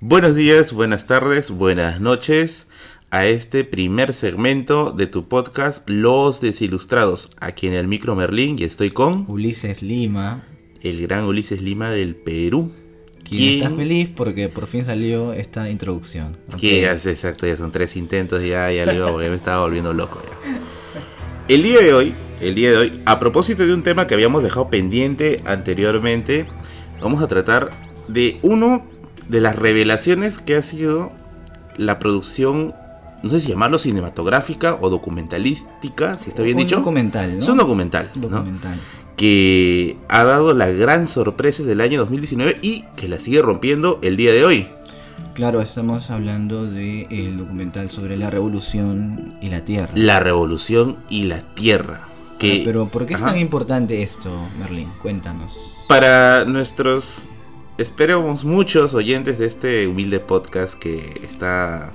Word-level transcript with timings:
Buenos 0.00 0.36
días, 0.36 0.72
buenas 0.72 1.08
tardes, 1.08 1.50
buenas 1.50 2.00
noches 2.00 2.68
a 3.10 3.26
este 3.26 3.64
primer 3.64 4.14
segmento 4.14 4.92
de 4.92 5.08
tu 5.08 5.26
podcast 5.26 5.90
Los 5.90 6.40
Desilustrados. 6.40 7.32
Aquí 7.40 7.66
en 7.66 7.72
el 7.72 7.88
Micro 7.88 8.14
Merlín 8.14 8.54
y 8.60 8.62
estoy 8.62 8.92
con 8.92 9.24
Ulises 9.26 9.82
Lima, 9.82 10.46
el 10.82 11.02
gran 11.02 11.24
Ulises 11.24 11.60
Lima 11.60 11.90
del 11.90 12.14
Perú. 12.14 12.70
quien 13.28 13.64
está 13.64 13.74
feliz 13.74 14.08
porque 14.14 14.48
por 14.48 14.68
fin 14.68 14.84
salió 14.84 15.32
esta 15.32 15.68
introducción. 15.68 16.36
Que 16.60 16.82
ya, 16.82 16.92
exacto, 16.92 17.48
ya 17.48 17.56
son 17.56 17.72
tres 17.72 17.96
intentos, 17.96 18.40
ya, 18.44 18.70
ya 18.70 18.86
lo 18.86 19.10
porque 19.10 19.30
me 19.30 19.36
estaba 19.36 19.62
volviendo 19.62 19.92
loco. 19.92 20.22
Ya. 20.22 20.60
El 21.48 21.64
día 21.64 21.80
de 21.80 21.92
hoy, 21.92 22.14
el 22.40 22.54
día 22.54 22.70
de 22.70 22.76
hoy, 22.76 23.02
a 23.04 23.18
propósito 23.18 23.66
de 23.66 23.74
un 23.74 23.82
tema 23.82 24.06
que 24.06 24.14
habíamos 24.14 24.44
dejado 24.44 24.70
pendiente 24.70 25.38
anteriormente, 25.44 26.46
vamos 27.00 27.20
a 27.20 27.26
tratar 27.26 27.72
de 28.06 28.38
uno 28.42 28.96
de 29.28 29.40
las 29.40 29.56
revelaciones 29.56 30.40
que 30.40 30.56
ha 30.56 30.62
sido 30.62 31.12
la 31.76 31.98
producción, 31.98 32.74
no 33.22 33.30
sé 33.30 33.40
si 33.40 33.48
llamarlo 33.48 33.78
cinematográfica 33.78 34.78
o 34.80 34.90
documentalística, 34.90 36.16
si 36.18 36.30
está 36.30 36.42
bien 36.42 36.56
un 36.56 36.64
dicho. 36.64 36.76
documental, 36.76 37.36
¿no? 37.36 37.42
Es 37.42 37.48
un 37.48 37.58
documental, 37.58 38.10
¿no? 38.14 38.28
Documental. 38.28 38.78
que 39.16 39.96
ha 40.08 40.22
dado 40.24 40.54
la 40.54 40.68
gran 40.70 41.08
sorpresa 41.08 41.62
del 41.64 41.80
año 41.80 41.98
2019 42.00 42.58
y 42.62 42.84
que 42.96 43.08
la 43.08 43.18
sigue 43.18 43.42
rompiendo 43.42 43.98
el 44.02 44.16
día 44.16 44.32
de 44.32 44.44
hoy. 44.44 44.68
Claro, 45.34 45.60
estamos 45.60 46.10
hablando 46.10 46.66
del 46.66 47.36
documental 47.38 47.90
sobre 47.90 48.16
la 48.16 48.30
revolución 48.30 49.36
y 49.40 49.50
la 49.50 49.60
tierra. 49.64 49.90
La 49.94 50.20
revolución 50.20 50.98
y 51.10 51.24
la 51.24 51.42
tierra. 51.54 52.08
Que, 52.38 52.60
Ah, 52.60 52.62
Pero 52.64 52.88
¿por 52.88 53.06
qué 53.06 53.14
es 53.14 53.20
tan 53.20 53.38
importante 53.38 54.02
esto, 54.02 54.30
Merlin? 54.58 54.88
Cuéntanos. 55.02 55.74
Para 55.88 56.44
nuestros, 56.44 57.26
esperemos 57.78 58.44
muchos 58.44 58.92
oyentes 58.92 59.38
de 59.38 59.46
este 59.46 59.86
humilde 59.86 60.18
podcast 60.18 60.74
que 60.74 61.20
está 61.22 61.92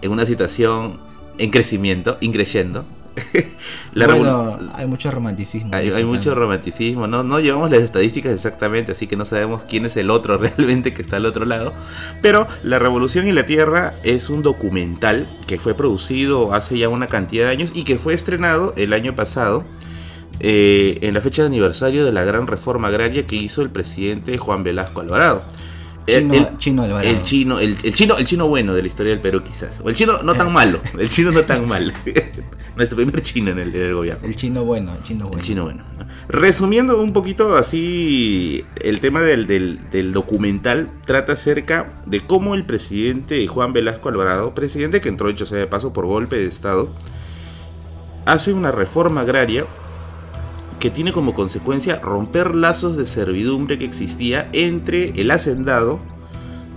en 0.00 0.12
una 0.12 0.24
situación 0.24 1.00
en 1.36 1.50
crecimiento, 1.50 2.16
increyendo. 2.20 2.86
bueno, 3.94 4.58
hay 4.74 4.86
mucho 4.86 5.10
romanticismo. 5.10 5.70
hay, 5.72 5.90
hay 5.90 6.04
mucho 6.04 6.34
romanticismo, 6.34 7.06
no, 7.06 7.22
no 7.22 7.38
llevamos 7.38 7.70
las 7.70 7.80
estadísticas 7.80 8.32
exactamente, 8.32 8.90
así 8.92 9.06
que 9.06 9.16
no 9.16 9.24
sabemos 9.24 9.62
quién 9.62 9.86
es 9.86 9.96
el 9.96 10.10
otro 10.10 10.36
realmente 10.38 10.94
que 10.94 11.02
está 11.02 11.16
al 11.16 11.26
otro 11.26 11.44
lado. 11.44 11.72
Pero 12.22 12.46
La 12.62 12.78
Revolución 12.78 13.26
y 13.26 13.32
la 13.32 13.46
Tierra 13.46 13.94
es 14.04 14.30
un 14.30 14.42
documental 14.42 15.28
que 15.46 15.58
fue 15.58 15.74
producido 15.74 16.54
hace 16.54 16.78
ya 16.78 16.88
una 16.88 17.08
cantidad 17.08 17.46
de 17.46 17.50
años 17.50 17.72
y 17.74 17.82
que 17.82 17.98
fue 17.98 18.14
estrenado 18.14 18.74
el 18.76 18.92
año 18.92 19.16
pasado 19.16 19.64
eh, 20.40 20.98
en 21.02 21.14
la 21.14 21.20
fecha 21.20 21.42
de 21.42 21.46
aniversario 21.46 22.04
de 22.04 22.12
la 22.12 22.24
gran 22.24 22.46
reforma 22.46 22.88
agraria 22.88 23.26
que 23.26 23.36
hizo 23.36 23.62
el 23.62 23.70
presidente 23.70 24.36
Juan 24.38 24.62
Velasco 24.64 25.00
Alvarado. 25.00 25.44
El- 26.06 26.30
Chino, 26.30 26.34
el- 26.34 26.58
Chino 26.58 26.82
Alvarado. 26.82 27.08
el 27.14 27.22
chino, 27.22 27.58
el, 27.60 27.76
el 27.82 27.94
chino, 27.94 28.16
el 28.18 28.26
chino 28.26 28.46
bueno 28.46 28.74
de 28.74 28.82
la 28.82 28.88
historia 28.88 29.12
del 29.12 29.20
Perú 29.22 29.42
quizás. 29.42 29.80
O 29.82 29.88
el 29.88 29.94
chino 29.94 30.22
no 30.22 30.34
tan 30.34 30.48
Eh. 30.48 30.50
malo. 30.50 30.80
El 30.98 31.08
chino 31.08 31.30
no 31.30 31.40
tan 31.42 31.66
mal. 31.66 31.94
Nuestro 32.76 32.96
primer 32.96 33.22
chino 33.22 33.52
en 33.52 33.58
el, 33.60 33.74
en 33.74 33.82
el 33.82 33.94
gobierno. 33.94 34.26
El 34.26 34.34
chino 34.36 34.64
bueno, 34.64 34.92
el 34.94 35.02
chino 35.04 35.24
bueno. 35.26 35.38
El 35.38 35.44
chino 35.44 35.62
bueno. 35.62 35.84
¿no? 35.96 36.04
Resumiendo 36.28 37.00
un 37.00 37.12
poquito 37.12 37.56
así 37.56 38.64
el 38.82 38.98
tema 39.00 39.20
del, 39.22 39.46
del- 39.46 39.78
del 39.92 40.12
documental, 40.12 40.90
trata 41.06 41.34
acerca 41.34 42.02
de 42.04 42.20
cómo 42.20 42.54
el 42.56 42.66
presidente 42.66 43.46
Juan 43.46 43.72
Velasco 43.72 44.08
Alvarado, 44.08 44.54
presidente 44.54 45.00
que 45.00 45.08
entró 45.08 45.28
hecho 45.30 45.46
sea 45.46 45.58
de 45.58 45.68
paso 45.68 45.92
por 45.92 46.04
golpe 46.06 46.36
de 46.36 46.46
Estado, 46.48 46.90
hace 48.26 48.52
una 48.52 48.72
reforma 48.72 49.20
agraria 49.22 49.66
que 50.84 50.90
tiene 50.90 51.14
como 51.14 51.32
consecuencia 51.32 51.98
romper 52.00 52.54
lazos 52.54 52.98
de 52.98 53.06
servidumbre 53.06 53.78
que 53.78 53.86
existía 53.86 54.50
entre 54.52 55.18
el 55.18 55.30
hacendado 55.30 55.98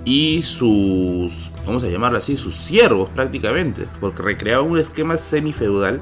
y 0.05 0.43
sus, 0.43 1.51
vamos 1.65 1.83
a 1.83 1.89
llamarlo 1.89 2.17
así, 2.17 2.37
sus 2.37 2.55
siervos 2.55 3.09
prácticamente, 3.09 3.85
porque 3.99 4.21
recreaba 4.21 4.63
un 4.63 4.79
esquema 4.79 5.17
semifeudal 5.17 5.99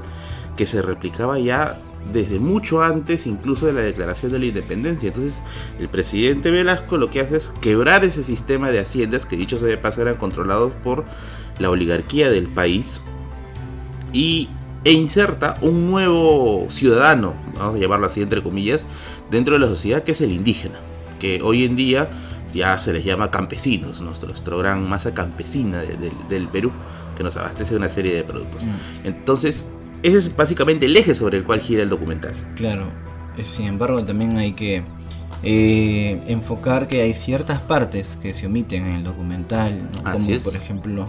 que 0.56 0.68
se 0.68 0.82
replicaba 0.82 1.40
ya 1.40 1.80
desde 2.12 2.38
mucho 2.38 2.80
antes 2.80 3.26
incluso 3.26 3.66
de 3.66 3.72
la 3.72 3.80
declaración 3.80 4.30
de 4.30 4.38
la 4.38 4.46
independencia. 4.46 5.08
Entonces 5.08 5.42
el 5.80 5.88
presidente 5.88 6.52
Velasco 6.52 6.98
lo 6.98 7.10
que 7.10 7.22
hace 7.22 7.38
es 7.38 7.48
quebrar 7.60 8.04
ese 8.04 8.22
sistema 8.22 8.70
de 8.70 8.78
haciendas 8.78 9.26
que 9.26 9.36
dicho 9.36 9.58
sea 9.58 9.66
de 9.66 9.78
paso 9.78 10.02
eran 10.02 10.14
controlados 10.14 10.72
por 10.84 11.04
la 11.58 11.70
oligarquía 11.70 12.30
del 12.30 12.46
país 12.46 13.00
y, 14.12 14.48
e 14.86 14.92
inserta 14.92 15.56
un 15.62 15.90
nuevo 15.90 16.66
ciudadano, 16.70 17.34
vamos 17.58 17.74
a 17.74 17.78
llamarlo 17.78 18.06
así 18.06 18.22
entre 18.22 18.40
comillas, 18.40 18.86
dentro 19.32 19.54
de 19.54 19.60
la 19.60 19.66
sociedad 19.66 20.04
que 20.04 20.12
es 20.12 20.20
el 20.20 20.30
indígena, 20.30 20.76
que 21.18 21.42
hoy 21.42 21.64
en 21.64 21.74
día 21.74 22.08
ya 22.54 22.78
se 22.78 22.92
les 22.92 23.04
llama 23.04 23.30
campesinos, 23.32 24.00
nuestro, 24.00 24.28
nuestro 24.28 24.58
gran 24.58 24.88
masa 24.88 25.12
campesina 25.12 25.78
de- 25.80 25.96
del- 25.96 26.28
del 26.28 26.46
Perú, 26.48 26.70
que 27.16 27.24
nos 27.24 27.36
abastece 27.36 27.70
de 27.72 27.78
una 27.78 27.88
serie 27.88 28.14
de 28.14 28.22
productos. 28.22 28.64
Mm, 28.64 29.06
Entonces, 29.08 29.64
ese 30.04 30.18
es 30.18 30.36
básicamente 30.36 30.86
el 30.86 30.96
eje 30.96 31.14
sobre 31.16 31.36
el 31.38 31.42
cual 31.44 31.60
gira 31.60 31.82
el 31.82 31.88
documental. 31.88 32.32
claro. 32.54 32.84
Eh, 33.36 33.42
Sin 33.44 33.66
embargo, 33.66 34.02
también 34.04 34.36
hay 34.38 34.52
que 34.52 34.82
eh, 35.42 36.22
enfocar 36.28 36.88
que 36.88 37.02
hay 37.02 37.12
ciertas 37.12 37.60
partes 37.60 38.16
que 38.22 38.32
se 38.32 38.46
omiten 38.46 38.86
en 38.86 38.92
el 38.94 39.04
documental, 39.04 39.90
como 40.12 40.30
es. 40.30 40.44
por 40.44 40.54
ejemplo, 40.56 41.08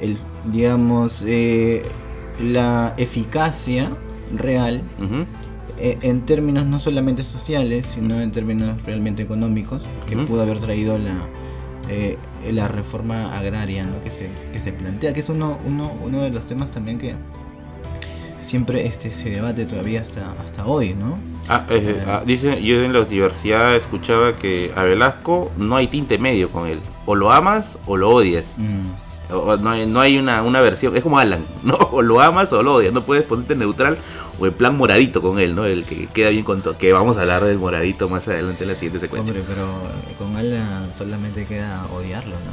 el, 0.00 0.18
digamos, 0.52 1.22
eh, 1.26 1.82
la 2.40 2.94
eficacia 2.96 3.90
real 4.36 4.82
eh, 5.78 5.98
en 6.02 6.22
términos 6.22 6.66
no 6.66 6.80
solamente 6.80 7.22
sociales, 7.22 7.86
sino 7.94 8.20
en 8.20 8.32
términos 8.32 8.82
realmente 8.84 9.22
económicos, 9.22 9.82
que 10.08 10.16
pudo 10.16 10.42
haber 10.42 10.60
traído 10.60 10.98
la, 10.98 11.26
eh, 11.88 12.16
la 12.52 12.68
reforma 12.68 13.36
agraria 13.36 13.84
¿no? 13.84 14.02
que, 14.02 14.10
se, 14.10 14.28
que 14.52 14.60
se 14.60 14.72
plantea, 14.72 15.12
que 15.12 15.20
es 15.20 15.28
uno, 15.28 15.58
uno, 15.66 15.92
uno 16.02 16.22
de 16.22 16.30
los 16.30 16.46
temas 16.46 16.70
también 16.70 16.98
que 16.98 17.14
siempre 18.44 18.86
este, 18.86 19.10
se 19.10 19.30
debate 19.30 19.64
todavía 19.66 20.00
hasta, 20.00 20.32
hasta 20.42 20.66
hoy, 20.66 20.94
¿no? 20.94 21.18
Ah, 21.48 21.66
eh, 21.68 22.02
ah, 22.06 22.22
dice, 22.24 22.62
yo 22.62 22.82
en 22.82 22.92
la 22.92 23.00
universidad 23.00 23.74
escuchaba 23.74 24.34
que 24.34 24.70
a 24.76 24.82
Velasco 24.82 25.50
no 25.56 25.76
hay 25.76 25.88
tinte 25.88 26.18
medio 26.18 26.50
con 26.50 26.68
él. 26.68 26.78
O 27.06 27.14
lo 27.14 27.32
amas 27.32 27.78
o 27.86 27.96
lo 27.96 28.10
odias. 28.10 28.44
Mm, 28.56 29.03
O- 29.30 29.56
no 29.56 29.70
hay, 29.70 29.86
no 29.86 30.00
hay 30.00 30.18
una, 30.18 30.42
una 30.42 30.60
versión, 30.60 30.94
es 30.96 31.02
como 31.02 31.18
Alan, 31.18 31.44
¿no? 31.62 31.76
O 31.76 32.02
lo 32.02 32.20
amas 32.20 32.52
o 32.52 32.62
lo 32.62 32.74
odias, 32.74 32.92
no 32.92 33.04
puedes 33.04 33.24
ponerte 33.24 33.56
neutral 33.56 33.96
o 34.38 34.46
en 34.46 34.52
plan 34.52 34.76
moradito 34.76 35.22
con 35.22 35.38
él, 35.38 35.54
¿no? 35.54 35.64
El 35.64 35.84
que 35.84 36.06
queda 36.08 36.30
bien 36.30 36.44
con 36.44 36.60
todo. 36.60 36.76
Que 36.76 36.92
vamos 36.92 37.16
a 37.16 37.20
hablar 37.22 37.44
del 37.44 37.58
moradito 37.58 38.08
más 38.08 38.26
adelante 38.28 38.64
en 38.64 38.68
la 38.70 38.74
siguiente 38.74 39.00
secuencia. 39.00 39.34
hombre, 39.34 39.44
pero 39.48 39.66
con 40.18 40.36
Alan 40.36 40.90
solamente 40.96 41.44
queda 41.46 41.86
odiarlo, 41.94 42.32
nada 42.32 42.52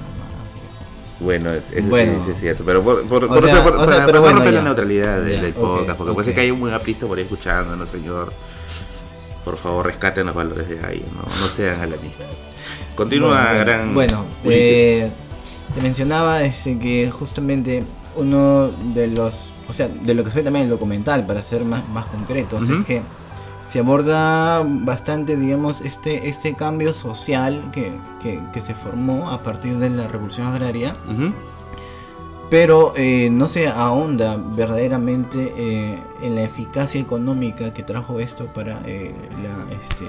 Bueno, 1.19 1.49
es, 1.51 1.63
eso 1.71 1.81
sí- 1.81 1.89
Bueno. 1.89 2.23
sí 2.25 2.31
es 2.31 2.39
cierto, 2.39 2.63
pero 2.65 2.81
por, 2.83 3.03
por, 3.07 3.27
por- 3.27 3.49
sea, 3.49 3.63
por- 3.63 3.75
o 3.75 3.85
sea, 3.85 3.85
para, 3.85 4.05
pero 4.05 4.05
para 4.05 4.13
no 4.13 4.21
bueno, 4.21 4.35
romper 4.37 4.53
la 4.53 4.59
ya. 4.59 4.65
neutralidad 4.65 5.21
del, 5.21 5.35
Ya, 5.37 5.41
del 5.41 5.51
ok, 5.53 5.59
podcast, 5.59 5.97
porque 5.97 6.13
puede 6.13 6.25
ser 6.25 6.35
que 6.35 6.41
haya 6.41 6.53
un 6.53 6.59
buen 6.61 6.73
aprista 6.73 7.05
por 7.07 7.17
ahí 7.17 7.23
escuchando, 7.23 7.75
¿no, 7.75 7.85
señor? 7.85 8.31
Por 9.43 9.57
favor, 9.57 9.87
rescaten 9.87 10.25
los 10.27 10.35
valores 10.35 10.69
de 10.69 10.85
ahí, 10.85 11.03
no, 11.15 11.21
no 11.23 11.47
sean 11.47 11.81
alanistas. 11.81 12.27
Continúa, 12.95 13.43
bueno, 13.43 13.59
gran. 13.59 13.93
Bueno, 13.95 14.25
eh, 14.45 15.09
te 15.73 15.81
mencionaba 15.81 16.43
este, 16.43 16.77
que 16.77 17.09
justamente 17.11 17.83
uno 18.15 18.69
de 18.93 19.07
los, 19.07 19.49
o 19.69 19.73
sea, 19.73 19.87
de 19.87 20.13
lo 20.13 20.23
que 20.23 20.31
fue 20.31 20.43
también 20.43 20.65
el 20.65 20.69
documental, 20.71 21.25
para 21.25 21.41
ser 21.41 21.63
más, 21.63 21.87
más 21.89 22.05
concretos, 22.07 22.63
Ujú. 22.63 22.79
es 22.79 22.85
que 22.85 23.01
se 23.61 23.79
aborda 23.79 24.63
bastante, 24.65 25.37
digamos, 25.37 25.81
este, 25.81 26.27
este 26.27 26.55
cambio 26.55 26.93
social 26.93 27.69
que, 27.71 27.93
que, 28.21 28.41
que 28.51 28.61
se 28.61 28.75
formó 28.75 29.31
a 29.31 29.43
partir 29.43 29.77
de 29.77 29.89
la 29.89 30.07
revolución 30.07 30.47
agraria, 30.47 30.93
pero 32.49 32.91
eh, 32.97 33.29
no 33.31 33.47
se 33.47 33.69
ahonda 33.69 34.35
verdaderamente 34.35 35.53
eh, 35.55 35.97
en 36.21 36.35
la 36.35 36.43
eficacia 36.43 36.99
económica 36.99 37.73
que 37.73 37.81
trajo 37.81 38.19
esto 38.19 38.47
para 38.47 38.81
eh, 38.85 39.13
la 39.41 39.73
este 39.73 40.05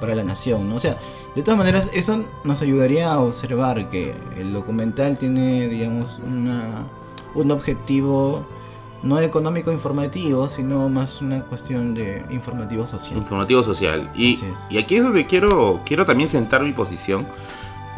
para 0.00 0.14
la 0.14 0.24
nación, 0.24 0.68
¿no? 0.68 0.76
O 0.76 0.80
sea, 0.80 0.98
de 1.36 1.42
todas 1.42 1.58
maneras 1.58 1.90
eso 1.92 2.24
nos 2.44 2.62
ayudaría 2.62 3.12
a 3.12 3.20
observar 3.20 3.90
que 3.90 4.14
el 4.36 4.52
documental 4.52 5.18
tiene, 5.18 5.68
digamos, 5.68 6.18
una 6.26 6.86
un 7.34 7.50
objetivo 7.50 8.44
no 9.02 9.18
económico 9.18 9.72
informativo, 9.72 10.46
sino 10.48 10.88
más 10.88 11.22
una 11.22 11.42
cuestión 11.44 11.94
de 11.94 12.24
informativo 12.30 12.86
social. 12.86 13.16
Informativo 13.16 13.62
social. 13.62 14.10
Y, 14.14 14.38
y 14.68 14.78
aquí 14.78 14.96
es 14.96 15.02
donde 15.02 15.26
quiero, 15.26 15.80
quiero 15.86 16.04
también 16.04 16.28
sentar 16.28 16.62
mi 16.62 16.72
posición. 16.72 17.26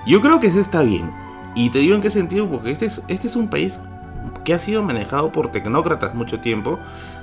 Yo 0.06 0.20
creo 0.20 0.38
que 0.38 0.46
eso 0.46 0.60
está 0.60 0.82
bien. 0.82 1.12
Y 1.54 1.70
te 1.70 1.80
digo 1.80 1.94
en 1.94 2.00
qué 2.00 2.10
sentido, 2.10 2.48
porque 2.48 2.70
este 2.70 2.86
es, 2.86 3.02
este 3.08 3.26
es 3.26 3.36
un 3.36 3.48
país 3.48 3.80
que 4.44 4.54
ha 4.54 4.58
sido 4.58 4.82
manejado 4.82 5.32
por 5.32 5.50
tecnócratas 5.50 6.14
mucho 6.14 6.40
tiempo, 6.40 6.78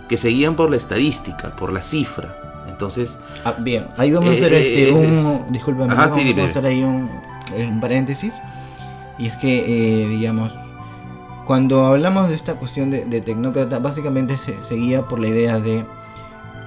que 0.08 0.18
seguían 0.18 0.56
por 0.56 0.70
la 0.70 0.78
estadística, 0.78 1.56
por 1.56 1.72
la 1.72 1.82
cifra. 1.82 2.49
Entonces, 2.80 3.20
Ah, 3.44 3.56
bien, 3.60 3.88
ahí 3.98 4.10
vamos 4.10 4.30
a 4.30 4.34
Eh, 4.34 4.38
hacer 4.38 4.54
eh, 4.54 4.60
este, 4.60 4.84
es- 4.90 4.96
un. 5.46 5.52
Discúlpame, 5.52 5.92
Ajá, 5.92 6.04
vamos, 6.08 6.16
sí, 6.18 6.30
vamos 6.32 6.46
a 6.46 6.48
hacer 6.48 6.66
ahí 6.66 6.82
un, 6.82 7.10
un 7.58 7.80
paréntesis. 7.82 8.36
Y 9.18 9.28
es 9.28 9.36
que, 9.36 10.04
eh, 10.06 10.08
digamos, 10.08 10.58
cuando 11.46 11.86
hablamos 11.88 12.30
de 12.30 12.36
esta 12.36 12.54
cuestión 12.54 12.90
de, 12.90 13.04
de 13.04 13.20
tecnócrata, 13.20 13.80
básicamente 13.80 14.38
se 14.38 14.64
seguía 14.64 15.02
por 15.10 15.20
la 15.20 15.28
idea 15.28 15.60
de. 15.60 15.84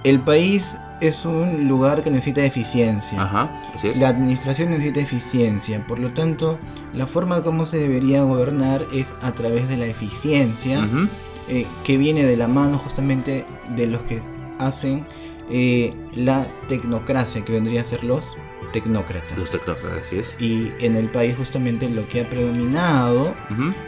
El 0.05 0.21
país 0.21 0.77
es 1.01 1.25
un 1.25 1.67
lugar 1.67 2.03
que 2.03 2.11
necesita 2.11 2.45
eficiencia. 2.45 3.23
Ajá, 3.23 3.51
así 3.75 3.89
es. 3.89 3.97
La 3.97 4.09
administración 4.09 4.69
necesita 4.69 5.01
eficiencia, 5.01 5.83
por 5.87 5.99
lo 5.99 6.13
tanto, 6.13 6.59
la 6.93 7.07
forma 7.07 7.43
como 7.43 7.65
se 7.65 7.79
debería 7.79 8.23
gobernar 8.23 8.85
es 8.93 9.15
a 9.23 9.33
través 9.33 9.67
de 9.71 9.79
la 9.79 9.87
eficiencia, 9.87 10.81
Ujú. 10.81 11.09
eh, 11.49 11.67
que 11.85 11.97
viene 11.97 12.23
de 12.25 12.37
la 12.37 12.49
mano 12.49 12.77
justamente 12.79 13.47
de 13.77 13.87
los 13.87 14.03
que 14.03 14.21
hacen 14.59 15.07
eh, 15.53 15.93
la 16.15 16.47
tecnocracia, 16.69 17.45
que 17.45 17.53
vendría 17.53 17.83
a 17.83 17.85
ser 17.85 18.03
los 18.03 18.33
tecnócratas. 18.73 19.37
Los 19.37 19.51
tecnócratas, 19.51 19.99
así 20.03 20.19
es. 20.19 20.35
Y 20.41 20.73
en 20.81 20.97
el 20.97 21.09
país 21.11 21.37
justamente 21.37 21.89
lo 21.91 22.09
que 22.09 22.23
ha 22.23 22.25
predominado, 22.25 23.35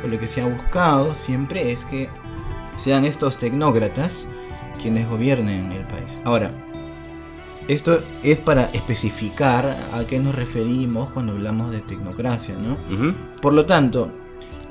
o 0.05 0.07
lo 0.07 0.19
que 0.19 0.29
se 0.29 0.43
ha 0.43 0.47
buscado 0.47 1.15
siempre 1.15 1.73
es 1.73 1.85
que 1.87 2.09
sean 2.77 3.05
estos 3.07 3.39
tecnócratas 3.39 4.27
quienes 4.81 5.09
gobiernen 5.09 5.73
el 5.73 5.87
país. 5.87 6.19
Ahora, 6.25 6.51
esto 7.67 8.03
es 8.23 8.39
para 8.39 8.67
especificar 8.75 9.65
a 9.93 10.05
qué 10.05 10.19
nos 10.19 10.35
referimos 10.35 11.11
cuando 11.13 11.33
hablamos 11.33 11.71
de 11.71 11.81
tecnocracia, 11.81 12.55
¿no? 12.57 12.77
Por 13.41 13.55
lo 13.55 13.65
tanto, 13.65 14.11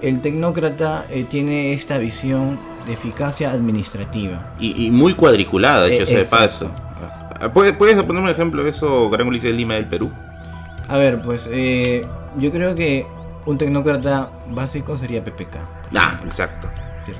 el 0.04 0.22
tecnócrata 0.22 1.08
eh, 1.10 1.24
tiene 1.24 1.74
esta 1.74 1.98
visión 1.98 2.60
de 2.86 2.94
eficacia 2.94 3.52
administrativa. 3.52 4.54
Y, 4.60 4.86
y 4.86 4.92
muy 4.92 5.16
cuadriculada, 5.16 5.86
de 5.86 5.96
hecho, 5.96 6.04
Eh, 6.04 6.08
sea 6.08 6.18
de 6.20 6.26
paso. 6.26 6.72
Ah, 7.44 7.52
¿Puedes, 7.52 7.76
¿Puedes 7.76 8.02
poner 8.04 8.24
un 8.24 8.30
ejemplo 8.30 8.64
de 8.64 8.70
eso, 8.70 9.10
Gran 9.10 9.28
Ulises 9.28 9.54
Lima 9.54 9.74
del 9.74 9.86
Perú? 9.86 10.10
A 10.88 10.98
ver, 10.98 11.22
pues 11.22 11.50
eh, 11.52 12.06
yo 12.38 12.52
creo 12.52 12.74
que 12.74 13.06
un 13.46 13.58
tecnócrata 13.58 14.30
básico 14.50 14.98
sería 14.98 15.24
PPK. 15.26 15.58
Ah, 15.98 16.22
exacto. 16.24 16.70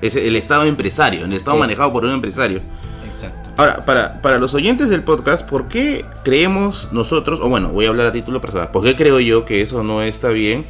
Es 0.02 0.16
el 0.16 0.38
Estado 0.38 0.64
empresario, 0.64 1.26
el 1.26 1.34
Estado 1.34 1.58
manejado 1.58 1.92
por 1.92 2.06
un 2.06 2.12
empresario. 2.12 2.62
Exacto. 3.06 3.50
Ahora, 3.58 3.84
para, 3.84 4.22
para 4.22 4.38
los 4.38 4.54
oyentes 4.54 4.90
del 4.90 5.04
podcast, 5.04 5.46
¿por 5.48 5.68
qué 5.68 6.06
creemos 6.24 6.88
nosotros, 6.94 7.42
o 7.42 7.50
bueno, 7.50 7.70
voy 7.74 7.86
a 7.86 7.90
hablar 7.90 8.06
a 8.06 8.12
título 8.14 8.40
personal, 8.40 8.72
¿por 8.72 8.84
qué 8.84 8.96
creo 8.96 9.20
yo 9.20 9.44
que 9.44 9.62
eso 9.62 9.84
no 9.84 10.02
está 10.02 10.30
bien? 10.30 10.66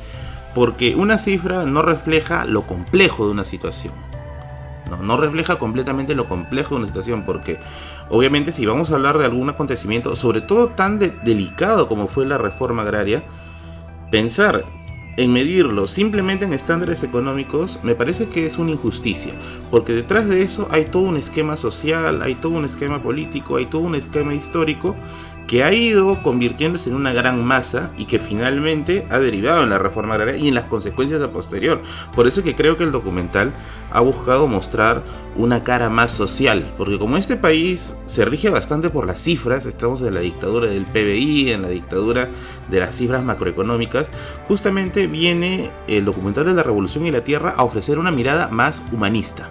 Porque 0.56 0.96
una 0.96 1.20
cifra 1.20 1.66
no 1.66 1.84
refleja 1.84 2.46
lo 2.46 2.64
complejo 2.64 3.28
de 3.28 3.32
una 3.32 3.44
situación. 3.44 3.94
No, 4.98 5.18
refleja 5.18 5.58
completamente 5.58 6.16
lo 6.16 6.28
complejo 6.28 6.76
de 6.76 6.80
una 6.80 6.88
situación, 6.88 7.24
porque 7.24 7.60
obviamente 8.10 8.52
si 8.52 8.66
vamos 8.66 8.92
a 8.92 8.96
hablar 8.96 9.18
de 9.18 9.26
algún 9.26 9.50
acontecimiento, 9.50 10.16
sobre 10.16 10.42
todo 10.42 10.70
tan 10.70 11.00
de- 11.00 11.14
delicado 11.24 11.88
como 11.88 12.08
fue 12.08 12.26
la 12.26 12.38
reforma 12.38 12.84
agraria, 12.84 13.24
pensar 14.12 14.66
en 15.16 15.32
medirlo 15.32 15.86
simplemente 15.86 16.44
en 16.46 16.54
estándares 16.54 17.04
económicos 17.04 17.80
me 17.84 17.94
parece 17.94 18.30
que 18.30 18.48
es 18.48 18.58
una 18.58 18.72
injusticia, 18.72 19.34
porque 19.70 19.94
detrás 19.94 20.28
de 20.28 20.42
eso 20.42 20.68
hay 20.72 20.86
todo 20.86 21.04
un 21.04 21.18
esquema 21.18 21.56
social, 21.56 22.22
hay 22.24 22.34
todo 22.36 22.54
un 22.54 22.66
esquema 22.66 23.02
político, 23.04 23.58
hay 23.58 23.68
todo 23.68 23.82
un 23.82 23.94
esquema 23.94 24.34
histórico 24.34 24.96
que 25.48 25.64
ha 25.64 25.74
ido 25.74 26.22
convirtiéndose 26.24 26.90
en 26.90 26.96
una 26.96 27.14
gran 27.14 27.44
masa 27.44 27.92
y 27.98 28.06
que 28.06 28.20
finalmente 28.20 29.06
ha 29.10 29.20
derivado 29.20 29.64
en 29.64 29.70
la 29.70 29.78
reforma 29.78 30.16
agraria 30.16 30.38
y 30.38 30.48
en 30.48 30.56
las 30.56 30.66
consecuencias 30.66 31.22
a 31.22 31.32
posterior. 31.32 31.82
Por 32.16 32.28
eso 32.28 32.44
que 32.44 32.56
creo 32.56 32.78
que 32.78 32.84
el 32.84 32.92
documental 32.92 33.54
ha 33.92 34.00
buscado 34.00 34.48
mostrar 34.48 35.04
una 35.36 35.64
cara 35.64 35.90
más 35.90 36.12
social, 36.12 36.72
porque 36.78 37.00
como 37.00 37.18
este 37.18 37.36
país 37.36 37.96
se 38.08 38.26
rige 38.26 38.50
bastante 38.50 38.90
por 38.90 39.06
las 39.06 39.22
cifras, 39.22 39.66
estamos 39.66 40.02
en 40.02 40.14
la 40.14 40.22
dictadura 40.22 40.68
del 40.68 40.86
PBI, 40.86 41.52
en 41.52 41.64
la 41.64 41.70
dictadura 41.70 42.30
de 42.70 42.80
las 42.80 42.96
cifras 42.96 43.24
macroeconómicas, 43.24 44.10
justamente 44.48 45.08
viene 45.08 45.72
el 45.88 46.06
documental 46.06 46.46
de 46.46 46.54
la 46.54 46.64
Revolución 46.64 47.06
y 47.06 47.12
la 47.12 47.24
Tierra 47.24 47.54
a 47.56 47.64
ofrecer 47.64 48.00
una 48.00 48.12
mirada 48.12 48.48
más 48.48 48.84
humanista. 48.92 49.50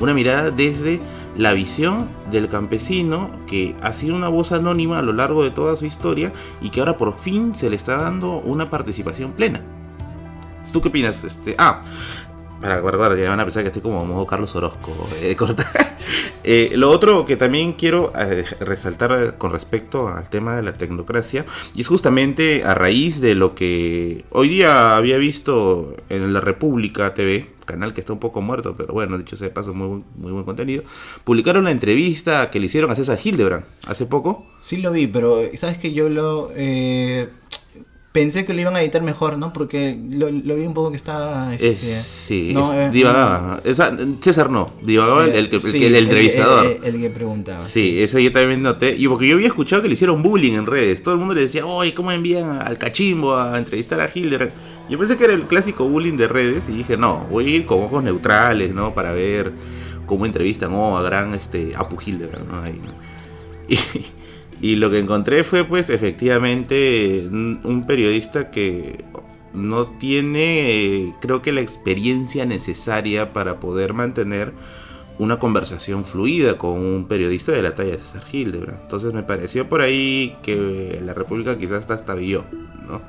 Una 0.00 0.14
mirada 0.14 0.50
desde 0.50 0.98
la 1.40 1.54
visión 1.54 2.06
del 2.30 2.48
campesino 2.48 3.30
que 3.46 3.74
ha 3.80 3.94
sido 3.94 4.14
una 4.14 4.28
voz 4.28 4.52
anónima 4.52 4.98
a 4.98 5.02
lo 5.02 5.14
largo 5.14 5.42
de 5.42 5.50
toda 5.50 5.74
su 5.74 5.86
historia 5.86 6.34
y 6.60 6.68
que 6.68 6.80
ahora 6.80 6.98
por 6.98 7.14
fin 7.14 7.54
se 7.54 7.70
le 7.70 7.76
está 7.76 7.96
dando 7.96 8.40
una 8.40 8.68
participación 8.68 9.32
plena. 9.32 9.62
¿Tú 10.70 10.82
qué 10.82 10.88
opinas? 10.88 11.24
Este, 11.24 11.54
ah, 11.56 11.82
para 12.60 12.78
guardar, 12.80 13.16
ya 13.16 13.28
van 13.30 13.40
a 13.40 13.44
pensar 13.44 13.62
que 13.62 13.68
estoy 13.68 13.82
como 13.82 14.04
modo 14.04 14.26
Carlos 14.26 14.54
Orozco. 14.54 14.94
eh, 15.22 15.34
corta. 15.38 15.64
Eh, 16.44 16.72
lo 16.74 16.90
otro 16.90 17.24
que 17.26 17.36
también 17.36 17.74
quiero 17.74 18.12
eh, 18.18 18.44
resaltar 18.60 19.36
con 19.38 19.52
respecto 19.52 20.08
al 20.08 20.28
tema 20.30 20.56
de 20.56 20.62
la 20.62 20.72
tecnocracia, 20.72 21.44
y 21.74 21.82
es 21.82 21.88
justamente 21.88 22.64
a 22.64 22.74
raíz 22.74 23.20
de 23.20 23.34
lo 23.34 23.54
que 23.54 24.24
hoy 24.30 24.48
día 24.48 24.96
había 24.96 25.18
visto 25.18 25.94
en 26.08 26.32
la 26.32 26.40
República 26.40 27.14
TV, 27.14 27.48
canal 27.66 27.92
que 27.92 28.00
está 28.00 28.12
un 28.12 28.18
poco 28.18 28.40
muerto, 28.40 28.74
pero 28.76 28.92
bueno, 28.94 29.16
dicho 29.18 29.36
sea 29.36 29.48
de 29.48 29.54
paso, 29.54 29.72
muy, 29.74 29.86
buen- 29.86 30.04
muy 30.16 30.32
buen 30.32 30.44
contenido, 30.44 30.82
publicaron 31.24 31.64
la 31.64 31.70
entrevista 31.70 32.50
que 32.50 32.58
le 32.58 32.66
hicieron 32.66 32.90
a 32.90 32.96
César 32.96 33.18
Hildebrand 33.22 33.64
hace 33.86 34.06
poco. 34.06 34.46
Sí 34.60 34.78
lo 34.78 34.90
vi, 34.92 35.06
pero 35.06 35.40
sabes 35.56 35.78
que 35.78 35.92
yo 35.92 36.08
lo 36.08 36.50
eh, 36.56 37.28
pensé 38.12 38.44
que 38.44 38.54
lo 38.54 38.60
iban 38.60 38.74
a 38.76 38.82
editar 38.82 39.02
mejor, 39.02 39.38
¿no? 39.38 39.52
Porque 39.52 39.96
lo, 40.10 40.30
lo 40.30 40.56
vi 40.56 40.66
un 40.66 40.74
poco 40.74 40.90
que 40.90 40.96
estaba. 40.96 41.54
Es, 41.54 41.62
este, 41.62 42.00
sí, 42.00 42.50
no, 42.52 42.72
es 42.72 42.88
eh, 42.88 42.90
divagaba. 42.92 43.60
Esa- 43.64 43.96
César 44.20 44.50
no, 44.50 44.66
divagaba 44.82 45.24
sí, 45.26 45.30
el, 45.30 45.36
el 45.36 45.48
que- 45.50 45.56
el 45.56 45.62
sí, 45.62 45.78
que- 45.78 45.86
el 45.86 45.96
entrevistador. 45.96 46.80
El, 46.82 47.00
que 47.00 47.10
preguntaba. 47.10 47.62
Sí, 47.64 48.02
eso 48.02 48.18
yo 48.18 48.32
también 48.32 48.62
noté. 48.62 48.96
Y 48.96 49.06
porque 49.08 49.28
yo 49.28 49.36
había 49.36 49.46
escuchado 49.48 49.82
que 49.82 49.88
le 49.88 49.94
hicieron 49.94 50.22
bullying 50.22 50.54
en 50.54 50.66
redes. 50.66 51.02
Todo 51.02 51.14
el 51.14 51.18
mundo 51.20 51.34
le 51.34 51.42
decía, 51.42 51.64
oye, 51.66 51.94
¿cómo 51.94 52.10
envían 52.12 52.60
al 52.62 52.78
cachimbo 52.78 53.36
a 53.36 53.56
entrevistar 53.58 54.00
a 54.00 54.10
Hilder? 54.12 54.52
Yo 54.88 54.98
pensé 54.98 55.16
que 55.16 55.24
era 55.24 55.34
el 55.34 55.42
clásico 55.42 55.84
bullying 55.88 56.16
de 56.16 56.26
redes 56.26 56.64
y 56.68 56.72
dije, 56.72 56.96
no, 56.96 57.26
voy 57.30 57.46
a 57.46 57.56
ir 57.58 57.66
con 57.66 57.80
ojos 57.82 58.02
neutrales, 58.02 58.74
¿no? 58.74 58.92
Para 58.92 59.12
ver 59.12 59.52
cómo 60.06 60.26
entrevistan 60.26 60.72
oh, 60.72 60.98
a 60.98 61.02
gran 61.02 61.32
este, 61.34 61.72
Apu 61.76 61.96
Hilder, 62.04 62.44
¿no? 62.44 62.62
Ahí, 62.62 62.80
¿no? 62.84 62.92
Y, 63.68 63.78
y 64.60 64.76
lo 64.76 64.90
que 64.90 64.98
encontré 64.98 65.44
fue, 65.44 65.64
pues, 65.64 65.90
efectivamente, 65.90 67.28
un 67.30 67.84
periodista 67.86 68.50
que 68.50 69.04
no 69.52 69.86
tiene, 69.86 71.14
creo 71.20 71.42
que 71.42 71.52
la 71.52 71.60
experiencia 71.60 72.46
necesaria 72.46 73.32
para 73.32 73.58
poder 73.58 73.94
mantener 73.94 74.52
una 75.18 75.38
conversación 75.38 76.04
fluida 76.04 76.56
con 76.56 76.78
un 76.78 77.06
periodista 77.06 77.52
de 77.52 77.62
la 77.62 77.74
talla 77.74 77.90
de 77.90 77.98
César 77.98 78.24
Hildebrand. 78.32 78.80
Entonces 78.82 79.12
me 79.12 79.22
pareció 79.22 79.68
por 79.68 79.82
ahí 79.82 80.36
que 80.42 80.98
la 81.04 81.12
República 81.12 81.58
quizás 81.58 81.80
hasta 81.80 81.94
estabilló, 81.94 82.44
¿no? 82.88 83.02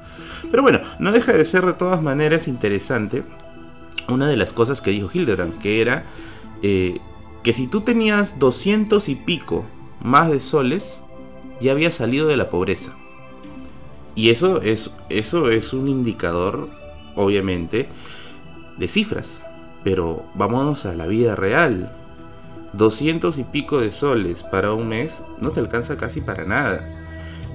Pero 0.50 0.62
bueno, 0.62 0.82
no 1.00 1.14
deja 1.14 1.32
de 1.32 1.46
ser 1.46 1.66
de 1.66 1.74
todas 1.74 2.02
maneras 2.02 2.50
interesante 2.50 3.24
una 4.10 4.28
de 4.28 4.36
las 4.36 4.52
cosas 4.52 4.82
que 4.82 4.92
dijo 4.92 5.10
Hildebrand, 5.14 5.60
que 5.60 5.82
era 5.82 6.04
eh, 6.62 7.00
que 7.44 7.54
si 7.54 7.68
tú 7.68 7.82
tenías 7.82 8.40
200 8.40 9.08
y 9.08 9.16
pico 9.16 9.66
más 10.02 10.30
de 10.30 10.42
soles, 10.42 11.02
ya 11.62 11.72
habías 11.72 11.96
salido 11.96 12.28
de 12.28 12.38
la 12.38 12.50
pobreza. 12.50 12.94
Y 14.16 14.30
eso 14.30 14.62
es, 14.62 14.92
eso 15.10 15.50
es 15.50 15.74
un 15.74 15.88
indicador, 15.88 16.70
obviamente, 17.16 17.88
de 18.78 18.88
cifras. 18.88 19.42
Pero 19.84 20.26
vámonos 20.36 20.86
a 20.86 20.94
la 20.96 21.08
vida 21.08 21.36
real. 21.36 21.94
200 22.74 23.38
y 23.38 23.44
pico 23.44 23.80
de 23.80 23.92
soles 23.92 24.44
para 24.44 24.74
un 24.74 24.88
mes 24.88 25.22
no 25.40 25.52
te 25.52 25.60
alcanza 25.60 25.98
casi 25.98 26.22
para 26.22 26.46
nada. 26.46 26.98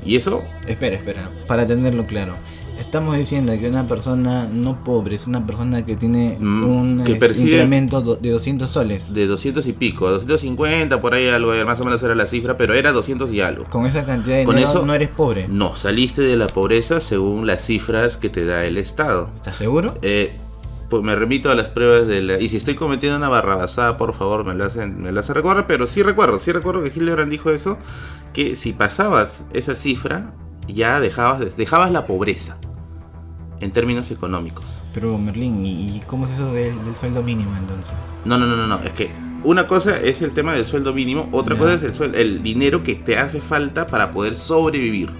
Y 0.04 0.16
eso, 0.16 0.42
Espera, 0.66 0.96
espera, 0.96 1.30
para 1.46 1.66
tenerlo 1.66 2.06
claro. 2.06 2.34
Estamos 2.78 3.16
diciendo 3.16 3.52
que 3.58 3.68
una 3.68 3.86
persona 3.86 4.46
no 4.52 4.84
pobre 4.84 5.14
es 5.16 5.26
una 5.26 5.44
persona 5.46 5.84
que 5.86 5.96
tiene 5.96 6.36
Mm, 6.38 6.64
un 6.64 7.04
que 7.04 7.12
eh, 7.12 7.18
percibe- 7.18 7.52
incremento 7.54 8.16
de 8.16 8.30
200 8.30 8.68
soles. 8.70 9.14
de 9.14 9.26
200 9.26 9.66
y 9.66 9.72
pico, 9.72 10.10
250 10.10 11.00
por 11.00 11.14
ahí 11.14 11.28
algo, 11.28 11.52
más 11.64 11.80
o 11.80 11.84
menos 11.84 12.02
era 12.02 12.14
la 12.14 12.26
cifra, 12.26 12.56
pero 12.56 12.74
era 12.74 12.92
200 12.92 13.32
y 13.32 13.40
algo. 13.40 13.64
Con 13.64 13.86
esa 13.86 14.04
cantidad 14.04 14.36
de 14.36 14.44
Con 14.44 14.56
dinero 14.56 14.70
eso- 14.72 14.86
no 14.86 14.94
eres 14.94 15.08
pobre. 15.08 15.48
No, 15.48 15.74
saliste 15.74 16.22
de 16.22 16.36
la 16.36 16.46
pobreza 16.48 17.00
según 17.00 17.46
las 17.46 17.64
cifras 17.64 18.16
que 18.16 18.28
te 18.28 18.44
da 18.44 18.64
el 18.64 18.76
Estado. 18.76 19.30
¿Estás 19.34 19.56
seguro? 19.56 19.94
Eh, 20.02 20.32
pues 20.90 21.02
me 21.02 21.16
remito 21.16 21.50
a 21.50 21.54
las 21.54 21.68
pruebas 21.68 22.06
de 22.06 22.22
la... 22.22 22.40
Y 22.40 22.48
si 22.48 22.58
estoy 22.58 22.74
cometiendo 22.74 23.16
una 23.16 23.28
barrabasada, 23.28 23.96
por 23.96 24.14
favor, 24.14 24.44
me 24.44 24.54
lo 24.54 24.64
hacen, 24.66 25.00
me 25.02 25.10
lo 25.12 25.20
hacen 25.20 25.34
recordar. 25.34 25.66
Pero 25.66 25.86
sí 25.86 26.02
recuerdo, 26.02 26.38
sí 26.38 26.52
recuerdo 26.52 26.82
que 26.84 26.92
Hildebrand 26.94 27.30
dijo 27.30 27.50
eso. 27.50 27.78
Que 28.32 28.54
si 28.54 28.72
pasabas 28.72 29.42
esa 29.52 29.74
cifra, 29.74 30.32
ya 30.68 31.00
dejabas, 31.00 31.40
de- 31.40 31.50
dejabas 31.56 31.90
la 31.90 32.06
pobreza. 32.06 32.58
En 33.60 33.70
términos 33.70 34.10
económicos. 34.10 34.82
Pero 34.92 35.16
Merlín, 35.18 35.64
¿y, 35.64 36.02
cómo 36.06 36.26
es 36.26 36.32
eso 36.32 36.52
del, 36.52 36.84
del 36.84 36.94
sueldo 36.96 37.22
mínimo 37.22 37.56
entonces? 37.56 37.94
No, 38.24 38.36
no, 38.38 38.46
no, 38.46 38.56
no, 38.56 38.66
no. 38.66 38.78
Es 38.80 38.92
que 38.92 39.10
una 39.44 39.66
cosa 39.66 39.98
es 40.00 40.20
el 40.22 40.32
tema 40.32 40.52
del 40.54 40.64
sueldo 40.64 40.92
mínimo, 40.92 41.28
otra 41.32 41.56
cosa 41.56 41.74
es 41.74 41.82
el, 41.82 41.94
suel- 41.94 42.14
el 42.16 42.42
dinero 42.42 42.82
que 42.82 42.94
te 42.96 43.16
hace 43.16 43.40
falta 43.40 43.86
para 43.86 44.10
poder 44.12 44.34
sobrevivir. 44.34 45.10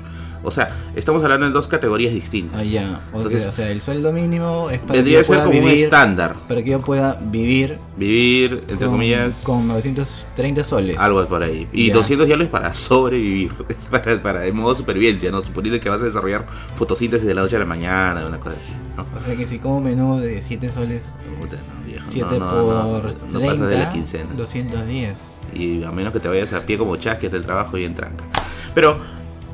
O 0.47 0.51
sea, 0.53 0.71
estamos 0.95 1.23
hablando 1.25 1.47
de 1.47 1.53
dos 1.53 1.67
categorías 1.67 2.13
distintas. 2.15 2.61
Ah, 2.61 2.65
ya. 2.65 3.01
O, 3.13 3.17
Entonces, 3.17 3.43
sea, 3.43 3.49
o 3.51 3.53
sea, 3.53 3.71
el 3.71 3.81
sueldo 3.83 4.13
mínimo 4.13 4.71
es 4.71 4.79
para 4.79 4.93
Vendría 4.95 5.19
que 5.19 5.23
yo 5.23 5.25
ser 5.25 5.37
pueda 5.43 5.45
como 5.45 5.59
un 5.67 5.69
estándar. 5.73 6.37
para 6.47 6.63
que 6.63 6.71
yo 6.71 6.81
pueda 6.81 7.19
vivir 7.21 7.79
Vivir, 7.97 8.63
entre 8.69 8.87
con, 8.87 8.91
comillas, 8.91 9.41
con 9.43 9.67
930 9.67 10.63
soles. 10.65 10.99
algo 10.99 11.27
por 11.27 11.43
ahí. 11.43 11.67
Y 11.73 11.89
Ya. 11.89 11.95
200 11.95 12.27
diálogos 12.27 12.51
para 12.53 12.73
sobrevivir. 12.75 13.53
Es 13.69 13.85
para, 13.91 14.23
para 14.23 14.47
el 14.47 14.53
modo 14.55 14.75
supervivencia, 14.75 15.31
¿no? 15.31 15.41
Suponiendo 15.43 15.81
que 15.81 15.89
vas 15.89 16.01
a 16.01 16.05
desarrollar 16.05 16.47
fotosíntesis 16.77 17.27
de 17.27 17.35
la 17.35 17.41
noche 17.43 17.57
a 17.57 17.59
la 17.59 17.65
mañana, 17.67 18.25
una 18.27 18.39
cosa 18.39 18.55
así, 18.61 18.71
¿no? 18.97 19.03
O 19.19 19.25
sea 19.27 19.35
que 19.37 19.47
si 19.47 19.59
como 19.59 19.81
menú 19.81 20.19
de 20.19 20.41
7 20.43 20.71
soles, 20.73 21.13
Puta, 21.41 21.57
no, 21.57 21.85
viejo, 21.87 22.05
7 22.09 22.39
no, 22.39 22.49
por 22.49 23.05
no 23.05 23.39
30, 23.41 23.47
pasas 23.49 23.69
de 23.69 23.79
la 23.79 23.91
quincena. 23.91 24.31
210. 24.37 25.17
Y 25.55 25.83
a 25.85 25.91
menos 25.91 26.13
que 26.13 26.21
te 26.21 26.29
vayas 26.29 26.53
a 26.53 26.65
pie 26.65 26.79
como 26.79 26.97
chasque 26.97 27.27
hasta 27.27 27.37
el 27.37 27.45
trabajo 27.45 27.77
y 27.79 27.85
en 27.85 27.95
tranca. 27.95 28.25
Pero, 28.75 28.99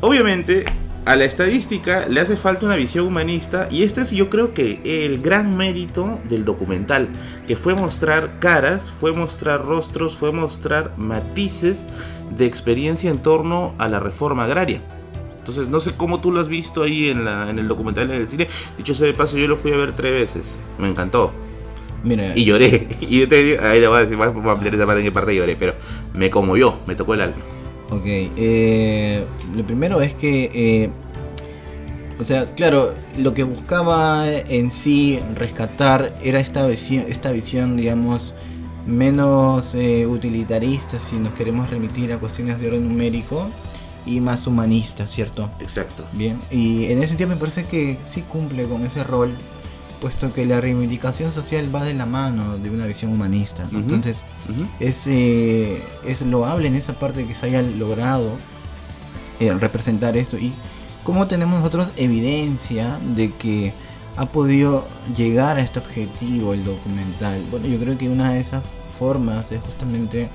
obviamente, 0.01 0.65
a 1.05 1.17
la 1.17 1.25
estadística 1.25 2.07
le 2.09 2.21
hace 2.21 2.37
falta 2.37 2.67
una 2.67 2.77
visión 2.77 3.07
humanista 3.07 3.69
y 3.71 3.83
este 3.83 4.03
es 4.03 4.13
yo 4.13 4.31
creo 4.31 4.55
que 4.55 4.81
el 4.85 5.21
gran 5.21 5.57
mérito 5.57 6.21
del 6.29 6.45
documental, 6.45 7.09
que 7.47 7.57
fue 7.57 7.75
mostrar 7.75 8.39
caras, 8.39 8.91
fue 8.91 9.13
mostrar 9.13 9.65
rostros, 9.65 10.17
fue 10.17 10.33
mostrar 10.33 10.93
matices 10.97 11.85
de 12.37 12.47
experiencia 12.47 13.11
en 13.11 13.19
torno 13.19 13.75
a 13.79 13.89
la 13.89 14.01
reforma 14.01 14.45
agraria. 14.45 14.81
Entonces, 15.39 15.69
no 15.69 15.81
sé 15.81 15.97
cómo 15.97 16.21
tú 16.21 16.31
lo 16.31 16.41
has 16.41 16.47
visto 16.47 16.85
ahí 16.85 17.09
en, 17.09 17.25
la, 17.25 17.51
en 17.51 17.59
el 17.59 17.67
documental 17.67 18.09
en 18.13 18.21
el 18.21 18.29
cine. 18.29 18.47
Dicho 18.79 18.95
sea 18.95 19.07
de 19.07 19.13
paso, 19.13 19.37
yo 19.37 19.49
lo 19.49 19.57
fui 19.57 19.73
a 19.73 19.77
ver 19.77 19.91
tres 19.91 20.13
veces. 20.13 20.57
Me 20.79 20.89
encantó. 20.89 21.33
Mira, 22.05 22.33
Y 22.37 22.45
lloré. 22.45 22.87
Y 23.01 23.21
yo 23.21 23.29
te 23.29 23.43
digo, 23.43 23.63
ahí 23.63 23.81
le 23.81 23.89
voy 23.89 23.99
a 23.99 24.01
decir, 24.03 24.17
voy 24.17 24.29
a 24.29 24.53
ampliar 24.53 24.75
esa 24.77 24.87
parte 24.87 25.01
en 25.01 25.07
qué 25.07 25.13
parte 25.13 25.35
lloré, 25.35 25.57
pero 25.57 25.75
me 26.15 26.31
conmovió, 26.31 26.77
me 26.87 26.95
tocó 26.95 27.15
el 27.15 27.23
alma. 27.23 27.43
Ok, 27.93 28.05
eh, 28.07 29.23
lo 29.55 29.65
primero 29.65 30.01
es 30.01 30.15
que, 30.15 30.51
eh, 30.55 30.91
o 32.19 32.25
sea, 32.25 32.47
claro, 32.55 32.95
lo 33.19 33.35
que 33.35 33.43
buscaba 33.43 34.27
en 34.31 34.71
sí 34.71 35.21
rescatar 35.35 36.19
era 36.23 36.41
esta 36.41 36.67
visión, 36.67 37.05
esta 37.07 37.33
visión 37.33 37.77
digamos, 37.77 38.33
menos 38.87 39.75
eh, 39.75 40.07
utilitarista, 40.07 40.99
si 40.99 41.17
nos 41.17 41.35
queremos 41.35 41.69
remitir 41.69 42.15
a 42.15 42.19
cuestiones 42.19 42.59
de 42.59 42.69
orden 42.69 42.89
numérico, 42.89 43.47
y 44.07 44.21
más 44.21 44.47
humanista, 44.47 45.07
¿cierto? 45.07 45.51
Exacto. 45.61 46.05
Bien, 46.13 46.41
y 46.51 46.87
en 46.87 46.99
ese 46.99 47.09
sentido 47.09 47.29
me 47.29 47.37
parece 47.37 47.65
que 47.65 47.99
sí 48.01 48.23
cumple 48.23 48.65
con 48.65 48.85
ese 48.87 49.05
rol, 49.05 49.33
puesto 50.03 50.33
que 50.33 50.45
la 50.45 50.61
reivindicación 50.61 51.31
social 51.31 51.73
va 51.73 51.85
de 51.85 51.95
la 51.95 52.07
mano 52.07 52.59
de 52.59 52.71
una 52.71 52.87
visión 52.87 53.13
humanista. 53.13 53.69
Entonces, 53.73 54.17
es, 54.81 55.07
eh, 55.07 55.81
es 56.05 56.23
loable 56.23 56.67
en 56.67 56.75
esa 56.75 56.95
parte 56.95 57.25
que 57.25 57.37
se 57.37 57.47
haya 57.47 57.63
logrado 57.63 58.37
eh, 59.39 59.55
representar 59.55 60.17
esto 60.17 60.37
y 60.39 60.53
cómo 61.05 61.29
tenemos 61.29 61.61
nosotros 61.61 61.89
evidencia 61.97 62.99
de 63.15 63.33
que 63.33 63.73
ha 64.17 64.27
podido 64.27 64.89
llegar 65.17 65.57
a 65.57 65.61
este 65.61 65.79
objetivo 65.79 66.53
el 66.53 66.65
documental. 66.65 67.41
Bueno, 67.53 67.69
yo 67.69 67.79
creo 67.79 67.97
que 67.97 68.09
una 68.09 68.33
de 68.33 68.41
esas 68.41 68.65
formas 68.99 69.53
es 69.53 69.61
justamente 69.61 70.29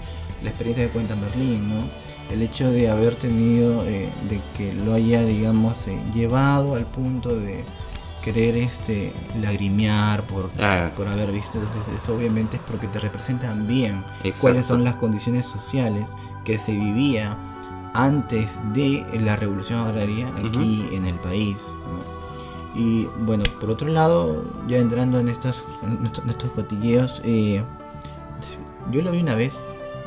la 0.44 0.50
experiencia 0.50 0.86
de 0.86 0.92
Cuenta 0.92 1.14
en 1.14 1.22
Berlín, 1.22 1.70
¿no? 1.70 1.84
El 2.32 2.42
hecho 2.42 2.72
de 2.72 2.90
haber 2.90 3.16
tenido, 3.16 3.86
eh, 3.86 4.10
de 4.30 4.40
que 4.58 4.74
lo 4.74 4.94
haya, 4.94 5.24
digamos, 5.24 5.88
eh, 5.88 6.00
llevado 6.14 6.76
al 6.76 6.86
punto 6.86 7.36
de 7.36 7.66
querer 8.34 8.58
este 8.58 9.14
lagrimear 9.42 10.24
por, 10.24 10.50
Ah. 10.60 10.92
por 10.98 11.08
haber 11.08 11.32
visto. 11.32 11.58
Entonces, 11.60 11.82
eso 12.04 12.16
obviamente 12.16 12.58
es 12.58 12.62
porque 12.70 12.88
te 12.88 13.00
representan 13.00 13.68
bien 13.68 14.04
Exacto. 14.20 14.42
cuáles 14.42 14.66
son 14.66 14.84
las 14.84 14.96
condiciones 14.98 15.46
sociales 15.48 16.10
que 16.44 16.60
se 16.60 16.74
vivía 16.74 17.38
antes 17.94 18.62
de 18.74 19.06
la 19.22 19.36
revolución 19.38 19.80
agraria 19.80 20.28
aquí 20.46 20.88
en 20.92 21.06
el 21.06 21.16
país. 21.16 21.66
¿no? 21.86 22.80
Y 22.80 23.10
bueno, 23.26 23.44
por 23.60 23.70
otro 23.72 23.88
lado, 23.88 24.44
ya 24.68 24.78
entrando 24.78 25.20
en 25.20 25.30
estos, 25.30 25.66
en 25.84 26.06
estos, 26.06 26.24
en 26.26 26.30
estos 26.30 26.52
cotilleos, 26.52 27.22
eh, 27.24 27.64
yo 28.92 29.02
lo 29.02 29.12
vi 29.12 29.20
una 29.22 29.36
vez, 29.36 29.64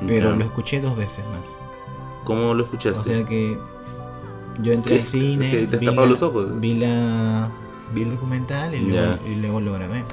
pero 0.06 0.30
Ya. 0.30 0.36
lo 0.36 0.44
escuché 0.44 0.80
dos 0.80 0.94
veces 0.96 1.24
más. 1.26 1.58
¿Cómo 2.24 2.52
lo 2.54 2.64
escuchaste? 2.64 2.98
O 2.98 3.02
sea 3.02 3.24
que 3.24 3.58
yo 4.62 4.72
entré 4.72 4.94
¿Qué? 4.96 5.00
al 5.00 5.06
cine, 5.06 5.66
¿Te- 5.70 5.76
vi, 5.78 5.86
la- 5.86 6.06
los 6.06 6.22
ojos? 6.22 6.60
vi 6.60 6.74
la 6.74 7.48
vi 7.92 8.02
el 8.02 8.10
documental 8.12 8.74
y 8.74 8.80
luego, 8.80 9.18
y 9.26 9.34
luego 9.36 9.60
lo 9.60 9.72
grabé. 9.74 10.04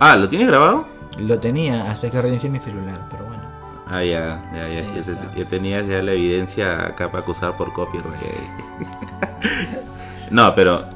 ah, 0.00 0.16
¿lo 0.16 0.28
tienes 0.28 0.48
grabado? 0.48 0.86
Lo 1.18 1.38
tenía 1.38 1.90
hasta 1.90 2.10
que 2.10 2.20
reinicié 2.20 2.50
mi 2.50 2.58
celular, 2.58 3.06
pero 3.10 3.24
bueno. 3.24 3.42
Ah, 3.86 4.02
ya, 4.02 4.42
ya, 4.52 4.68
ya. 4.68 4.82
Ya, 4.94 5.02
te- 5.02 5.12
está. 5.12 5.30
ya 5.34 5.44
tenías 5.44 5.86
ya 5.86 6.02
la 6.02 6.12
evidencia 6.12 6.86
acá 6.86 7.10
para 7.10 7.22
acusar 7.22 7.56
por 7.56 7.72
copyright. 7.72 8.10
no, 10.30 10.54
pero. 10.54 10.86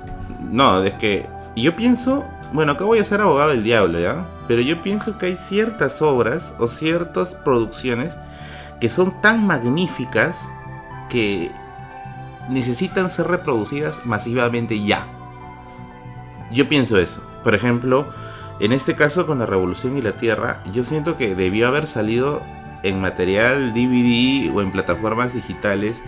No, 0.50 0.82
es 0.82 0.94
que. 0.94 1.28
Yo 1.56 1.74
pienso. 1.76 2.24
Bueno, 2.52 2.72
acá 2.72 2.84
voy 2.84 2.98
a 2.98 3.04
ser 3.04 3.20
abogado 3.20 3.50
del 3.50 3.62
diablo, 3.62 4.00
¿ya? 4.00 4.24
Pero 4.48 4.62
yo 4.62 4.80
pienso 4.80 5.18
que 5.18 5.26
hay 5.26 5.36
ciertas 5.36 6.00
obras 6.00 6.54
o 6.58 6.66
ciertas 6.66 7.34
producciones 7.34 8.16
que 8.80 8.88
son 8.88 9.20
tan 9.20 9.46
magníficas 9.46 10.40
que 11.10 11.52
necesitan 12.48 13.10
ser 13.10 13.26
reproducidas 13.28 14.04
masivamente 14.06 14.82
ya. 14.82 15.06
Yo 16.50 16.68
pienso 16.68 16.98
eso. 16.98 17.22
Por 17.44 17.54
ejemplo, 17.54 18.08
en 18.60 18.72
este 18.72 18.94
caso 18.94 19.26
con 19.26 19.38
la 19.38 19.46
Revolución 19.46 19.96
y 19.96 20.02
la 20.02 20.16
Tierra, 20.16 20.62
yo 20.72 20.82
siento 20.82 21.16
que 21.16 21.34
debió 21.34 21.68
haber 21.68 21.86
salido 21.86 22.42
en 22.82 23.00
material 23.00 23.72
DVD 23.72 24.54
o 24.54 24.62
en 24.62 24.72
plataformas 24.72 25.34
digitales 25.34 26.00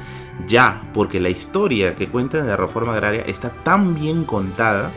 ya, 0.46 0.82
porque 0.94 1.20
la 1.20 1.28
historia 1.28 1.94
que 1.94 2.08
cuenta 2.08 2.38
en 2.38 2.46
la 2.46 2.56
reforma 2.56 2.92
agraria 2.92 3.22
está 3.22 3.50
tan 3.50 3.94
bien 3.94 4.24
contada, 4.24 4.90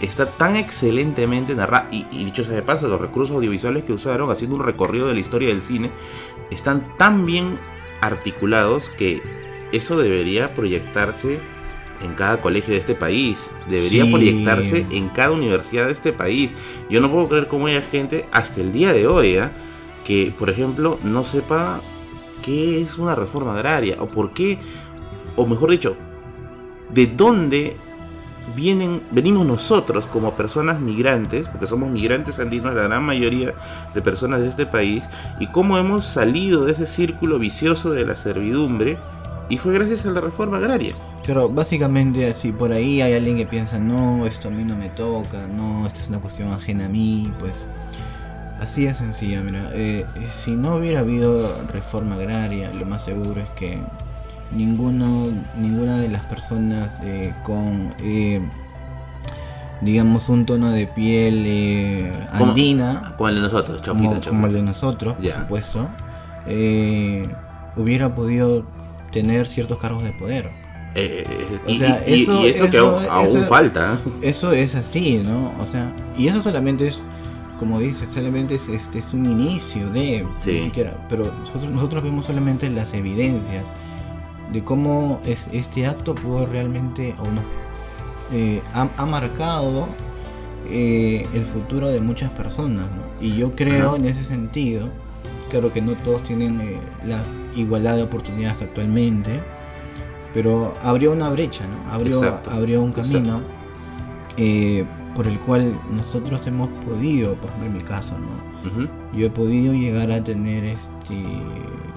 está 0.00 0.30
tan 0.30 0.56
excelentemente 0.56 1.54
narrada, 1.54 1.88
y, 1.90 2.06
y 2.10 2.24
dicho 2.24 2.44
sea 2.44 2.54
de 2.54 2.62
paso, 2.62 2.88
los 2.88 3.00
recursos 3.00 3.36
audiovisuales 3.36 3.84
que 3.84 3.92
usaron 3.92 4.30
haciendo 4.30 4.56
un 4.56 4.64
recorrido 4.64 5.06
de 5.06 5.14
la 5.14 5.20
historia 5.20 5.48
del 5.48 5.62
cine, 5.62 5.90
están 6.50 6.96
tan 6.96 7.24
bien 7.26 7.58
articulados 8.00 8.90
que 8.90 9.22
eso 9.72 9.96
debería 9.96 10.52
proyectarse 10.54 11.40
en 12.02 12.14
cada 12.14 12.40
colegio 12.40 12.74
de 12.74 12.80
este 12.80 12.94
país, 12.94 13.50
debería 13.68 14.04
Sí. 14.04 14.10
proyectarse 14.10 14.86
en 14.90 15.08
cada 15.08 15.32
universidad 15.32 15.86
de 15.86 15.92
este 15.92 16.12
país. 16.12 16.50
Yo 16.90 17.00
no 17.00 17.10
puedo 17.10 17.28
creer 17.28 17.48
cómo 17.48 17.66
hay 17.66 17.80
gente 17.82 18.26
hasta 18.32 18.60
el 18.60 18.72
día 18.72 18.92
de 18.92 19.06
hoy 19.06 19.36
¿ah? 19.36 19.52
que, 20.04 20.32
por 20.38 20.50
ejemplo, 20.50 20.98
no 21.02 21.24
sepa 21.24 21.80
qué 22.42 22.82
es 22.82 22.98
una 22.98 23.14
reforma 23.14 23.54
agraria 23.54 23.96
o 24.00 24.08
por 24.08 24.32
qué, 24.32 24.58
o 25.36 25.46
mejor 25.46 25.70
dicho, 25.70 25.96
de 26.90 27.06
dónde 27.06 27.76
vienen, 28.56 29.02
venimos 29.12 29.46
nosotros 29.46 30.06
como 30.06 30.34
personas 30.34 30.80
migrantes, 30.80 31.48
porque 31.48 31.66
somos 31.66 31.90
migrantes 31.90 32.38
andinos, 32.38 32.74
la 32.74 32.82
gran 32.82 33.04
mayoría 33.04 33.54
de 33.94 34.02
personas 34.02 34.40
de 34.40 34.48
este 34.48 34.66
país, 34.66 35.04
y 35.38 35.46
cómo 35.46 35.78
hemos 35.78 36.04
salido 36.04 36.64
de 36.64 36.72
ese 36.72 36.86
círculo 36.86 37.38
vicioso 37.38 37.92
de 37.92 38.04
la 38.04 38.16
servidumbre, 38.16 38.98
y 39.52 39.58
fue 39.58 39.74
gracias 39.74 40.06
a 40.06 40.10
la 40.10 40.22
reforma 40.22 40.56
agraria. 40.56 40.94
Pero 41.26 41.46
básicamente, 41.46 42.32
si 42.32 42.52
por 42.52 42.72
ahí 42.72 43.02
hay 43.02 43.12
alguien 43.12 43.36
que 43.36 43.44
piensa, 43.44 43.78
no, 43.78 44.24
esto 44.24 44.48
a 44.48 44.50
mí 44.50 44.64
no 44.64 44.76
me 44.76 44.88
toca, 44.88 45.46
no, 45.46 45.86
esta 45.86 46.00
es 46.00 46.08
una 46.08 46.20
cuestión 46.20 46.50
ajena 46.52 46.86
a 46.86 46.88
mí, 46.88 47.30
pues 47.38 47.68
así 48.60 48.86
de 48.86 48.94
sencilla, 48.94 49.42
mira. 49.42 49.70
eh, 49.74 50.06
si 50.30 50.52
no 50.52 50.76
hubiera 50.76 51.00
habido 51.00 51.66
reforma 51.70 52.14
agraria, 52.14 52.72
lo 52.72 52.86
más 52.86 53.04
seguro 53.04 53.42
es 53.42 53.50
que 53.50 53.78
ninguno, 54.52 55.28
ninguna 55.54 55.98
de 55.98 56.08
las 56.08 56.24
personas 56.24 57.00
eh, 57.04 57.34
con, 57.42 57.94
eh, 58.02 58.40
digamos, 59.82 60.30
un 60.30 60.46
tono 60.46 60.70
de 60.70 60.86
piel 60.86 61.44
eh, 61.46 62.10
andina, 62.32 63.12
Como 63.18 63.28
el 63.28 63.34
de 63.34 63.40
nosotros, 63.42 63.82
chauquita, 63.82 64.14
como, 64.14 64.20
como 64.22 64.46
el 64.46 64.54
de 64.54 64.62
nosotros, 64.62 65.12
por 65.12 65.30
supuesto, 65.30 65.88
hubiera 67.76 68.14
podido 68.14 68.64
tener 69.12 69.46
ciertos 69.46 69.78
cargos 69.78 70.02
de 70.02 70.10
poder. 70.12 70.50
Eh, 70.94 71.24
eh, 71.26 71.58
y, 71.66 71.78
sea, 71.78 72.04
y- 72.06 72.12
y 72.14 72.22
eso- 72.22 72.44
eso, 72.44 72.70
que 72.70 72.76
eso- 72.76 73.00
aún, 73.10 73.44
falta. 73.46 73.98
Eso 74.20 74.52
es 74.52 74.74
así, 74.74 75.22
¿no? 75.24 75.52
O 75.60 75.66
sea, 75.66 75.90
y 76.18 76.26
eso 76.28 76.42
solamente 76.42 76.86
es, 76.88 77.02
como 77.58 77.78
dices, 77.80 78.08
solamente 78.12 78.56
es, 78.56 78.68
este, 78.68 78.98
es 78.98 79.14
un 79.14 79.24
inicio 79.24 79.88
de, 79.90 80.26
Sí. 80.34 80.52
ni 80.52 80.60
siquiera, 80.64 80.94
pero 81.08 81.24
nosotros, 81.24 81.68
nosotros 81.70 82.02
vemos 82.02 82.26
solamente 82.26 82.68
las 82.68 82.92
evidencias 82.92 83.72
de 84.52 84.62
cómo 84.62 85.20
es, 85.24 85.48
este 85.52 85.86
acto 85.86 86.14
pudo 86.14 86.44
realmente, 86.44 87.14
o 87.18 87.24
no, 87.24 87.40
eh, 88.32 88.60
ha, 88.74 88.88
ha 88.96 89.06
marcado 89.06 89.88
eh, 90.68 91.26
el 91.34 91.44
futuro 91.44 91.88
de 91.88 92.00
muchas 92.00 92.30
personas, 92.30 92.86
¿no? 92.86 93.02
Y 93.26 93.32
yo 93.32 93.50
creo 93.52 93.88
Ajá. 93.88 93.96
en 93.96 94.04
ese 94.06 94.24
sentido, 94.24 94.88
claro 95.52 95.70
que 95.72 95.80
no 95.80 95.92
todos 95.92 96.22
tienen 96.24 96.60
eh, 96.60 96.78
la 97.06 97.22
igualdad 97.54 97.94
de 97.96 98.02
oportunidades 98.02 98.62
actualmente, 98.62 99.38
pero 100.34 100.74
abrió 100.82 101.12
una 101.12 101.28
brecha, 101.28 101.64
¿no? 101.66 101.92
Abrió, 101.92 102.16
Exacto, 102.24 102.50
abrió 102.50 102.82
un 102.82 102.92
camino 102.92 103.40
eh, 104.36 104.84
por 105.14 105.26
el 105.28 105.38
cual 105.40 105.74
nosotros 105.94 106.46
hemos 106.46 106.68
podido, 106.86 107.34
por 107.34 107.50
ejemplo 107.50 107.66
en 107.68 107.72
mi 107.76 107.80
caso, 107.82 108.14
¿no? 108.18 108.52
Yo 109.16 109.26
he 109.26 109.30
podido 109.30 109.74
llegar 109.74 110.10
a 110.12 110.22
tener 110.24 110.64
este, 110.64 111.22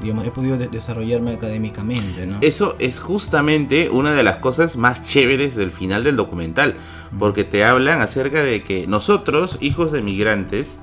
digamos, 0.02 0.26
he 0.26 0.32
podido 0.32 0.58
de- 0.58 0.68
desarrollarme 0.68 1.32
académicamente, 1.32 2.26
¿no? 2.26 2.38
Eso 2.42 2.76
es 2.80 3.00
justamente 3.00 3.90
una 3.90 4.14
de 4.14 4.24
las 4.24 4.38
cosas 4.38 4.76
más 4.76 5.06
chéveres 5.08 5.56
del 5.56 5.72
final 5.72 6.04
del 6.04 6.16
documental, 6.18 6.76
porque 7.18 7.44
te 7.44 7.64
hablan 7.64 8.02
acerca 8.02 8.44
de 8.44 8.64
que 8.64 8.86
nosotros, 8.88 9.58
hijos 9.62 9.92
de 9.94 10.02
migrantes, 10.02 10.78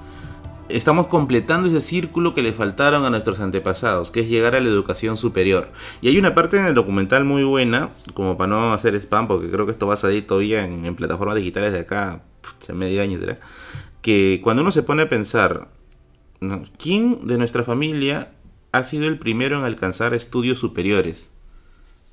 estamos 0.73 1.07
completando 1.07 1.69
ese 1.69 1.81
círculo 1.81 2.35
que 2.35 2.43
le 2.43 2.53
faltaron 2.53 3.05
a 3.05 3.11
nuestros 3.11 3.41
antepasados, 3.41 4.11
que 4.11 4.21
es 4.21 4.29
llegar 4.29 4.57
a 4.57 4.61
la 4.61 4.69
educación 4.69 5.17
superior. 5.17 5.71
Y 6.01 6.09
hay 6.09 6.19
una 6.19 6.35
parte 6.35 6.59
en 6.59 6.67
el 6.67 6.75
documental 6.75 7.25
muy 7.25 7.45
buena, 7.45 7.91
como 8.15 8.37
para 8.37 8.49
no 8.49 8.73
hacer 8.73 8.95
spam, 8.95 9.29
porque 9.29 9.51
creo 9.51 9.67
que 9.67 9.73
esto 9.73 9.87
va 9.87 9.95
a 9.95 9.99
salir 9.99 10.27
todavía 10.27 10.65
en, 10.65 10.85
en 10.85 10.95
plataformas 10.95 11.37
digitales 11.37 11.73
de 11.73 11.81
acá, 11.81 12.23
pucha, 12.41 12.73
medio 12.73 13.03
año 13.03 13.19
será, 13.19 13.39
que 14.01 14.41
cuando 14.43 14.63
uno 14.63 14.71
se 14.71 14.83
pone 14.83 15.03
a 15.03 15.09
pensar. 15.09 15.69
¿quién 16.79 17.27
de 17.27 17.39
nuestra 17.39 17.63
familia 17.63 18.33
ha 18.73 18.83
sido 18.83 19.07
el 19.07 19.19
primero 19.19 19.59
en 19.59 19.65
alcanzar 19.65 20.15
estudios 20.15 20.59
superiores? 20.59 21.31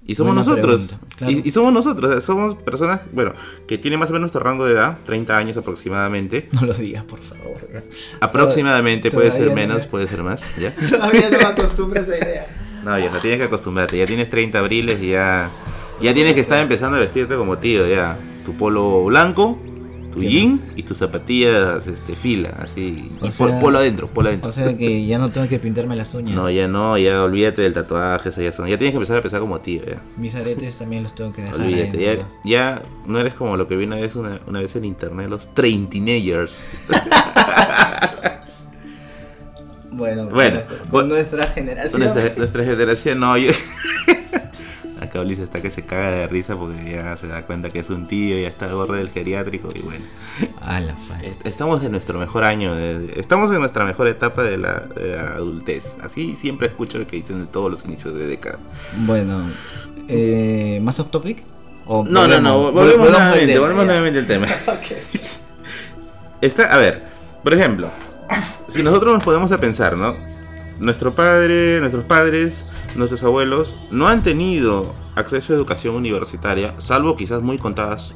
Y 0.06 0.16
somos 0.16 0.34
Buena 0.34 0.50
nosotros. 0.50 0.82
pregunta, 0.88 1.16
claro. 1.18 1.34
y, 1.34 1.48
y 1.48 1.52
somos 1.52 1.72
nosotros. 1.72 2.24
somos 2.24 2.56
personas, 2.56 3.02
bueno, 3.14 3.34
que 3.68 3.78
tienen 3.78 4.00
más 4.00 4.10
o 4.10 4.14
menos 4.14 4.22
nuestro 4.32 4.42
rango 4.42 4.66
de 4.66 4.74
edad, 4.74 4.98
30 5.06 5.38
años 5.38 5.58
aproximadamente. 5.58 6.50
No 6.54 6.62
lo 6.66 6.74
digas, 6.74 7.04
por 7.04 7.20
favor. 7.22 7.58
Aproximadamente, 8.20 9.12
puede 9.12 9.32
ser 9.32 9.54
menos, 9.54 9.80
me- 9.80 9.86
puede 9.86 10.08
ser 10.08 10.24
más. 10.24 10.42
¿ya? 10.58 10.74
Todavía 10.90 11.30
no 11.30 11.38
me 11.38 11.44
acostumbro 11.44 12.00
a 12.00 12.04
esa 12.04 12.18
idea. 12.18 12.48
No, 12.84 12.98
ya 12.98 13.12
no 13.12 13.20
tienes 13.20 13.40
que 13.40 13.46
acostumbrarte. 13.46 13.98
Ya 13.98 14.06
tienes 14.06 14.30
30 14.30 14.58
abriles 14.60 15.02
y 15.02 15.10
ya. 15.10 15.50
Ya 16.02 16.14
tienes 16.14 16.34
que 16.34 16.40
estar 16.42 16.62
empezando 16.62 16.98
a 16.98 17.00
vestirte 17.02 17.36
como 17.36 17.58
tío, 17.58 17.86
ya. 17.88 18.18
Tu 18.46 18.56
polo 18.56 19.04
blanco, 19.06 19.62
tu 20.12 20.22
jean 20.22 20.60
y 20.76 20.84
tus 20.84 20.98
zapatillas 20.98 21.86
este, 21.88 22.16
fila, 22.16 22.50
así. 22.60 23.12
O 23.22 23.28
y 23.28 23.32
sea- 23.32 23.60
polo 23.60 23.78
adentro, 23.80 24.08
polo 24.08 24.30
adentro. 24.30 24.50
O 24.50 24.54
sea 24.54 24.76
que 24.78 25.06
ya 25.06 25.18
no 25.20 25.30
tengo 25.30 25.48
que 25.48 25.60
pintarme 25.60 25.96
las 25.96 26.14
uñas. 26.14 26.36
No, 26.36 26.50
ya 26.50 26.68
no, 26.68 26.98
ya 26.98 27.24
olvídate 27.24 27.62
del 27.62 27.74
tatuaje, 27.74 28.30
ya 28.44 28.52
son. 28.52 28.68
Ya 28.68 28.78
tienes 28.78 28.92
que 28.92 28.98
empezar 28.98 29.18
a 29.18 29.22
pensar 29.22 29.40
como 29.40 29.60
tío, 29.60 29.82
ya. 29.86 30.02
Mis 30.18 30.36
aretes 30.36 30.78
también 30.78 31.04
los 31.04 31.16
tengo 31.16 31.34
que 31.34 31.42
dejar. 31.44 31.60
Olvídate, 31.60 31.98
ya, 32.00 32.16
¿no? 32.16 32.28
ya 32.44 32.82
no 33.06 33.20
eres 33.20 33.34
como 33.34 33.58
lo 33.58 33.68
que 33.68 33.76
vi 33.76 33.86
una 33.86 33.98
vez, 33.98 34.16
una, 34.16 34.40
una 34.48 34.60
vez 34.62 34.76
en 34.76 34.86
internet, 34.86 35.30
los 35.30 35.54
teenagers. 35.54 36.62
Bueno, 39.92 40.30
Bueno, 40.30 40.62
con 40.62 40.70
nuestra, 40.70 40.86
bu- 40.86 40.90
con 40.92 41.10
nuestra 41.10 41.48
generación. 41.48 42.02
Nuestra, 42.02 42.34
nuestra 42.38 42.64
generación, 42.64 43.20
no, 43.20 43.38
yo... 43.38 43.52
Ulises 45.22 45.46
está 45.46 45.62
que 45.62 45.72
se 45.72 45.84
caga 45.84 46.12
de 46.12 46.28
risa 46.28 46.56
porque 46.56 46.92
ya 46.92 47.16
se 47.18 47.28
da 47.28 47.44
cuenta 47.46 47.70
que 47.70 47.80
es 47.80 47.90
un 47.90 48.08
tío, 48.08 48.38
ya 48.40 48.48
está 48.48 48.66
al 48.66 48.74
borde 48.74 48.98
del 48.98 49.10
geriátrico 49.10 49.70
y 49.76 49.82
bueno. 49.82 50.06
A 50.62 50.80
la 50.80 50.96
Estamos 51.44 51.84
en 51.84 51.92
nuestro 51.92 52.20
mejor 52.20 52.44
año, 52.44 52.76
de- 52.76 53.14
estamos 53.18 53.52
en 53.54 53.60
nuestra 53.60 53.86
mejor 53.86 54.08
etapa 54.08 54.44
de 54.44 54.58
la, 54.58 54.80
de 54.80 55.16
la 55.16 55.22
adultez. 55.34 55.84
Así 56.02 56.36
siempre 56.36 56.68
escucho 56.68 57.06
que 57.08 57.16
dicen 57.18 57.40
de 57.40 57.46
todos 57.46 57.70
los 57.72 57.86
inicios 57.86 58.14
de 58.14 58.26
década. 58.28 58.60
Bueno, 59.06 59.42
eh, 60.08 60.80
¿más 60.82 61.00
off 61.00 61.10
topic? 61.12 61.44
¿O 61.86 62.04
No, 62.04 62.28
no, 62.28 62.40
no, 62.40 62.70
vol- 62.70 62.74
volvemos, 62.74 62.98
volvamos 63.08 63.08
al 63.08 63.12
nuevamente, 63.12 63.48
tema, 63.54 63.60
volvemos 63.62 63.86
nuevamente 63.86 64.20
al 64.20 64.28
tema. 64.28 64.48
Está, 66.42 66.74
a 66.74 66.78
ver, 66.78 67.04
por 67.44 67.54
ejemplo, 67.54 67.90
si 68.68 68.82
nosotros 68.84 69.14
nos 69.14 69.24
podemos 69.24 69.52
a 69.52 69.58
pensar, 69.58 69.98
¿no? 69.98 70.16
Nuestro 70.80 71.14
padre, 71.14 71.80
nuestros 71.80 72.06
padres, 72.06 72.66
nuestros 72.96 73.24
abuelos 73.24 73.78
no 73.92 74.08
han 74.08 74.22
tenido 74.22 74.96
acceso 75.16 75.54
a 75.54 75.56
educación 75.58 75.96
universitaria, 75.96 76.74
salvo 76.78 77.16
quizás 77.16 77.42
muy 77.42 77.58
contadas, 77.58 78.16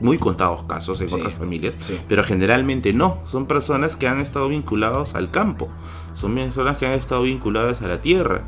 muy 0.00 0.18
contados 0.18 0.64
casos 0.64 1.00
en 1.00 1.08
Sí, 1.08 1.14
otras 1.16 1.34
familias, 1.34 1.74
sí. 1.80 1.98
pero 2.08 2.22
generalmente 2.22 2.92
no. 2.92 3.18
Son 3.26 3.46
personas 3.46 3.96
que 3.96 4.06
han 4.06 4.20
estado 4.20 4.48
vinculados 4.48 5.14
al 5.14 5.30
campo, 5.30 5.68
son 6.14 6.34
personas 6.36 6.78
que 6.78 6.86
han 6.86 6.92
estado 6.92 7.22
vinculadas 7.22 7.82
a 7.82 7.88
la 7.88 8.00
tierra. 8.00 8.44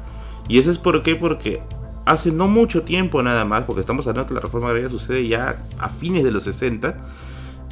Y 0.49 0.59
eso 0.59 0.71
es 0.71 0.79
por 0.79 1.03
qué, 1.03 1.17
porque 1.17 1.61
hace 2.05 2.31
no 2.31 2.47
mucho 2.47 2.83
tiempo 2.83 3.21
nada 3.23 3.45
más, 3.45 3.65
porque 3.65 3.81
estamos 3.81 4.07
hablando 4.07 4.29
que 4.29 4.35
la 4.35 4.41
reforma 4.41 4.69
agraria 4.69 4.89
sucede 4.89 5.27
ya 5.27 5.57
a 5.81 5.89
fines 5.89 6.23
de 6.23 6.31
los 6.31 6.45
60, 6.45 6.97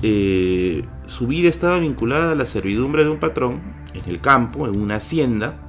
eh, 0.03 0.85
su 1.07 1.29
vida 1.29 1.49
estaba 1.49 1.79
vinculada 1.79 2.33
a 2.33 2.35
la 2.35 2.47
servidumbre 2.47 3.05
de 3.05 3.11
un 3.11 3.19
patrón 3.21 3.61
en 3.95 4.03
el 4.11 4.21
campo, 4.21 4.67
en 4.67 4.81
una 4.81 4.97
hacienda, 4.97 5.61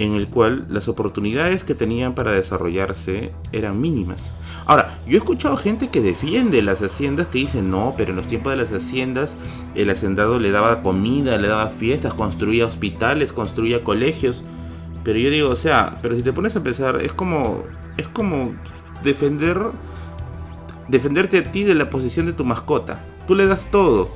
en 0.00 0.14
el 0.14 0.28
cual 0.28 0.64
las 0.70 0.88
oportunidades 0.88 1.62
que 1.62 1.74
tenían 1.74 2.14
para 2.14 2.32
desarrollarse 2.32 3.32
eran 3.52 3.82
mínimas. 3.82 4.32
Ahora, 4.64 4.98
yo 5.06 5.12
he 5.12 5.18
escuchado 5.18 5.58
gente 5.58 5.88
que 5.88 6.00
defiende 6.00 6.62
las 6.62 6.80
haciendas 6.80 7.26
que 7.26 7.40
dicen, 7.40 7.70
no, 7.70 7.92
pero 7.98 8.10
en 8.10 8.16
los 8.16 8.26
tiempos 8.26 8.50
de 8.50 8.56
las 8.56 8.72
haciendas 8.72 9.36
el 9.74 9.90
hacendado 9.90 10.38
le 10.38 10.52
daba 10.52 10.82
comida, 10.82 11.36
le 11.36 11.48
daba 11.48 11.66
fiestas, 11.68 12.14
construía 12.14 12.66
hospitales, 12.66 13.34
construía 13.34 13.84
colegios. 13.84 14.42
Pero 15.04 15.18
yo 15.18 15.28
digo, 15.28 15.50
o 15.50 15.56
sea, 15.56 15.98
pero 16.00 16.16
si 16.16 16.22
te 16.22 16.32
pones 16.32 16.56
a 16.56 16.62
pensar, 16.62 16.98
es 17.02 17.12
como, 17.12 17.64
es 17.98 18.08
como 18.08 18.54
defender, 19.04 19.60
defenderte 20.88 21.38
a 21.38 21.42
ti 21.44 21.64
de 21.64 21.74
la 21.74 21.90
posición 21.90 22.24
de 22.24 22.32
tu 22.32 22.46
mascota. 22.46 23.04
Tú 23.26 23.34
le 23.34 23.46
das 23.46 23.70
todo, 23.70 24.10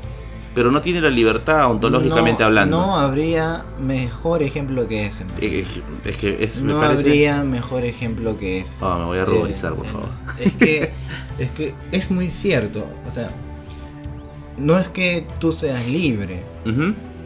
pero 0.54 0.70
no 0.70 0.80
tiene 0.82 1.00
la 1.00 1.10
libertad 1.10 1.70
ontológicamente 1.70 2.42
No- 2.42 2.46
hablando. 2.46 2.76
No 2.78 2.96
habría 2.96 3.64
mejor 3.80 4.42
ejemplo 4.42 4.86
que 4.88 5.06
ese. 5.06 5.24
Eh, 5.40 5.60
Es, 5.60 5.80
es 6.04 6.16
que 6.16 6.44
es, 6.44 6.62
me 6.62 6.72
no 6.72 6.80
parece... 6.80 7.00
habría 7.00 7.42
mejor 7.42 7.84
ejemplo 7.84 8.38
que 8.38 8.58
ese. 8.60 8.72
Ah, 8.80 8.96
me 8.98 9.04
voy 9.06 9.18
a 9.18 9.24
ruborizar, 9.24 9.74
por 9.74 9.86
Eh, 9.86 9.88
favor. 9.90 10.08
Es 10.40 10.52
que, 10.54 10.92
es 11.38 11.50
que 11.50 11.74
es 11.92 12.10
muy 12.10 12.30
cierto. 12.30 12.86
O 13.06 13.10
sea, 13.10 13.28
no 14.56 14.78
es 14.78 14.88
que 14.88 15.26
tú 15.40 15.52
seas 15.52 15.86
libre, 15.88 16.44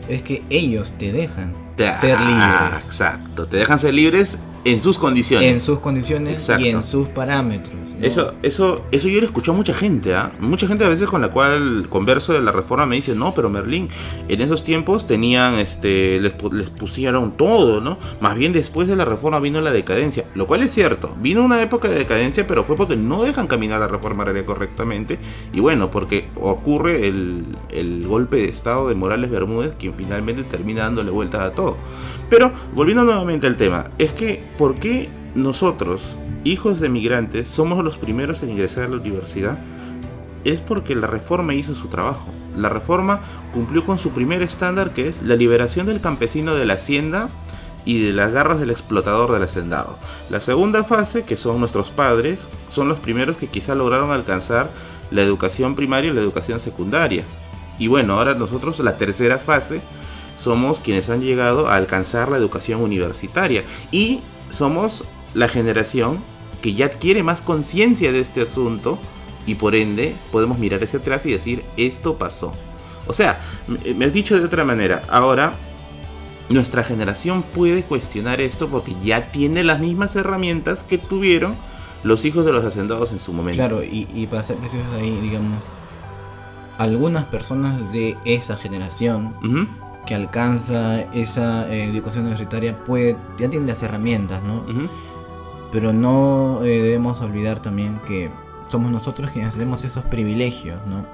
es 0.08 0.22
que 0.22 0.42
ellos 0.48 0.92
te 0.96 1.12
dejan 1.12 1.54
Te- 1.76 1.92
ser 1.98 2.16
ah, 2.18 2.68
libres. 2.70 2.86
Exacto, 2.86 3.46
te 3.46 3.58
dejan 3.58 3.78
ser 3.78 3.92
libres 3.94 4.38
en 4.64 4.80
sus 4.82 4.98
condiciones. 4.98 5.52
En 5.52 5.60
sus 5.60 5.78
condiciones 5.80 6.34
Exacto. 6.34 6.64
y 6.64 6.68
en 6.70 6.82
sus 6.82 7.06
parámetros. 7.08 7.74
Eso, 8.00 8.34
eso, 8.42 8.84
eso 8.92 9.08
yo 9.08 9.20
lo 9.20 9.26
escucho 9.26 9.52
a 9.52 9.54
mucha 9.54 9.74
gente, 9.74 10.14
¿ah? 10.14 10.32
Mucha 10.38 10.68
gente 10.68 10.84
a 10.84 10.88
veces 10.88 11.08
con 11.08 11.20
la 11.20 11.30
cual 11.30 11.86
converso 11.88 12.32
de 12.32 12.40
la 12.40 12.52
reforma 12.52 12.86
me 12.86 12.96
dice, 12.96 13.14
no, 13.14 13.34
pero 13.34 13.50
Merlín, 13.50 13.88
en 14.28 14.40
esos 14.40 14.62
tiempos 14.62 15.06
tenían, 15.06 15.54
este, 15.54 16.20
les, 16.20 16.34
les 16.52 16.70
pusieron 16.70 17.36
todo, 17.36 17.80
¿no? 17.80 17.98
Más 18.20 18.36
bien 18.36 18.52
después 18.52 18.86
de 18.86 18.94
la 18.94 19.04
reforma 19.04 19.40
vino 19.40 19.60
la 19.60 19.72
decadencia, 19.72 20.26
lo 20.34 20.46
cual 20.46 20.62
es 20.62 20.72
cierto, 20.72 21.16
vino 21.20 21.44
una 21.44 21.60
época 21.60 21.88
de 21.88 21.96
decadencia, 21.96 22.46
pero 22.46 22.62
fue 22.62 22.76
porque 22.76 22.96
no 22.96 23.24
dejan 23.24 23.48
caminar 23.48 23.80
la 23.80 23.88
reforma 23.88 24.22
agraria 24.22 24.46
correctamente, 24.46 25.18
y 25.52 25.58
bueno, 25.58 25.90
porque 25.90 26.28
ocurre 26.36 27.08
el, 27.08 27.44
el 27.70 28.06
golpe 28.06 28.36
de 28.36 28.48
estado 28.48 28.88
de 28.88 28.94
Morales 28.94 29.30
Bermúdez, 29.30 29.74
quien 29.76 29.94
finalmente 29.94 30.44
termina 30.44 30.82
dándole 30.82 31.10
vueltas 31.10 31.40
a 31.40 31.52
todo. 31.52 31.76
Pero, 32.30 32.52
volviendo 32.74 33.04
nuevamente 33.04 33.46
al 33.46 33.56
tema, 33.56 33.90
es 33.98 34.12
que, 34.12 34.44
¿por 34.56 34.74
qué 34.74 35.08
nosotros, 35.34 36.16
hijos 36.44 36.80
de 36.80 36.88
migrantes, 36.88 37.48
somos 37.48 37.82
los 37.84 37.98
primeros 37.98 38.42
en 38.42 38.50
ingresar 38.50 38.84
a 38.84 38.88
la 38.88 38.96
universidad? 38.96 39.58
Es 40.44 40.60
porque 40.60 40.94
la 40.94 41.06
reforma 41.06 41.54
hizo 41.54 41.74
su 41.74 41.88
trabajo. 41.88 42.28
La 42.56 42.68
reforma 42.68 43.20
cumplió 43.52 43.84
con 43.84 43.98
su 43.98 44.10
primer 44.10 44.42
estándar, 44.42 44.92
que 44.92 45.08
es 45.08 45.22
la 45.22 45.36
liberación 45.36 45.86
del 45.86 46.00
campesino 46.00 46.54
de 46.54 46.66
la 46.66 46.74
hacienda 46.74 47.28
y 47.84 48.04
de 48.04 48.12
las 48.12 48.32
garras 48.32 48.60
del 48.60 48.70
explotador 48.70 49.32
del 49.32 49.42
hacendado. 49.42 49.98
La 50.30 50.40
segunda 50.40 50.84
fase, 50.84 51.24
que 51.24 51.36
son 51.36 51.60
nuestros 51.60 51.90
padres, 51.90 52.46
son 52.70 52.88
los 52.88 52.98
primeros 52.98 53.36
que 53.36 53.46
quizá 53.46 53.74
lograron 53.74 54.10
alcanzar 54.10 54.70
la 55.10 55.22
educación 55.22 55.74
primaria 55.74 56.10
y 56.10 56.14
la 56.14 56.20
educación 56.20 56.60
secundaria. 56.60 57.24
Y 57.78 57.86
bueno, 57.86 58.14
ahora 58.14 58.34
nosotros, 58.34 58.78
la 58.80 58.96
tercera 58.96 59.38
fase, 59.38 59.80
somos 60.38 60.80
quienes 60.80 61.08
han 61.10 61.20
llegado 61.20 61.68
a 61.68 61.76
alcanzar 61.76 62.30
la 62.30 62.36
educación 62.36 62.80
universitaria. 62.80 63.64
Y 63.90 64.20
somos 64.50 65.04
la 65.34 65.48
generación 65.48 66.18
que 66.62 66.74
ya 66.74 66.86
adquiere 66.86 67.22
más 67.22 67.40
conciencia 67.40 68.10
de 68.12 68.20
este 68.20 68.42
asunto 68.42 68.98
y 69.46 69.54
por 69.54 69.74
ende 69.74 70.14
podemos 70.32 70.58
mirar 70.58 70.82
hacia 70.82 70.98
atrás 70.98 71.24
y 71.26 71.32
decir, 71.32 71.64
esto 71.76 72.18
pasó. 72.18 72.52
O 73.06 73.12
sea, 73.12 73.40
me- 73.96 74.04
has 74.04 74.12
dicho 74.12 74.38
de 74.38 74.44
otra 74.44 74.64
manera, 74.64 75.02
ahora 75.08 75.54
nuestra 76.50 76.82
generación 76.82 77.42
puede 77.42 77.82
cuestionar 77.82 78.40
esto 78.40 78.68
porque 78.68 78.94
ya 79.02 79.30
tiene 79.30 79.64
las 79.64 79.80
mismas 79.80 80.16
herramientas 80.16 80.82
que 80.82 80.98
tuvieron 80.98 81.54
los 82.02 82.24
hijos 82.24 82.44
de 82.44 82.52
los 82.52 82.64
hacendados 82.64 83.12
en 83.12 83.20
su 83.20 83.32
momento. 83.32 83.58
Claro, 83.58 83.82
y, 83.82 84.06
y 84.14 84.26
para 84.26 84.42
ser 84.42 84.56
precisos 84.56 84.86
ahí, 84.94 85.18
digamos, 85.20 85.62
algunas 86.78 87.24
personas 87.26 87.92
de 87.92 88.16
esa 88.24 88.56
generación 88.56 89.34
que 90.06 90.14
alcanza 90.14 91.00
esa 91.12 91.68
eh, 91.72 91.84
educación 91.84 92.24
universitaria 92.24 92.78
puede, 92.84 93.16
ya 93.38 93.48
tienen 93.50 93.66
las 93.66 93.82
herramientas, 93.82 94.42
¿no? 94.42 94.64
Pero 95.70 95.92
no 95.92 96.62
eh, 96.62 96.80
debemos 96.80 97.20
olvidar 97.20 97.60
también 97.60 98.00
que 98.06 98.30
somos 98.68 98.90
nosotros 98.90 99.30
quienes 99.30 99.54
tenemos 99.54 99.84
esos 99.84 100.04
privilegios, 100.04 100.80
¿no? 100.86 101.04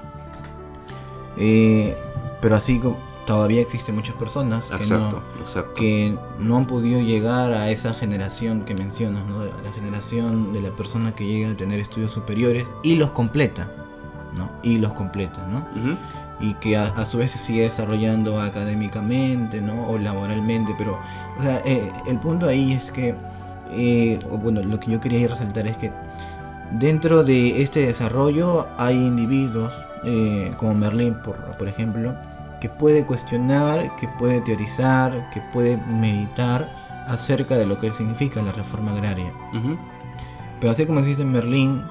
Eh, 1.36 1.96
pero 2.40 2.56
así 2.56 2.80
todavía 3.26 3.60
existen 3.60 3.94
muchas 3.94 4.14
personas 4.16 4.66
que 4.66 4.76
Exacto, 4.76 5.22
no, 5.36 5.42
exacto. 5.42 5.74
que 5.74 6.16
no 6.38 6.58
han 6.58 6.66
podido 6.66 7.00
llegar 7.00 7.52
a 7.52 7.70
esa 7.70 7.94
generación 7.94 8.64
que 8.64 8.74
mencionas, 8.74 9.26
¿no? 9.26 9.44
La 9.44 9.72
generación 9.74 10.52
de 10.52 10.60
la 10.60 10.70
persona 10.70 11.14
que 11.14 11.26
llega 11.26 11.50
a 11.50 11.56
tener 11.56 11.80
estudios 11.80 12.12
superiores 12.12 12.66
y 12.82 12.96
los 12.96 13.10
completa, 13.12 13.70
¿no? 14.36 14.50
Y 14.62 14.76
los 14.78 14.92
completa, 14.92 15.46
¿no? 15.48 15.66
Y 16.40 16.54
que 16.54 16.76
a, 16.76 16.88
a 16.88 17.04
su 17.04 17.18
vez 17.18 17.30
se 17.30 17.38
sigue 17.38 17.62
desarrollando 17.62 18.40
académicamente, 18.40 19.60
¿no? 19.60 19.88
O 19.88 19.98
laboralmente, 19.98 20.74
pero, 20.76 20.98
o 21.38 21.42
sea, 21.42 21.62
eh, 21.64 21.90
el 22.06 22.18
punto 22.18 22.46
ahí 22.46 22.72
es 22.72 22.90
que, 22.92 23.14
eh, 23.74 24.18
bueno, 24.42 24.62
lo 24.62 24.78
que 24.80 24.90
yo 24.90 25.00
quería 25.00 25.28
resaltar 25.28 25.66
es 25.66 25.76
que 25.76 25.92
dentro 26.72 27.24
de 27.24 27.62
este 27.62 27.86
desarrollo 27.86 28.66
hay 28.78 28.94
individuos, 28.94 29.72
eh, 30.04 30.52
como 30.56 30.74
Merlin, 30.74 31.14
por, 31.14 31.36
por 31.56 31.68
ejemplo, 31.68 32.14
que 32.60 32.68
puede 32.68 33.04
cuestionar, 33.04 33.94
que 33.96 34.08
puede 34.18 34.40
teorizar, 34.40 35.28
que 35.30 35.40
puede 35.52 35.76
meditar 35.76 36.68
acerca 37.06 37.56
de 37.56 37.66
lo 37.66 37.78
que 37.78 37.92
significa 37.92 38.42
la 38.42 38.52
reforma 38.52 38.92
agraria. 38.92 39.32
Ujú. 39.52 39.78
Pero 40.60 40.72
así 40.72 40.86
como 40.86 41.00
existe 41.00 41.24
Merlín, 41.24 41.84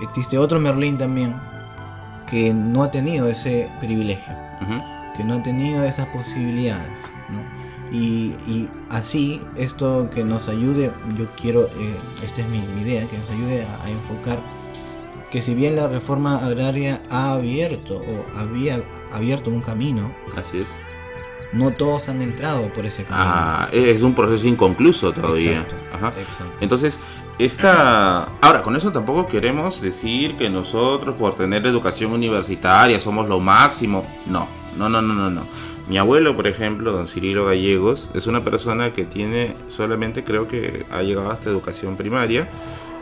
existe 0.00 0.38
otro 0.38 0.58
Merlín 0.58 0.98
también 0.98 1.34
que 2.28 2.52
no 2.52 2.82
ha 2.82 2.90
tenido 2.90 3.28
ese 3.28 3.70
privilegio, 3.78 4.34
que 5.16 5.22
no 5.22 5.34
ha 5.34 5.42
tenido 5.42 5.84
esas 5.84 6.06
posibilidades. 6.06 6.98
¿no? 7.28 7.42
Y, 7.92 8.34
y 8.48 8.68
así, 8.88 9.40
esto 9.56 10.08
que 10.12 10.24
nos 10.24 10.48
ayude, 10.48 10.90
yo 11.18 11.26
quiero, 11.40 11.66
eh, 11.66 11.94
esta 12.24 12.40
es 12.40 12.48
mi, 12.48 12.58
mi 12.74 12.82
idea, 12.82 13.06
que 13.06 13.18
nos 13.18 13.28
ayude 13.30 13.64
a, 13.64 13.84
a 13.84 13.90
enfocar 13.90 14.40
que 15.30 15.40
si 15.42 15.54
bien 15.54 15.76
la 15.76 15.88
reforma 15.88 16.44
agraria 16.44 17.00
ha 17.10 17.32
abierto 17.32 17.94
o 17.96 18.38
había 18.38 18.82
abierto 19.12 19.48
un 19.50 19.60
camino, 19.60 20.10
Así 20.36 20.58
es. 20.58 20.68
no 21.54 21.70
todos 21.70 22.08
han 22.10 22.20
entrado 22.20 22.70
por 22.74 22.84
ese 22.84 23.04
camino. 23.04 23.24
Ah, 23.26 23.68
es 23.72 24.02
un 24.02 24.14
proceso 24.14 24.46
inconcluso 24.46 25.10
todavía. 25.12 25.60
Exacto, 25.62 25.76
Ajá. 25.94 26.08
exacto. 26.18 26.54
Entonces, 26.60 26.98
esta... 27.38 28.24
Ahora, 28.42 28.62
con 28.62 28.76
eso 28.76 28.92
tampoco 28.92 29.26
queremos 29.26 29.80
decir 29.80 30.36
que 30.36 30.50
nosotros 30.50 31.14
por 31.16 31.34
tener 31.34 31.66
educación 31.66 32.12
universitaria 32.12 33.00
somos 33.00 33.26
lo 33.26 33.40
máximo. 33.40 34.04
No, 34.26 34.46
no, 34.76 34.88
no, 34.90 35.00
no, 35.00 35.14
no, 35.14 35.30
no. 35.30 35.42
Mi 35.88 35.98
abuelo, 35.98 36.36
por 36.36 36.46
ejemplo, 36.46 36.92
don 36.92 37.08
Cirilo 37.08 37.44
Gallegos, 37.46 38.08
es 38.14 38.26
una 38.26 38.44
persona 38.44 38.92
que 38.92 39.04
tiene 39.04 39.54
solamente, 39.68 40.22
creo 40.22 40.46
que 40.46 40.86
ha 40.90 41.02
llegado 41.02 41.30
hasta 41.30 41.50
educación 41.50 41.96
primaria, 41.96 42.48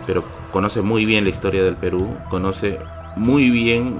pero 0.06 0.24
conoce 0.50 0.80
muy 0.80 1.04
bien 1.04 1.24
la 1.24 1.30
historia 1.30 1.62
del 1.62 1.76
Perú, 1.76 2.16
conoce 2.30 2.78
muy 3.16 3.50
bien 3.50 3.98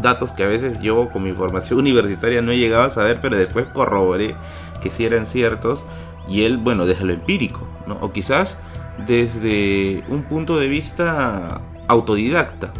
datos 0.00 0.30
que 0.32 0.44
a 0.44 0.46
veces 0.46 0.80
yo 0.80 1.08
con 1.10 1.24
mi 1.24 1.32
formación 1.32 1.78
universitaria 1.80 2.40
no 2.40 2.52
he 2.52 2.58
llegado 2.58 2.84
a 2.84 2.90
saber, 2.90 3.18
pero 3.20 3.36
después 3.36 3.66
corroboré 3.66 4.36
que 4.80 4.90
sí 4.90 5.04
eran 5.04 5.26
ciertos, 5.26 5.84
y 6.28 6.44
él, 6.44 6.56
bueno, 6.56 6.86
desde 6.86 7.04
lo 7.04 7.12
empírico, 7.12 7.66
¿no? 7.86 7.98
O 8.00 8.12
quizás 8.12 8.58
desde 9.06 10.04
un 10.08 10.22
punto 10.22 10.58
de 10.58 10.68
vista 10.68 11.60
autodidacta. 11.88 12.72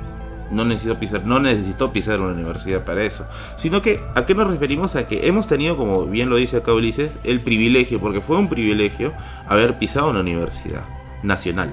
No 0.50 0.64
necesitó 0.64 0.98
pisar, 0.98 1.24
no 1.24 1.38
necesitó 1.38 1.92
pisar 1.92 2.20
una 2.20 2.34
universidad 2.34 2.84
para 2.84 3.04
eso. 3.04 3.26
Sino 3.56 3.82
que, 3.82 4.00
¿a 4.14 4.26
qué 4.26 4.34
nos 4.34 4.48
referimos? 4.48 4.96
A 4.96 5.06
que 5.06 5.26
hemos 5.28 5.46
tenido, 5.46 5.76
como 5.76 6.06
bien 6.06 6.28
lo 6.28 6.36
dice 6.36 6.58
acá 6.58 6.72
Ulises, 6.72 7.18
el 7.22 7.40
privilegio, 7.40 8.00
porque 8.00 8.20
fue 8.20 8.36
un 8.36 8.48
privilegio 8.48 9.12
haber 9.46 9.78
pisado 9.78 10.10
una 10.10 10.20
universidad 10.20 10.82
nacional. 11.22 11.70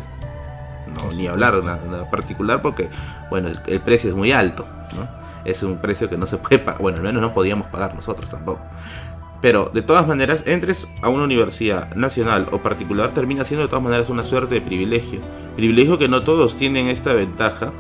No, 0.88 1.12
ni 1.14 1.28
hablar 1.28 1.54
de 1.54 1.60
una, 1.62 1.76
una 1.88 2.10
particular 2.10 2.62
porque, 2.62 2.90
bueno, 3.30 3.48
el, 3.48 3.60
el 3.68 3.82
precio 3.82 4.10
es 4.10 4.16
muy 4.16 4.32
alto, 4.32 4.68
¿no? 4.96 5.08
Es 5.44 5.64
un 5.64 5.78
precio 5.78 6.10
que 6.10 6.18
no 6.18 6.28
se 6.28 6.38
puede 6.38 6.60
pagar, 6.60 6.82
bueno, 6.82 6.98
al 6.98 7.04
menos 7.04 7.22
no 7.22 7.34
podíamos 7.34 7.68
pagar 7.68 7.96
nosotros 7.96 8.30
tampoco. 8.30 8.62
Pero 9.42 9.70
de 9.72 9.82
todas 9.82 10.08
maneras, 10.08 10.44
entres 10.48 10.88
a 11.02 11.10
una 11.10 11.24
universidad 11.24 11.94
nacional 11.96 12.48
o 12.52 12.60
particular, 12.60 13.14
termina 13.14 13.46
siendo 13.46 13.64
de 13.64 13.70
todas 13.70 13.84
maneras 13.84 14.10
una 14.10 14.24
suerte 14.24 14.56
de 14.56 14.62
privilegio. 14.62 15.20
Privilegio 15.56 16.00
que 16.00 16.08
no 16.08 16.22
todos 16.22 16.56
tienen 16.56 16.88
esta 16.88 17.14
ventaja 17.14 17.72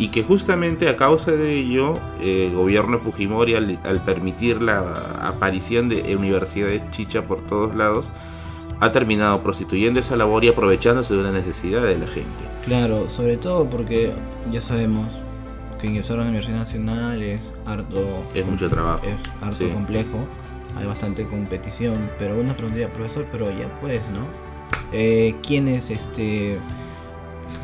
y 0.00 0.08
que 0.08 0.22
justamente 0.22 0.88
a 0.88 0.96
causa 0.96 1.30
de 1.32 1.54
ello 1.58 1.94
el 2.22 2.54
gobierno 2.54 2.96
de 2.98 3.04
Fujimori 3.04 3.54
al, 3.54 3.78
al 3.84 4.00
permitir 4.02 4.62
la 4.62 4.80
aparición 5.28 5.88
de 5.88 6.16
universidades 6.16 6.82
chicha 6.90 7.22
por 7.22 7.42
todos 7.42 7.74
lados, 7.76 8.08
ha 8.80 8.92
terminado 8.92 9.42
prostituyendo 9.42 10.00
esa 10.00 10.16
labor 10.16 10.42
y 10.44 10.48
aprovechándose 10.48 11.12
de 11.14 11.20
una 11.20 11.32
necesidad 11.32 11.82
de 11.82 11.98
la 11.98 12.06
gente. 12.06 12.44
Claro, 12.64 13.10
sobre 13.10 13.36
todo 13.36 13.68
porque 13.68 14.10
ya 14.50 14.62
sabemos 14.62 15.06
que 15.78 15.86
ingresar 15.88 16.16
a 16.18 16.20
una 16.22 16.30
universidad 16.30 16.58
nacional 16.60 17.22
es 17.22 17.52
harto, 17.66 18.22
Es 18.34 18.46
mucho 18.46 18.68
trabajo. 18.70 19.02
es 19.06 19.14
harto 19.42 19.64
Sí. 19.66 19.70
complejo, 19.70 20.18
hay 20.76 20.86
bastante 20.86 21.26
competición, 21.26 21.96
pero 22.18 22.40
uno 22.40 22.54
preguntaría, 22.54 22.90
profesor, 22.90 23.26
pero 23.30 23.46
ya 23.50 23.68
pues, 23.82 24.00
¿no? 24.10 24.24
Eh, 24.92 25.34
¿Quiénes, 25.46 25.90
este, 25.90 26.54
es 26.54 26.60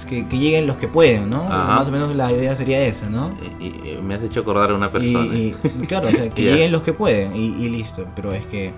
que, 0.08 0.26
que 0.26 0.38
lleguen 0.38 0.66
los 0.66 0.76
que 0.76 0.88
pueden, 0.88 1.30
¿no? 1.30 1.42
Ajá. 1.42 1.76
Más 1.76 1.88
o 1.88 1.92
menos 1.92 2.14
la 2.14 2.32
idea 2.32 2.54
sería 2.56 2.80
esa, 2.86 3.08
¿no? 3.08 3.30
Y, 3.60 4.00
me 4.02 4.14
has 4.14 4.22
hecho 4.22 4.40
acordar 4.40 4.70
a 4.70 4.74
una 4.74 4.90
persona. 4.90 5.34
y- 5.34 5.54
claro, 5.88 6.08
o 6.08 6.10
sea, 6.10 6.28
que 6.34 6.42
lleguen 6.42 6.72
los 6.72 6.82
que 6.82 6.92
pueden 6.92 7.34
y, 7.36 7.68
listo. 7.68 8.06
Pero 8.14 8.32
es 8.32 8.46
que, 8.46 8.72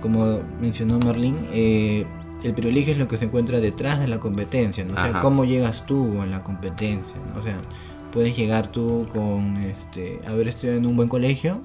como 0.00 0.40
mencionó 0.60 0.98
Merlin, 0.98 1.36
eh, 1.52 2.06
el 2.42 2.54
privilegio 2.54 2.92
es 2.92 2.98
lo 2.98 3.08
que 3.08 3.16
se 3.16 3.26
encuentra 3.26 3.60
detrás 3.60 4.00
de 4.00 4.08
la 4.08 4.20
competencia. 4.20 4.84
¿no? 4.84 4.92
O 4.94 4.96
sea, 4.96 5.06
Ajá. 5.06 5.20
cómo 5.20 5.44
llegas 5.44 5.86
tú 5.86 6.20
a 6.20 6.26
la 6.26 6.42
competencia. 6.42 7.16
¿no? 7.32 7.40
O 7.40 7.42
sea, 7.42 7.60
puedes 8.12 8.36
llegar 8.36 8.68
tú 8.70 9.06
con 9.12 9.56
este, 9.58 10.20
haber 10.26 10.48
estudiado 10.48 10.78
en 10.78 10.86
un 10.86 10.96
buen 10.96 11.08
colegio 11.08 11.60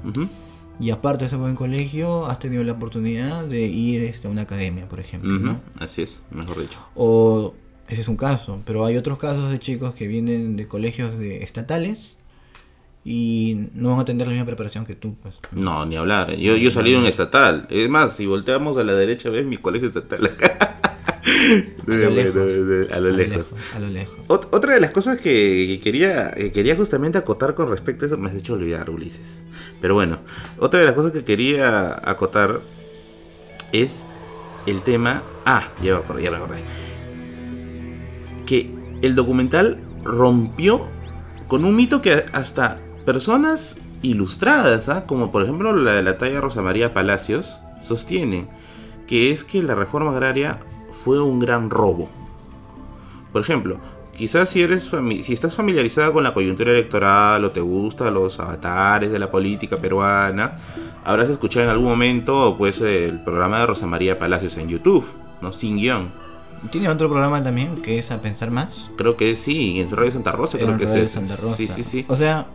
y 0.79 0.91
aparte 0.91 1.19
de 1.19 1.25
ese 1.27 1.35
buen 1.35 1.55
colegio 1.55 2.25
has 2.25 2.39
tenido 2.39 2.63
la 2.63 2.71
oportunidad 2.71 3.45
de 3.45 3.61
ir 3.61 4.01
este, 4.03 4.27
a 4.27 4.31
una 4.31 4.43
academia, 4.43 4.87
por 4.87 4.99
ejemplo. 4.99 5.31
¿no? 5.31 5.59
Así 5.79 6.01
es, 6.01 6.21
mejor 6.31 6.61
dicho. 6.61 6.79
O 6.95 7.53
ese 7.89 8.01
es 8.01 8.07
un 8.07 8.15
caso, 8.17 8.61
pero 8.65 8.85
hay 8.85 8.95
otros 8.97 9.17
casos 9.17 9.51
de 9.51 9.59
chicos 9.59 9.93
que 9.95 10.07
vienen 10.07 10.55
de 10.55 10.67
colegios 10.67 11.17
de 11.17 11.43
estatales 11.43 12.17
y 13.03 13.67
no 13.73 13.91
van 13.91 13.99
a 14.01 14.05
tener 14.05 14.27
la 14.27 14.31
misma 14.33 14.45
preparación 14.45 14.85
que 14.85 14.95
tú, 14.95 15.15
pues. 15.21 15.39
No, 15.51 15.85
ni 15.85 15.95
hablar. 15.97 16.35
Yo, 16.35 16.55
yo 16.55 16.69
salí 16.71 16.91
de 16.91 16.97
un 16.97 17.05
estatal. 17.05 17.65
Es 17.69 17.89
más, 17.89 18.15
si 18.15 18.25
volteamos 18.25 18.77
a 18.77 18.83
la 18.83 18.93
derecha, 18.93 19.29
ves 19.29 19.45
mi 19.45 19.57
colegio 19.57 19.87
estatal 19.87 20.25
acá. 20.25 20.75
A 21.87 21.91
lo 21.91 22.09
lejos. 22.11 22.91
a 22.91 22.99
lo 22.99 23.09
lejos. 23.11 23.53
A 23.75 23.79
lo 23.79 23.87
lejos. 23.89 24.27
Ot- 24.27 24.47
Otra 24.51 24.73
de 24.75 24.79
las 24.79 24.91
cosas 24.91 25.19
que 25.19 25.65
que 25.67 25.79
quería, 25.79 26.31
que 26.31 26.51
quería 26.51 26.75
justamente 26.75 27.17
acotar 27.17 27.55
con 27.55 27.69
respecto 27.69 28.05
a 28.05 28.07
eso, 28.07 28.17
me 28.17 28.29
has 28.29 28.35
hecho 28.35 28.53
olvidar, 28.53 28.89
Ulises. 28.89 29.21
Pero 29.81 29.95
bueno, 29.95 30.19
otra 30.59 30.79
de 30.79 30.85
las 30.85 30.95
cosas 30.95 31.11
que 31.11 31.23
quería 31.23 31.99
acotar 32.09 32.61
es 33.71 34.03
el 34.67 34.81
tema. 34.83 35.23
Ah, 35.45 35.67
ya 35.81 36.01
ya 36.21 36.31
me 36.31 36.37
acordé. 36.37 36.59
Que 38.49 38.67
el 39.03 39.13
documental 39.13 39.77
rompió 40.03 40.87
con 41.47 41.65
un 41.65 41.75
mito 41.75 42.01
que 42.01 42.25
hasta 42.33 42.79
personas 43.05 43.77
ilustradas, 44.01 44.89
¿ah? 44.89 45.05
como 45.05 45.31
por 45.31 45.43
ejemplo 45.43 45.71
la 45.71 45.93
de 45.93 46.01
la 46.01 46.17
talla 46.17 46.41
Rosa 46.41 46.63
María 46.63 46.91
Palacios, 46.91 47.59
sostienen 47.79 48.49
que 49.07 49.31
es 49.31 49.43
que 49.43 49.61
la 49.61 49.75
reforma 49.75 50.09
agraria 50.09 50.59
fue 51.03 51.21
un 51.21 51.39
gran 51.39 51.69
robo. 51.69 52.09
Por 53.31 53.43
ejemplo, 53.43 53.79
quizás 54.15 54.49
si 54.49 54.63
eres 54.63 54.91
si 55.21 55.33
estás 55.33 55.55
familiarizada 55.55 56.11
con 56.11 56.23
la 56.23 56.33
coyuntura 56.33 56.71
electoral 56.71 57.45
o 57.45 57.51
te 57.51 57.61
gustan 57.61 58.15
los 58.15 58.39
avatares 58.39 59.11
de 59.11 59.19
la 59.19 59.29
política 59.29 59.77
peruana, 59.77 60.57
habrás 61.05 61.29
escuchado 61.29 61.65
en 61.65 61.71
algún 61.71 61.87
momento 61.87 62.55
pues 62.57 62.81
el 62.81 63.23
programa 63.23 63.59
de 63.59 63.67
Rosa 63.67 63.85
María 63.85 64.17
Palacios 64.17 64.57
en 64.57 64.69
YouTube, 64.69 65.05
¿no? 65.41 65.53
Sin 65.53 65.77
guion. 65.77 66.11
Tiene 66.71 66.89
otro 66.89 67.09
programa 67.09 67.41
también 67.43 67.81
que 67.81 67.99
es 67.99 68.11
A 68.11 68.21
Pensar 68.21 68.51
Más. 68.51 68.91
Creo 68.97 69.15
que 69.17 69.35
sí, 69.35 69.79
en 69.79 69.89
Radio 69.89 70.11
Santa 70.11 70.31
Rosa 70.33 70.57
creo 70.57 70.71
en 70.71 70.77
que 70.77 70.83
es 70.85 70.89
Radio 70.91 71.03
ese. 71.05 71.13
Santa 71.13 71.35
Rosa. 71.37 71.55
Sí, 71.55 71.67
sí, 71.67 71.83
sí. 71.83 72.05
O 72.09 72.15
sea, 72.15 72.45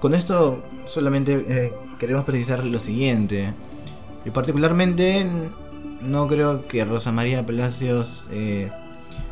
con 0.00 0.14
esto 0.14 0.62
solamente 0.88 1.44
eh, 1.48 1.72
queremos 1.98 2.24
precisar 2.24 2.64
lo 2.64 2.80
siguiente. 2.80 3.52
Y 4.24 4.30
particularmente 4.30 5.26
no 6.02 6.26
creo 6.26 6.66
que 6.66 6.84
Rosa 6.84 7.12
María 7.12 7.44
Palacios 7.46 8.28
eh, 8.32 8.70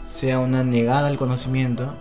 sea 0.06 0.38
una 0.38 0.62
negada 0.64 1.08
al 1.08 1.18
conocimiento. 1.18 1.94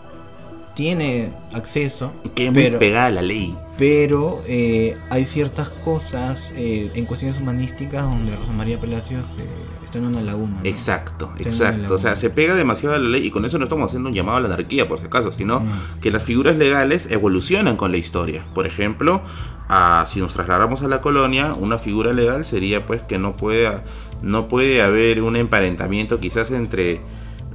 Tiene 0.75 1.33
acceso, 1.53 2.13
Que 2.33 2.47
es 2.47 2.53
muy 2.53 2.63
pero, 2.63 2.79
pegada 2.79 3.07
a 3.07 3.11
la 3.11 3.21
ley. 3.21 3.57
pero 3.77 4.41
eh, 4.47 4.95
hay 5.09 5.25
ciertas 5.25 5.69
cosas 5.69 6.53
eh, 6.55 6.89
en 6.95 7.05
cuestiones 7.05 7.41
humanísticas 7.41 8.03
donde 8.03 8.35
Rosa 8.37 8.53
María 8.53 8.79
Palacios 8.79 9.25
eh, 9.37 9.41
está 9.91 9.99
en 9.99 10.05
una 10.05 10.21
laguna. 10.21 10.55
¿no? 10.63 10.69
Exacto, 10.69 11.31
exacto. 11.37 11.93
O 11.93 11.97
sea, 11.97 12.15
se 12.15 12.29
pega 12.29 12.55
demasiado 12.55 12.95
a 12.95 12.99
la 12.99 13.09
ley 13.09 13.25
y 13.27 13.31
con 13.31 13.43
eso 13.43 13.57
no 13.57 13.65
estamos 13.65 13.87
haciendo 13.87 14.07
un 14.07 14.15
llamado 14.15 14.37
a 14.37 14.39
la 14.41 14.47
anarquía, 14.47 14.87
por 14.87 14.99
si 14.99 15.05
acaso, 15.05 15.31
sino 15.33 15.59
Mm. 15.59 15.99
que 16.01 16.11
las 16.11 16.23
figuras 16.23 16.55
legales 16.55 17.11
evolucionan 17.11 17.75
con 17.75 17.91
la 17.91 17.97
historia. 17.97 18.45
Por 18.53 18.65
ejemplo, 18.65 19.21
ah, 19.67 20.05
si 20.07 20.19
nos 20.19 20.33
trasladamos 20.33 20.81
a 20.81 20.87
la 20.87 21.01
colonia, 21.01 21.53
una 21.53 21.77
figura 21.77 22.13
legal 22.13 22.45
sería 22.45 22.85
pues 22.85 23.01
que 23.01 23.19
no 23.19 23.35
puede, 23.35 23.69
no 24.21 24.47
puede 24.47 24.81
haber 24.81 25.21
un 25.23 25.35
emparentamiento 25.35 26.19
quizás 26.21 26.51
entre 26.51 27.01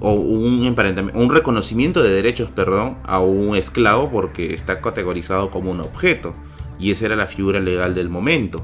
o 0.01 0.13
un 0.13 0.67
emparentamiento, 0.67 1.19
un 1.19 1.31
reconocimiento 1.31 2.03
de 2.03 2.11
derechos, 2.11 2.51
perdón, 2.51 2.99
a 3.05 3.21
un 3.21 3.57
esclavo 3.57 4.11
porque 4.11 4.53
está 4.53 4.83
categorizado 4.83 5.51
como 5.51 5.71
un 5.71 5.81
objeto 5.81 6.35
y 6.79 6.91
esa 6.91 7.07
era 7.07 7.17
la 7.17 7.27
figura 7.27 7.61
legal 7.61 7.95
del 7.95 8.11
momento. 8.11 8.63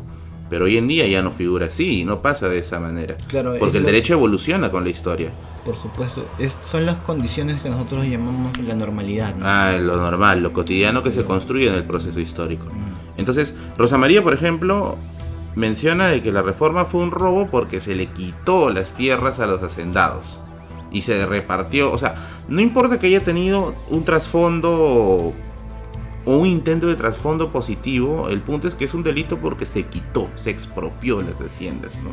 Pero 0.53 0.67
hoy 0.67 0.77
en 0.77 0.87
día 0.87 1.07
ya 1.07 1.23
no 1.23 1.33
figura 1.33 1.69
así, 1.69 2.05
no 2.05 2.21
pasa 2.21 2.47
de 2.47 2.59
esa 2.59 2.79
manera. 2.79 3.17
Claro, 3.27 3.55
Porque 3.59 3.79
el 3.79 3.87
derecho 3.87 4.13
evoluciona 4.13 4.71
con 4.71 4.85
la 4.85 4.91
historia. 4.91 5.33
Por 5.65 5.77
supuesto, 5.77 6.27
es, 6.39 6.59
son 6.61 6.85
las 6.85 6.97
condiciones 6.97 7.63
que 7.63 7.71
nosotros 7.71 8.05
llamamos 8.05 8.59
la 8.59 8.75
normalidad. 8.75 9.35
¿no? 9.35 9.47
Ah, 9.49 9.79
lo 9.81 9.97
normal, 9.97 10.43
lo 10.43 10.53
cotidiano 10.53 11.03
que 11.03 11.11
se 11.11 11.25
construye 11.25 11.69
en 11.69 11.75
el 11.75 11.85
proceso 11.85 12.21
histórico. 12.21 12.67
Mm. 12.67 13.19
Entonces, 13.19 13.55
Rosa 13.79 13.97
María, 13.97 14.23
por 14.23 14.35
ejemplo, 14.35 14.99
menciona 15.55 16.09
de 16.09 16.21
que 16.21 16.31
la 16.33 16.43
reforma 16.43 16.85
fue 16.85 17.01
un 17.01 17.13
robo 17.13 17.49
porque 17.51 17.81
se 17.81 17.95
le 17.95 18.09
quitó 18.09 18.69
las 18.69 18.93
tierras 18.93 19.41
a 19.41 19.47
los 19.47 19.63
hacendados 19.63 20.43
y 20.91 21.01
se 21.01 21.25
repartió. 21.25 21.91
O 21.91 21.97
sea, 21.97 22.17
no 22.49 22.61
importa 22.61 22.99
que 22.99 23.07
haya 23.07 23.25
tenido 23.25 23.75
un 23.89 24.05
trasfondo 24.05 25.33
o 26.25 26.37
un 26.39 26.47
intento 26.47 26.87
de 26.87 26.95
trasfondo 26.95 27.51
positivo, 27.51 28.29
el 28.29 28.41
punto 28.41 28.69
es 28.69 28.75
que 28.75 28.85
es 28.85 28.95
un 28.95 29.03
delito 29.03 29.39
porque 29.39 29.67
se 29.67 29.85
quitó, 29.87 30.29
se 30.37 30.51
expropió 30.51 31.21
las 31.23 31.41
haciendas, 31.41 31.97
¿no? 32.03 32.11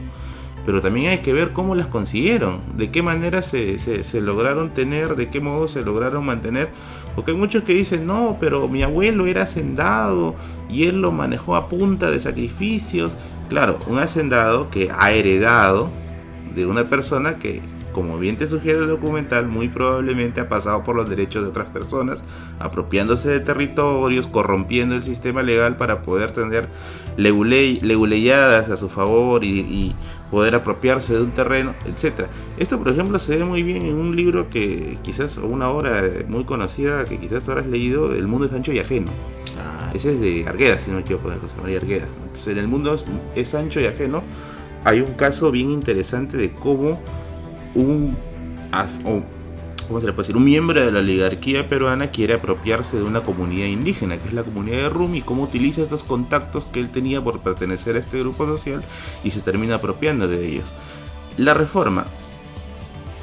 Pero 0.66 0.82
también 0.82 1.10
hay 1.10 1.20
que 1.20 1.34
ver 1.34 1.52
cómo 1.54 1.74
las 1.74 1.88
consiguieron, 1.88 2.62
de 2.76 2.92
qué 2.92 3.02
manera 3.02 3.42
se, 3.42 3.80
se- 3.80 4.04
se 4.04 4.22
lograron 4.22 4.72
tener, 4.74 5.16
de 5.16 5.30
qué 5.30 5.40
modo 5.40 5.68
se 5.68 5.84
lograron 5.84 6.26
mantener. 6.26 6.70
Porque 7.16 7.32
hay 7.32 7.38
muchos 7.38 7.64
que 7.64 7.74
dicen, 7.74 8.06
no, 8.06 8.38
pero 8.40 8.68
mi 8.68 8.84
abuelo 8.84 9.26
era 9.26 9.44
hacendado 9.44 10.36
y 10.70 10.84
él 10.84 11.02
lo 11.02 11.12
manejó 11.12 11.56
a 11.56 11.70
punta 11.70 12.12
de 12.12 12.20
sacrificios. 12.20 13.14
Claro, 13.48 13.80
un 13.88 14.00
hacendado 14.00 14.70
que 14.70 14.92
ha 14.96 15.12
heredado 15.12 15.90
de 16.54 16.66
una 16.66 16.88
persona 16.90 17.38
que, 17.40 17.62
como 17.92 18.18
bien 18.18 18.38
te 18.38 18.48
sugiere 18.48 18.80
el 18.80 18.88
documental, 18.88 19.48
muy 19.48 19.68
probablemente 19.68 20.42
ha 20.42 20.50
pasado 20.50 20.84
por 20.84 20.96
los 20.96 21.10
derechos 21.10 21.44
de 21.44 21.50
otras 21.50 21.68
personas, 21.68 22.24
apropiándose 22.60 23.30
de 23.30 23.40
territorios, 23.40 24.28
corrompiendo 24.28 24.96
el 24.96 25.04
sistema 25.04 25.44
legal 25.44 25.78
para 25.78 26.02
poder 26.02 26.32
tener 26.32 26.68
leguleyadas 27.18 28.70
a 28.70 28.78
su 28.78 28.90
favor 28.90 29.44
y, 29.44 29.96
poder 30.30 30.54
apropiarse 30.54 31.16
de 31.16 31.24
un 31.24 31.32
terreno, 31.32 31.74
etc. 31.88 32.28
Esto, 32.60 32.78
por 32.78 32.90
ejemplo, 32.90 33.18
se 33.18 33.38
ve 33.38 33.44
muy 33.44 33.64
bien 33.64 33.82
en 33.82 33.96
un 33.96 34.16
libro 34.16 34.48
que 34.48 35.00
quizás, 35.02 35.40
o 35.40 35.48
una 35.48 35.70
obra 35.70 36.04
muy 36.28 36.44
conocida 36.46 37.04
que 37.06 37.18
quizás 37.18 37.50
habrás 37.50 37.66
leído, 37.66 38.14
El 38.14 38.28
mundo 38.28 38.46
es 38.46 38.54
ancho 38.54 38.72
y 38.72 38.78
ajeno. 38.78 39.12
Ese 39.92 40.14
es 40.14 40.22
de 40.22 40.48
Argueda, 40.48 40.78
si 40.78 40.92
no 40.92 40.98
me 40.98 41.02
equivoco, 41.02 41.32
de 41.32 41.38
José 41.38 41.56
María 41.60 41.78
Argueda. 41.78 42.08
Entonces, 42.22 42.48
en 42.50 42.60
el 42.60 42.68
mundo 42.68 42.96
es 43.36 43.56
ancho 43.56 43.80
y 43.80 43.88
ajeno 43.88 44.22
hay 44.84 45.02
un 45.02 45.14
caso 45.14 45.52
bien 45.52 45.72
interesante 45.72 46.38
de 46.38 46.52
cómo 46.52 47.00
un, 47.76 48.18
¿cómo 49.88 50.00
se 50.00 50.06
le 50.06 50.14
puede 50.14 50.28
decir? 50.28 50.38
un 50.38 50.44
miembro 50.44 50.80
de 50.84 50.92
la 50.92 51.00
oligarquía 51.00 51.68
peruana 51.68 52.12
quiere 52.12 52.36
apropiarse 52.36 52.98
de 52.98 53.04
una 53.04 53.24
comunidad 53.24 53.68
indígena, 53.68 54.18
que 54.18 54.28
es 54.28 54.34
la 54.34 54.44
comunidad 54.44 54.78
de 54.78 54.90
Rumi, 54.90 55.20
y 55.20 55.22
cómo 55.22 55.44
utiliza 55.44 55.82
estos 55.82 56.04
contactos 56.04 56.66
que 56.66 56.80
él 56.80 56.90
tenía 56.90 57.24
por 57.24 57.40
pertenecer 57.40 57.96
a 57.96 58.00
este 58.00 58.20
grupo 58.20 58.46
social 58.46 58.84
y 59.24 59.32
se 59.32 59.42
termina 59.42 59.76
apropiando 59.76 60.28
de 60.28 60.48
ellos. 60.48 60.70
La 61.38 61.54
reforma, 61.54 62.06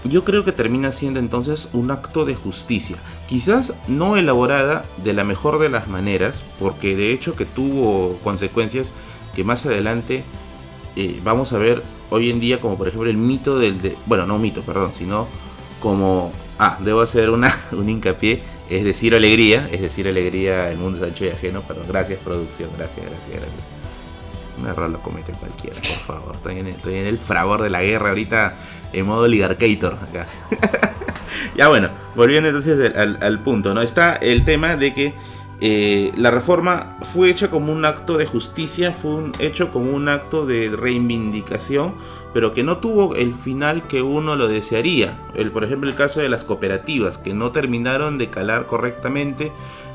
yo 0.04 0.24
creo 0.24 0.44
que 0.44 0.52
termina 0.52 0.92
siendo 0.92 1.20
entonces 1.20 1.68
un 1.72 1.90
acto 1.90 2.24
de 2.24 2.35
justicia, 2.35 2.96
quizás 3.28 3.74
no 3.88 4.16
elaborada 4.16 4.85
de 5.02 5.12
la 5.12 5.24
mejor 5.24 5.59
de 5.59 5.68
las 5.68 5.88
maneras, 5.88 6.42
porque 6.59 6.96
de 6.96 7.12
hecho 7.12 7.35
que 7.35 7.44
tuvo 7.44 8.18
consecuencias 8.22 8.94
que 9.35 9.44
más 9.44 9.66
adelante 9.66 10.24
eh, 10.96 11.20
vamos 11.22 11.52
a 11.52 11.59
ver 11.59 11.82
hoy 12.11 12.31
en 12.31 12.40
día 12.40 12.61
como 12.61 12.77
por 12.77 12.88
ejemplo 12.88 13.09
el 13.11 13.16
mito 13.16 13.59
del... 13.59 13.81
De, 13.81 13.97
bueno, 14.07 14.27
no 14.27 14.38
mito, 14.38 14.62
perdón, 14.62 14.92
sino 14.95 15.27
como... 15.81 16.33
Ah, 16.59 16.79
debo 16.81 17.03
hacer 17.03 17.31
una, 17.31 17.55
un 17.73 17.88
hincapié, 17.88 18.42
es 18.71 18.85
decir 18.85 19.14
alegría, 19.14 19.69
es 19.71 19.83
decir 19.83 20.09
alegría, 20.09 20.71
el 20.71 20.79
mundo 20.79 20.99
es 20.99 21.05
ancho 21.05 21.25
y 21.25 21.29
ajeno, 21.29 21.61
perdón, 21.62 21.85
gracias 21.88 22.19
producción, 22.21 22.71
gracias, 22.77 23.05
gracias, 23.05 23.31
gracias. 23.31 23.77
Un 24.59 24.66
error 24.66 24.88
lo 24.88 25.03
comete 25.03 25.33
cualquiera, 25.33 25.77
por 25.77 26.16
favor. 26.16 26.37
Estoy 26.37 26.61
en, 26.61 26.69
estoy 26.69 26.95
en 26.95 27.07
el 27.07 27.19
fragor 27.19 27.61
de 27.61 27.69
la 27.69 27.83
guerra 27.83 28.09
ahorita 28.09 28.55
en 28.95 29.05
modo 29.05 29.25
oligarcator 29.25 29.99
acá. 30.03 30.27
ya 31.57 31.69
bueno, 31.69 31.90
volviendo 32.14 32.49
entonces 32.49 32.97
al, 32.97 33.19
al 33.21 33.38
punto, 33.40 33.75
¿no? 33.75 33.83
Está 33.83 34.16
el 34.16 34.47
tema 34.47 34.77
de 34.77 34.95
que 34.95 35.14
eh, 35.61 36.12
la 36.16 36.31
reforma 36.31 36.97
fue 37.03 37.31
hecha 37.31 37.51
como 37.51 37.73
un 37.73 37.85
acto 37.85 38.19
de 38.19 38.27
justicia, 38.27 38.92
fue 38.92 39.12
un, 39.12 39.33
hecho 39.38 39.71
como 39.71 39.92
un 39.92 40.09
acto 40.09 40.45
de 40.45 40.69
reivindicación, 40.69 41.95
pero 42.35 42.53
que 42.53 42.62
no 42.62 42.79
tuvo 42.79 43.14
el 43.14 43.35
final 43.35 43.87
que 43.87 44.03
uno 44.03 44.37
lo 44.37 44.49
desearía. 44.49 45.19
El, 45.35 45.53
por 45.53 45.64
ejemplo, 45.64 45.88
el 45.88 45.97
caso 45.97 46.21
de 46.21 46.29
las 46.29 46.45
cooperativas, 46.45 47.16
que 47.19 47.33
no 47.33 47.53
terminaron 47.53 48.19
de 48.19 48.29
calar 48.29 48.66
correctamente, 48.66 49.51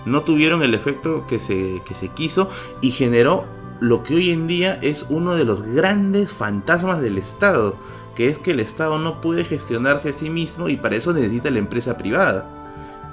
no 0.05 0.23
tuvieron 0.23 0.63
el 0.63 0.73
efecto 0.73 1.27
que 1.27 1.37
se, 1.37 1.83
que 1.85 1.93
se 1.93 2.07
quiso 2.09 2.49
y 2.81 2.91
generó 2.91 3.45
lo 3.79 4.01
que 4.01 4.15
hoy 4.15 4.31
en 4.31 4.47
día 4.47 4.79
es 4.81 5.05
uno 5.09 5.35
de 5.35 5.45
los 5.45 5.61
grandes 5.61 6.31
fantasmas 6.31 7.01
del 7.01 7.19
Estado, 7.19 7.75
que 8.15 8.29
es 8.29 8.39
que 8.39 8.51
el 8.51 8.59
Estado 8.59 8.97
no 8.97 9.21
puede 9.21 9.45
gestionarse 9.45 10.09
a 10.09 10.13
sí 10.13 10.31
mismo 10.31 10.69
y 10.69 10.77
para 10.77 10.95
eso 10.95 11.13
necesita 11.13 11.51
la 11.51 11.59
empresa 11.59 11.97
privada. 11.97 12.60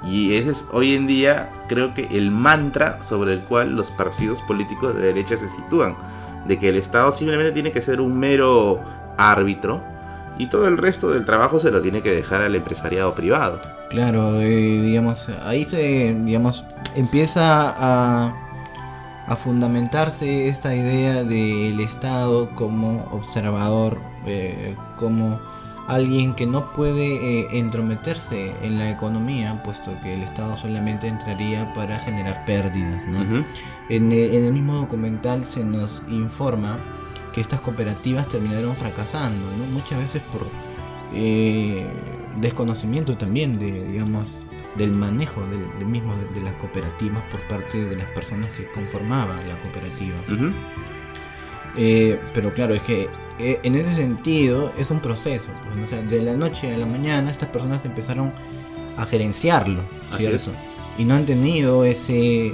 Y 0.03 0.35
ese 0.35 0.51
es 0.51 0.65
hoy 0.71 0.95
en 0.95 1.07
día 1.07 1.51
creo 1.67 1.93
que 1.93 2.07
el 2.11 2.31
mantra 2.31 3.03
sobre 3.03 3.33
el 3.33 3.39
cual 3.41 3.75
los 3.75 3.91
partidos 3.91 4.41
políticos 4.43 4.95
de 4.95 5.01
derecha 5.01 5.37
se 5.37 5.49
sitúan. 5.49 5.95
De 6.47 6.57
que 6.57 6.69
el 6.69 6.77
Estado 6.77 7.11
simplemente 7.11 7.51
tiene 7.51 7.71
que 7.71 7.81
ser 7.81 7.99
un 7.99 8.17
mero 8.17 8.81
árbitro 9.17 9.83
y 10.37 10.47
todo 10.47 10.67
el 10.67 10.77
resto 10.77 11.09
del 11.11 11.25
trabajo 11.25 11.59
se 11.59 11.69
lo 11.69 11.81
tiene 11.81 12.01
que 12.01 12.11
dejar 12.11 12.41
al 12.41 12.55
empresariado 12.55 13.13
privado. 13.13 13.61
Claro, 13.89 14.39
eh, 14.39 14.81
digamos, 14.81 15.29
ahí 15.43 15.65
se, 15.65 16.15
digamos, 16.23 16.63
empieza 16.95 17.75
a, 17.77 18.33
a 19.27 19.35
fundamentarse 19.35 20.47
esta 20.47 20.73
idea 20.73 21.23
del 21.23 21.79
Estado 21.81 22.49
como 22.55 23.05
observador, 23.11 23.99
eh, 24.25 24.75
como 24.97 25.39
alguien 25.89 26.35
que 26.35 26.45
no 26.45 26.71
puede 26.71 27.15
eh, 27.15 27.47
entrometerse 27.51 28.53
en 28.61 28.77
la 28.77 28.91
economía, 28.91 29.61
puesto 29.63 29.91
que 30.03 30.13
el 30.13 30.21
Estado 30.21 30.55
solamente 30.55 31.07
entraría 31.07 31.73
para 31.73 31.97
generar 31.97 32.45
pérdidas. 32.45 33.03
en, 33.89 34.11
el, 34.11 34.53
mismo 34.53 34.75
documental 34.75 35.43
se 35.43 35.63
nos 35.63 36.03
informa 36.07 36.77
que 37.33 37.41
estas 37.41 37.59
cooperativas 37.61 38.27
terminaron 38.27 38.75
fracasando, 38.75 39.45
muchas 39.73 39.97
veces 39.97 40.21
por 40.31 40.47
eh, 41.13 41.87
desconocimiento 42.39 43.17
también 43.17 43.57
de, 43.57 43.87
digamos, 43.87 44.37
del 44.77 44.91
manejo 44.91 45.41
del, 45.47 45.87
mismo 45.87 46.15
de, 46.35 46.41
las 46.41 46.53
cooperativas 46.55 47.23
por 47.31 47.41
parte 47.47 47.83
de 47.83 47.95
las 47.95 48.09
personas 48.11 48.53
que 48.53 48.69
conformaban 48.71 49.47
la 49.47 49.55
cooperativa. 49.55 50.17
Eh, 51.81 52.19
pero 52.33 52.53
claro, 52.53 52.73
es 52.73 52.81
que 52.83 53.07
eh, 53.39 53.61
en 53.63 53.75
ese 53.75 53.93
sentido 53.93 54.73
es 54.77 54.91
un 54.91 54.99
proceso. 54.99 55.49
Pues, 55.73 55.85
o 55.85 55.87
sea, 55.87 56.01
de 56.01 56.21
la 56.21 56.33
noche 56.33 56.73
a 56.73 56.77
la 56.77 56.85
mañana 56.85 57.31
estas 57.31 57.47
personas 57.47 57.83
empezaron 57.85 58.33
a 58.97 59.05
gerenciarlo. 59.05 59.81
Y 60.97 61.05
no 61.05 61.15
han 61.15 61.25
tenido 61.25 61.85
ese 61.85 62.53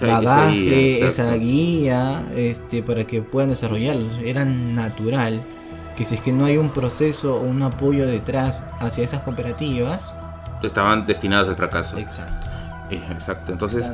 bagaje, 0.00 1.06
esa 1.06 1.32
guía, 1.36 2.24
este, 2.34 2.82
para 2.82 3.06
que 3.06 3.22
puedan 3.22 3.50
desarrollarlo. 3.50 4.08
Era 4.24 4.44
natural 4.44 5.44
que 5.96 6.04
si 6.04 6.16
es 6.16 6.20
que 6.20 6.32
no 6.32 6.44
hay 6.44 6.56
un 6.56 6.70
proceso 6.70 7.36
o 7.36 7.42
un 7.42 7.62
apoyo 7.62 8.04
detrás 8.04 8.64
hacia 8.80 9.04
esas 9.04 9.22
cooperativas, 9.22 10.12
estaban 10.64 11.06
destinados 11.06 11.48
al 11.48 11.54
fracaso. 11.54 11.96
Exacto. 11.96 12.48
Eh, 12.90 13.00
exacto. 13.12 13.52
Entonces, 13.52 13.88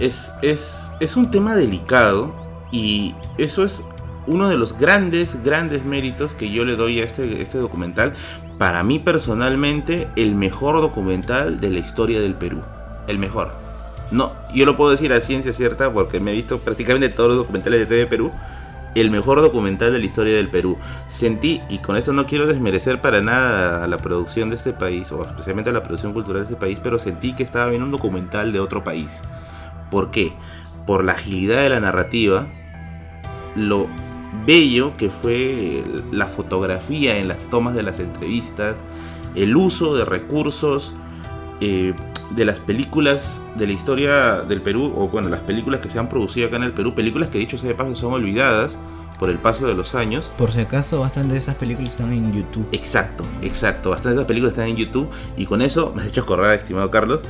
es, 0.00 0.34
es, 0.42 0.90
es 0.98 1.16
un 1.16 1.30
tema 1.30 1.54
delicado 1.54 2.34
y 2.72 3.14
eso 3.38 3.64
es 3.64 3.84
uno 4.26 4.48
de 4.48 4.56
los 4.56 4.76
grandes, 4.78 5.42
grandes 5.42 5.84
méritos 5.84 6.34
que 6.34 6.50
yo 6.50 6.64
le 6.64 6.76
doy 6.76 7.00
a 7.00 7.04
este, 7.04 7.42
este 7.42 7.58
documental. 7.58 8.14
Para 8.58 8.82
mí 8.82 8.98
personalmente, 8.98 10.08
el 10.16 10.34
mejor 10.34 10.80
documental 10.80 11.60
de 11.60 11.70
la 11.70 11.78
historia 11.78 12.20
del 12.20 12.34
Perú. 12.34 12.62
El 13.06 13.18
mejor. 13.18 13.52
No, 14.10 14.32
yo 14.54 14.66
lo 14.66 14.76
puedo 14.76 14.90
decir 14.90 15.12
a 15.12 15.20
ciencia 15.20 15.52
cierta 15.52 15.92
porque 15.92 16.20
me 16.20 16.30
he 16.30 16.34
visto 16.34 16.60
prácticamente 16.60 17.08
todos 17.08 17.30
los 17.30 17.38
documentales 17.38 17.80
de 17.80 17.86
TV 17.86 18.06
Perú. 18.06 18.32
El 18.94 19.10
mejor 19.10 19.42
documental 19.42 19.92
de 19.92 19.98
la 19.98 20.06
historia 20.06 20.36
del 20.36 20.48
Perú. 20.48 20.78
Sentí, 21.06 21.60
y 21.68 21.78
con 21.78 21.96
esto 21.96 22.14
no 22.14 22.26
quiero 22.26 22.46
desmerecer 22.46 23.02
para 23.02 23.20
nada 23.20 23.84
a 23.84 23.88
la 23.88 23.98
producción 23.98 24.48
de 24.48 24.56
este 24.56 24.72
país, 24.72 25.12
o 25.12 25.22
especialmente 25.22 25.68
a 25.68 25.72
la 25.74 25.82
producción 25.82 26.14
cultural 26.14 26.42
de 26.42 26.52
este 26.52 26.56
país, 26.56 26.78
pero 26.82 26.98
sentí 26.98 27.34
que 27.34 27.42
estaba 27.42 27.68
viendo 27.68 27.84
un 27.84 27.92
documental 27.92 28.52
de 28.52 28.60
otro 28.60 28.82
país. 28.82 29.20
¿Por 29.90 30.10
qué? 30.10 30.32
Por 30.86 31.04
la 31.04 31.12
agilidad 31.12 31.60
de 31.60 31.68
la 31.68 31.80
narrativa, 31.80 32.46
lo 33.54 33.86
bello 34.44 34.96
que 34.96 35.10
fue 35.10 35.84
la 36.12 36.26
fotografía 36.26 37.16
en 37.16 37.28
las 37.28 37.38
tomas 37.50 37.74
de 37.74 37.82
las 37.82 37.98
entrevistas, 37.98 38.76
el 39.34 39.56
uso 39.56 39.94
de 39.96 40.04
recursos 40.04 40.94
eh, 41.60 41.94
de 42.30 42.44
las 42.44 42.58
películas 42.58 43.40
de 43.56 43.66
la 43.66 43.72
historia 43.72 44.40
del 44.42 44.60
Perú, 44.60 44.92
o 44.96 45.08
bueno, 45.08 45.28
las 45.28 45.40
películas 45.40 45.80
que 45.80 45.90
se 45.90 45.98
han 45.98 46.08
producido 46.08 46.48
acá 46.48 46.56
en 46.56 46.64
el 46.64 46.72
Perú, 46.72 46.94
películas 46.94 47.28
que 47.28 47.38
dicho 47.38 47.56
sea 47.56 47.68
de 47.68 47.74
paso 47.74 47.94
son 47.94 48.12
olvidadas 48.12 48.76
por 49.18 49.30
el 49.30 49.38
paso 49.38 49.66
de 49.66 49.74
los 49.74 49.94
años. 49.94 50.32
Por 50.36 50.52
si 50.52 50.60
acaso, 50.60 51.00
bastante 51.00 51.34
de 51.34 51.38
esas 51.38 51.54
películas 51.54 51.92
están 51.92 52.12
en 52.12 52.32
YouTube. 52.32 52.66
Exacto, 52.72 53.24
exacto, 53.42 53.90
bastante 53.90 54.10
de 54.10 54.14
esas 54.16 54.26
películas 54.26 54.52
están 54.52 54.68
en 54.68 54.76
YouTube 54.76 55.08
y 55.36 55.46
con 55.46 55.62
eso 55.62 55.92
me 55.94 56.02
has 56.02 56.08
hecho 56.08 56.26
correr, 56.26 56.58
estimado 56.58 56.90
Carlos. 56.90 57.22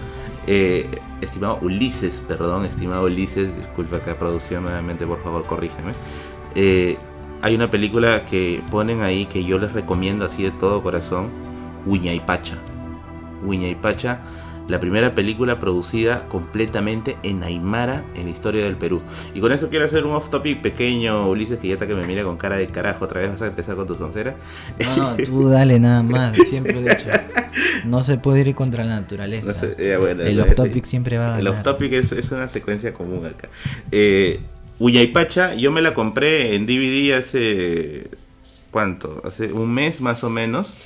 Eh, 0.48 0.88
estimado 1.20 1.58
Ulises, 1.60 2.22
perdón, 2.26 2.64
estimado 2.64 3.04
Ulises, 3.04 3.54
disculpa 3.56 3.96
acá 3.96 4.16
producción 4.16 4.62
nuevamente, 4.62 5.06
por 5.06 5.22
favor, 5.22 5.44
corrígeme. 5.44 5.92
Eh, 6.56 6.96
hay 7.42 7.54
una 7.54 7.70
película 7.70 8.24
que 8.24 8.62
ponen 8.70 9.02
ahí 9.02 9.26
que 9.26 9.44
yo 9.44 9.58
les 9.58 9.72
recomiendo 9.72 10.24
así 10.24 10.42
de 10.42 10.50
todo 10.50 10.82
corazón, 10.82 11.28
Huña 11.86 12.12
y 12.14 12.20
Pacha. 12.20 12.56
Huña 13.44 13.68
y 13.68 13.74
Pacha, 13.74 14.20
la 14.66 14.80
primera 14.80 15.14
película 15.14 15.58
producida 15.58 16.24
completamente 16.28 17.18
en 17.22 17.44
Aymara 17.44 18.02
en 18.14 18.24
la 18.24 18.30
historia 18.30 18.64
del 18.64 18.76
Perú. 18.76 19.02
Y 19.34 19.40
con 19.40 19.52
eso 19.52 19.68
quiero 19.68 19.84
hacer 19.84 20.04
un 20.06 20.14
off 20.14 20.30
topic 20.30 20.62
pequeño, 20.62 21.28
Ulises, 21.28 21.58
que 21.58 21.68
ya 21.68 21.74
está 21.74 21.86
que 21.86 21.94
me 21.94 22.06
mira 22.06 22.24
con 22.24 22.38
cara 22.38 22.56
de 22.56 22.66
carajo, 22.66 23.04
otra 23.04 23.20
vez 23.20 23.30
vas 23.30 23.42
a 23.42 23.46
empezar 23.46 23.76
con 23.76 23.86
tu 23.86 23.94
soncera. 23.94 24.34
No, 24.96 25.14
tú 25.24 25.48
dale 25.48 25.78
nada 25.78 26.02
más, 26.02 26.36
siempre 26.48 26.78
he 26.78 26.82
dicho. 26.82 27.08
No 27.84 28.02
se 28.02 28.18
puede 28.18 28.40
ir 28.40 28.54
contra 28.54 28.82
la 28.82 29.00
naturaleza. 29.00 29.52
el 29.78 30.40
off 30.40 30.54
topic 30.54 30.84
siempre 30.84 31.18
va 31.18 31.36
a 31.36 31.38
El 31.38 31.48
off 31.48 31.62
topic 31.62 31.92
es, 31.92 32.12
es, 32.12 32.30
una 32.32 32.48
secuencia 32.48 32.92
común 32.92 33.24
acá. 33.26 33.48
Eh, 33.92 34.40
Pacha, 35.12 35.54
yo 35.54 35.72
me 35.72 35.80
la 35.80 35.94
compré 35.94 36.54
en 36.54 36.66
DVD 36.66 37.14
hace. 37.14 38.10
¿Cuánto? 38.70 39.22
Hace 39.24 39.52
un 39.52 39.72
mes 39.72 40.00
más 40.00 40.22
o 40.22 40.30
menos. 40.30 40.76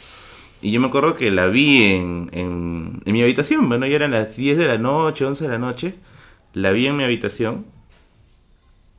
Y 0.62 0.72
yo 0.72 0.80
me 0.80 0.88
acuerdo 0.88 1.14
que 1.14 1.30
la 1.30 1.46
vi 1.46 1.82
en, 1.84 2.30
en, 2.32 3.00
mi 3.04 3.22
habitación. 3.22 3.68
Bueno, 3.68 3.86
ya 3.86 3.96
eran 3.96 4.12
las 4.12 4.36
10 4.36 4.58
de 4.58 4.66
la 4.68 4.78
noche, 4.78 5.24
11 5.24 5.44
de 5.44 5.50
la 5.50 5.58
noche. 5.58 5.94
La 6.52 6.70
vi 6.70 6.86
en 6.86 6.96
mi 6.96 7.04
habitación. 7.04 7.66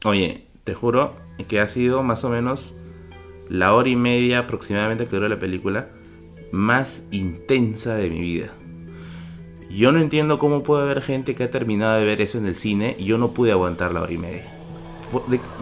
Oye, 0.03 0.45
te 0.63 0.73
juro 0.73 1.15
que 1.47 1.59
ha 1.59 1.67
sido 1.67 2.03
más 2.03 2.23
o 2.23 2.29
menos 2.29 2.75
la 3.49 3.73
hora 3.73 3.89
y 3.89 3.95
media 3.95 4.39
aproximadamente 4.39 5.05
que 5.05 5.15
duró 5.15 5.29
la 5.29 5.39
película 5.39 5.89
más 6.51 7.03
intensa 7.11 7.95
de 7.95 8.09
mi 8.09 8.19
vida. 8.19 8.51
Yo 9.69 9.91
no 9.91 9.99
entiendo 9.99 10.37
cómo 10.37 10.63
puede 10.63 10.83
haber 10.83 11.01
gente 11.01 11.33
que 11.33 11.43
ha 11.43 11.51
terminado 11.51 11.97
de 11.97 12.05
ver 12.05 12.21
eso 12.21 12.37
en 12.37 12.45
el 12.45 12.55
cine 12.55 12.95
y 12.99 13.05
yo 13.05 13.17
no 13.17 13.33
pude 13.33 13.51
aguantar 13.51 13.93
la 13.93 14.01
hora 14.01 14.11
y 14.11 14.17
media. 14.17 14.60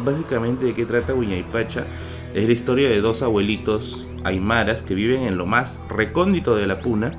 Básicamente 0.03 0.65
de 0.65 0.73
qué 0.73 0.85
trata 0.85 1.13
Pacha 1.51 1.85
es 2.33 2.45
la 2.45 2.53
historia 2.53 2.89
de 2.89 3.01
dos 3.01 3.21
abuelitos 3.21 4.09
aymaras 4.23 4.83
que 4.83 4.95
viven 4.95 5.21
en 5.21 5.37
lo 5.37 5.45
más 5.45 5.81
recóndito 5.89 6.55
de 6.55 6.67
la 6.67 6.81
puna, 6.81 7.13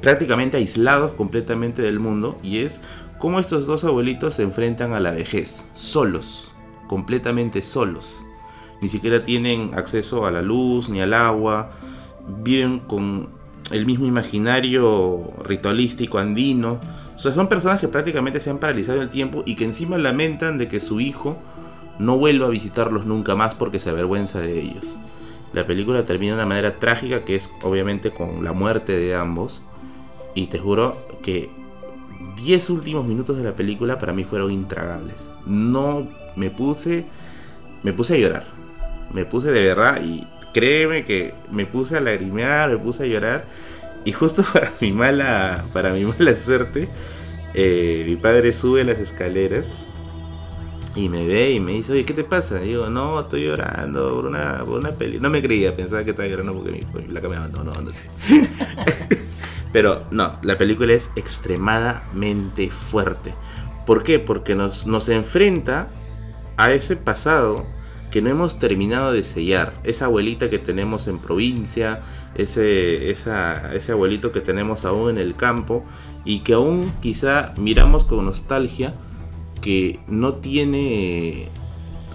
prácticamente 0.00 0.56
aislados 0.56 1.14
completamente 1.14 1.82
del 1.82 1.98
mundo, 1.98 2.38
y 2.42 2.58
es 2.58 2.80
cómo 3.18 3.40
estos 3.40 3.66
dos 3.66 3.84
abuelitos 3.84 4.34
se 4.34 4.42
enfrentan 4.42 4.92
a 4.92 5.00
la 5.00 5.12
vejez, 5.12 5.64
solos, 5.72 6.52
completamente 6.88 7.62
solos. 7.62 8.22
Ni 8.80 8.88
siquiera 8.88 9.22
tienen 9.22 9.70
acceso 9.74 10.26
a 10.26 10.30
la 10.30 10.42
luz 10.42 10.88
ni 10.88 11.00
al 11.00 11.14
agua, 11.14 11.70
viven 12.42 12.80
con 12.80 13.30
el 13.70 13.86
mismo 13.86 14.06
imaginario 14.06 15.32
ritualístico 15.44 16.18
andino. 16.18 16.80
O 17.14 17.18
sea, 17.18 17.32
son 17.32 17.48
personas 17.48 17.80
que 17.80 17.88
prácticamente 17.88 18.40
se 18.40 18.50
han 18.50 18.58
paralizado 18.58 18.98
en 18.98 19.04
el 19.04 19.10
tiempo 19.10 19.42
y 19.46 19.54
que 19.54 19.64
encima 19.64 19.98
lamentan 19.98 20.58
de 20.58 20.68
que 20.68 20.80
su 20.80 21.00
hijo 21.00 21.38
no 21.98 22.18
vuelva 22.18 22.46
a 22.46 22.50
visitarlos 22.50 23.06
nunca 23.06 23.34
más 23.34 23.54
porque 23.54 23.80
se 23.80 23.90
avergüenza 23.90 24.40
de 24.40 24.60
ellos. 24.60 24.96
La 25.52 25.66
película 25.66 26.04
termina 26.04 26.32
de 26.32 26.38
una 26.38 26.46
manera 26.46 26.78
trágica 26.78 27.24
que 27.24 27.36
es 27.36 27.50
obviamente 27.62 28.10
con 28.10 28.42
la 28.42 28.52
muerte 28.52 28.98
de 28.98 29.14
ambos. 29.14 29.62
Y 30.34 30.46
te 30.46 30.58
juro 30.58 31.06
que 31.22 31.50
10 32.42 32.70
últimos 32.70 33.06
minutos 33.06 33.36
de 33.36 33.44
la 33.44 33.52
película 33.52 33.98
para 33.98 34.14
mí 34.14 34.24
fueron 34.24 34.50
intragables. 34.50 35.16
No 35.44 36.08
me 36.36 36.50
puse, 36.50 37.04
me 37.82 37.92
puse 37.92 38.14
a 38.14 38.18
llorar. 38.18 38.44
Me 39.12 39.26
puse 39.26 39.50
de 39.50 39.62
verdad 39.62 40.02
y 40.02 40.26
créeme 40.52 41.04
que 41.04 41.34
me 41.50 41.66
puse 41.66 41.96
a 41.96 42.00
lagrimear, 42.00 42.70
me 42.70 42.78
puse 42.78 43.04
a 43.04 43.06
llorar. 43.06 43.44
Y 44.04 44.12
justo 44.12 44.44
para 44.52 44.72
mi 44.80 44.92
mala, 44.92 45.64
para 45.72 45.92
mi 45.92 46.04
mala 46.04 46.34
suerte, 46.34 46.88
eh, 47.54 48.04
mi 48.06 48.16
padre 48.16 48.52
sube 48.52 48.84
las 48.84 48.98
escaleras 48.98 49.66
y 50.94 51.08
me 51.08 51.26
ve 51.26 51.52
y 51.52 51.60
me 51.60 51.72
dice, 51.72 51.92
oye, 51.92 52.04
¿qué 52.04 52.12
te 52.12 52.24
pasa? 52.24 52.58
digo, 52.58 52.90
no, 52.90 53.20
estoy 53.20 53.44
llorando 53.44 54.14
por 54.14 54.26
una, 54.26 54.62
por 54.64 54.78
una 54.78 54.92
peli. 54.92 55.18
No 55.20 55.30
me 55.30 55.40
creía, 55.40 55.74
pensaba 55.74 56.04
que 56.04 56.10
estaba 56.10 56.28
llorando 56.28 56.54
porque 56.54 56.72
mi, 56.72 57.08
la 57.08 57.20
me 57.20 57.36
abandonó. 57.36 57.72
No, 57.72 57.90
Pero 59.72 60.04
no, 60.10 60.38
la 60.42 60.58
película 60.58 60.92
es 60.92 61.10
extremadamente 61.16 62.70
fuerte. 62.70 63.32
¿Por 63.86 64.02
qué? 64.02 64.18
Porque 64.18 64.54
nos, 64.54 64.86
nos 64.86 65.08
enfrenta 65.08 65.88
a 66.58 66.72
ese 66.72 66.96
pasado 66.96 67.66
que 68.12 68.20
no 68.20 68.28
hemos 68.28 68.58
terminado 68.58 69.12
de 69.12 69.24
sellar. 69.24 69.72
Esa 69.84 70.04
abuelita 70.04 70.50
que 70.50 70.58
tenemos 70.58 71.08
en 71.08 71.18
provincia, 71.18 72.02
ese, 72.34 73.10
esa, 73.10 73.74
ese 73.74 73.92
abuelito 73.92 74.32
que 74.32 74.42
tenemos 74.42 74.84
aún 74.84 75.12
en 75.12 75.18
el 75.18 75.34
campo 75.34 75.82
y 76.26 76.40
que 76.40 76.52
aún 76.52 76.92
quizá 77.00 77.54
miramos 77.58 78.04
con 78.04 78.26
nostalgia 78.26 78.92
que 79.62 79.98
no 80.08 80.34
tiene 80.34 81.48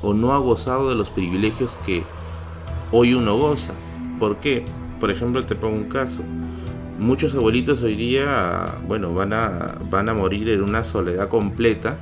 o 0.04 0.14
no 0.14 0.34
ha 0.34 0.38
gozado 0.38 0.90
de 0.90 0.96
los 0.96 1.10
privilegios 1.10 1.80
que 1.84 2.04
hoy 2.92 3.16
uno 3.16 3.36
goza. 3.36 3.74
¿Por 4.20 4.38
qué? 4.38 4.66
Por 5.00 5.10
ejemplo, 5.10 5.48
te 5.48 5.56
pongo 5.56 5.78
un 5.78 5.90
caso. 5.90 6.22
Muchos 7.00 7.34
abuelitos 7.34 7.82
hoy 7.82 7.96
día, 7.96 8.76
bueno, 8.88 9.16
van 9.16 9.34
a, 9.34 9.80
van 9.90 10.10
a 10.10 10.14
morir 10.14 10.50
en 10.50 10.62
una 10.62 10.84
soledad 10.84 11.28
completa 11.28 11.98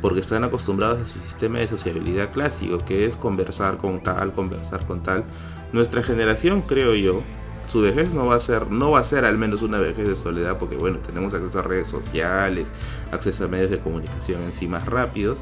porque 0.00 0.20
están 0.20 0.44
acostumbrados 0.44 1.00
a 1.00 1.06
su 1.06 1.18
sistema 1.20 1.58
de 1.58 1.68
sociabilidad 1.68 2.32
clásico, 2.32 2.78
que 2.78 3.06
es 3.06 3.16
conversar 3.16 3.78
con 3.78 4.02
tal, 4.02 4.32
conversar 4.32 4.86
con 4.86 5.02
tal. 5.02 5.24
Nuestra 5.72 6.02
generación, 6.02 6.62
creo 6.62 6.94
yo, 6.94 7.22
su 7.66 7.80
vejez 7.80 8.12
no 8.12 8.26
va 8.26 8.36
a 8.36 8.40
ser, 8.40 8.70
no 8.70 8.92
va 8.92 9.00
a 9.00 9.04
ser 9.04 9.24
al 9.24 9.38
menos 9.38 9.62
una 9.62 9.78
vejez 9.78 10.06
de 10.08 10.16
soledad, 10.16 10.58
porque 10.58 10.76
bueno, 10.76 10.98
tenemos 10.98 11.34
acceso 11.34 11.58
a 11.58 11.62
redes 11.62 11.88
sociales, 11.88 12.68
acceso 13.10 13.44
a 13.44 13.48
medios 13.48 13.70
de 13.70 13.78
comunicación 13.78 14.42
en 14.42 14.54
sí 14.54 14.68
más 14.68 14.86
rápidos. 14.86 15.40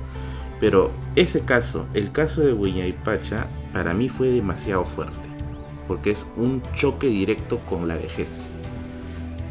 Pero 0.60 0.90
ese 1.16 1.40
caso, 1.40 1.86
el 1.94 2.12
caso 2.12 2.40
de 2.40 2.94
Pacha, 3.04 3.48
para 3.72 3.92
mí 3.92 4.08
fue 4.08 4.28
demasiado 4.28 4.84
fuerte, 4.84 5.28
porque 5.86 6.12
es 6.12 6.26
un 6.36 6.62
choque 6.74 7.08
directo 7.08 7.58
con 7.68 7.88
la 7.88 7.96
vejez. 7.96 8.54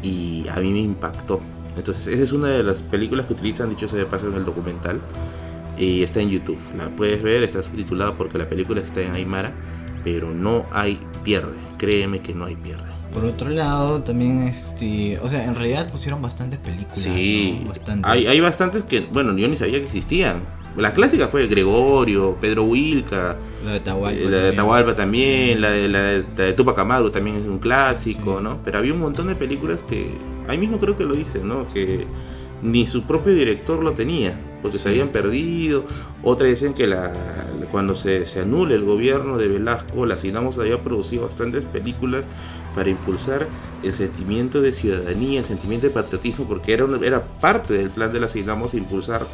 Y 0.02 0.46
a 0.48 0.56
mí 0.56 0.72
me 0.72 0.80
impactó. 0.80 1.40
Entonces, 1.76 2.06
esa 2.06 2.22
es 2.22 2.32
una 2.32 2.48
de 2.48 2.62
las 2.62 2.82
películas 2.82 3.26
que 3.26 3.32
utilizan, 3.32 3.70
dicho 3.70 3.88
sea 3.88 3.98
de 3.98 4.06
paso, 4.06 4.28
en 4.28 4.34
el 4.34 4.44
documental. 4.44 5.00
Y 5.76 6.02
está 6.02 6.20
en 6.20 6.30
YouTube. 6.30 6.58
La 6.76 6.88
puedes 6.88 7.22
ver, 7.22 7.42
está 7.42 7.62
subtitulada 7.62 8.16
porque 8.16 8.38
la 8.38 8.48
película 8.48 8.80
está 8.80 9.00
en 9.00 9.12
Aymara, 9.12 9.52
pero 10.04 10.32
no 10.32 10.66
hay 10.72 11.00
pierde 11.24 11.64
créeme 11.84 12.20
que 12.20 12.34
no 12.34 12.46
hay 12.46 12.56
pierde. 12.56 12.84
Por 13.12 13.24
otro 13.24 13.48
lado, 13.48 14.02
también, 14.02 14.48
este, 14.48 15.18
o 15.20 15.28
sea, 15.28 15.44
en 15.44 15.54
realidad 15.54 15.90
pusieron 15.90 16.20
bastantes 16.20 16.58
películas. 16.58 16.98
Sí, 16.98 17.66
Hay, 18.02 18.26
hay 18.26 18.40
bastantes 18.40 18.84
que, 18.84 19.00
bueno, 19.00 19.36
yo 19.36 19.46
ni 19.48 19.56
sabía 19.56 19.78
que 19.78 19.84
existían. 19.84 20.42
Las 20.76 20.94
clásicas 20.94 21.30
fue 21.30 21.46
Gregorio, 21.46 22.36
Pedro 22.40 22.64
Wilca, 22.64 23.36
la 23.64 23.72
de 23.74 23.80
Tahualpa, 23.80 24.28
la 24.28 24.36
de 24.38 24.52
Tahualpa 24.52 24.94
también, 24.96 25.60
la 25.60 25.70
de, 25.70 25.88
la 25.88 26.00
de, 26.00 26.52
Tupac 26.54 26.76
Amaru 26.76 27.10
también 27.10 27.36
es 27.36 27.46
un 27.46 27.58
clásico, 27.58 28.40
¿no? 28.40 28.58
Pero 28.64 28.78
había 28.78 28.92
un 28.92 28.98
montón 28.98 29.28
de 29.28 29.36
películas 29.36 29.84
que, 29.84 30.10
ahí 30.48 30.58
mismo 30.58 30.78
creo 30.78 30.96
que 30.96 31.04
lo 31.04 31.14
dice, 31.14 31.40
¿no? 31.40 31.66
Que 31.66 32.06
ni 32.62 32.86
su 32.86 33.02
propio 33.04 33.34
director 33.34 33.82
lo 33.82 33.92
tenía 33.92 34.34
porque 34.64 34.78
se 34.78 34.88
habían 34.88 35.10
perdido. 35.10 35.84
Otras 36.22 36.48
dicen 36.48 36.72
que 36.72 36.86
la, 36.86 37.12
cuando 37.70 37.94
se, 37.96 38.24
se 38.24 38.40
anule 38.40 38.74
el 38.76 38.84
gobierno 38.84 39.36
de 39.36 39.46
Velasco, 39.46 40.06
la 40.06 40.16
Cinamos 40.16 40.58
había 40.58 40.82
producido 40.82 41.24
bastantes 41.26 41.66
películas 41.66 42.24
para 42.74 42.88
impulsar 42.88 43.46
el 43.82 43.92
sentimiento 43.92 44.62
de 44.62 44.72
ciudadanía, 44.72 45.40
el 45.40 45.44
sentimiento 45.44 45.86
de 45.86 45.92
patriotismo, 45.92 46.46
porque 46.46 46.72
era, 46.72 46.86
era 47.02 47.24
parte 47.40 47.74
del 47.74 47.90
plan 47.90 48.10
de 48.10 48.20
la 48.20 48.28
Cinamos 48.28 48.72
impulsar, 48.72 49.26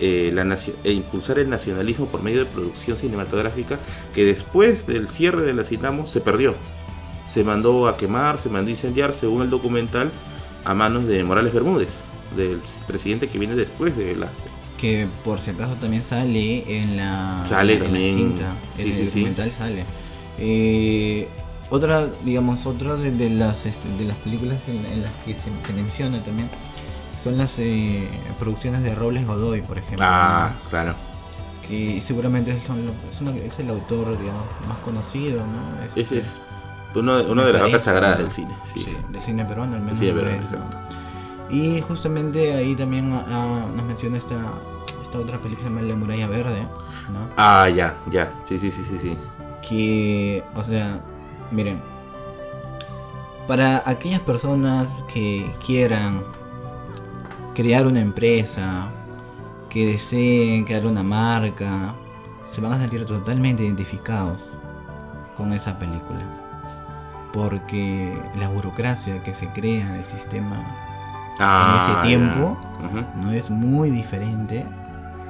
eh, 0.00 0.30
la 0.32 0.56
e 0.84 0.92
impulsar 0.92 1.38
el 1.38 1.50
nacionalismo 1.50 2.06
por 2.06 2.22
medio 2.22 2.38
de 2.38 2.46
producción 2.46 2.96
cinematográfica, 2.96 3.78
que 4.14 4.24
después 4.24 4.86
del 4.86 5.06
cierre 5.06 5.42
de 5.42 5.52
la 5.52 5.64
Cinamos 5.64 6.10
se 6.10 6.22
perdió. 6.22 6.54
Se 7.26 7.44
mandó 7.44 7.88
a 7.88 7.98
quemar, 7.98 8.38
se 8.38 8.48
mandó 8.48 8.68
a 8.68 8.70
incendiar, 8.70 9.12
según 9.12 9.42
el 9.42 9.50
documental, 9.50 10.10
a 10.68 10.74
manos 10.74 11.06
de 11.06 11.24
Morales 11.24 11.52
Bermúdez, 11.52 11.88
del 12.36 12.60
presidente 12.86 13.28
que 13.28 13.38
viene 13.38 13.54
después 13.54 13.96
de 13.96 14.04
Velasco 14.04 14.44
que 14.78 15.08
por 15.24 15.40
si 15.40 15.50
acaso 15.50 15.74
también 15.74 16.04
sale 16.04 16.80
en 16.80 16.96
la, 16.96 17.42
sale 17.44 17.78
también. 17.78 18.16
cinta, 18.16 18.52
sí, 18.70 18.90
en 18.90 18.96
el 18.96 19.06
documental 19.06 19.50
sale. 19.50 19.84
Eh, 20.38 21.28
otra, 21.68 22.08
digamos, 22.24 22.64
otra 22.64 22.94
de, 22.94 23.28
las 23.28 23.66
este, 23.66 23.88
de 23.98 24.04
las 24.04 24.16
películas 24.18 24.56
en, 24.68 25.02
las 25.02 25.10
que 25.24 25.34
se, 25.34 25.72
menciona 25.72 26.22
también 26.22 26.48
son 27.22 27.36
las 27.36 27.58
eh, 27.58 28.08
producciones 28.38 28.84
de 28.84 28.94
Robles 28.94 29.26
Godoy, 29.26 29.62
por 29.62 29.78
ejemplo. 29.78 30.06
Ah, 30.08 30.52
claro. 30.70 30.94
Que 31.66 32.00
seguramente 32.00 32.56
son, 32.64 32.88
es, 33.36 33.58
el 33.58 33.70
autor, 33.70 34.16
digamos, 34.18 34.44
más 34.68 34.78
conocido, 34.78 35.44
¿no? 35.44 35.84
Ese 35.90 36.00
es 36.00 36.12
este, 36.12 36.40
uno, 36.94 37.22
uno 37.22 37.44
de 37.44 37.52
las 37.52 37.62
obras 37.62 37.82
sagradas 37.82 38.18
del 38.18 38.30
cine. 38.30 38.56
Sí. 38.64 38.86
del 39.10 39.22
cine 39.22 39.44
peruano, 39.44 39.76
al 39.76 39.82
menos. 39.82 40.00
Y 41.50 41.80
justamente 41.80 42.52
ahí 42.54 42.74
también 42.74 43.12
ah, 43.12 43.24
ah, 43.28 43.66
nos 43.74 43.84
menciona 43.84 44.18
esta, 44.18 44.36
esta 45.02 45.18
otra 45.18 45.38
película 45.38 45.68
llamada 45.68 45.86
La 45.86 45.96
Muralla 45.96 46.26
Verde, 46.26 46.62
¿no? 47.10 47.28
Ah, 47.36 47.68
ya, 47.68 47.96
ya. 48.10 48.32
Sí, 48.44 48.58
sí, 48.58 48.70
sí, 48.70 48.84
sí, 48.84 48.98
sí. 48.98 49.16
Que, 49.66 50.44
o 50.54 50.62
sea, 50.62 51.00
miren, 51.50 51.80
para 53.46 53.82
aquellas 53.86 54.20
personas 54.20 55.02
que 55.12 55.50
quieran 55.64 56.22
crear 57.54 57.86
una 57.86 58.00
empresa, 58.00 58.90
que 59.70 59.86
deseen 59.86 60.64
crear 60.64 60.86
una 60.86 61.02
marca, 61.02 61.94
se 62.50 62.60
van 62.60 62.72
a 62.72 62.78
sentir 62.78 63.04
totalmente 63.06 63.64
identificados 63.64 64.50
con 65.36 65.52
esa 65.52 65.78
película. 65.78 66.47
Porque 67.32 68.20
la 68.38 68.48
burocracia 68.48 69.22
que 69.22 69.34
se 69.34 69.48
crea 69.48 69.86
en 69.86 69.94
el 69.94 70.04
sistema 70.04 70.56
en 71.40 71.44
ese 71.44 71.92
ah, 71.92 72.00
tiempo 72.02 72.58
no 73.14 73.30
es 73.30 73.48
muy 73.48 73.90
diferente 73.90 74.66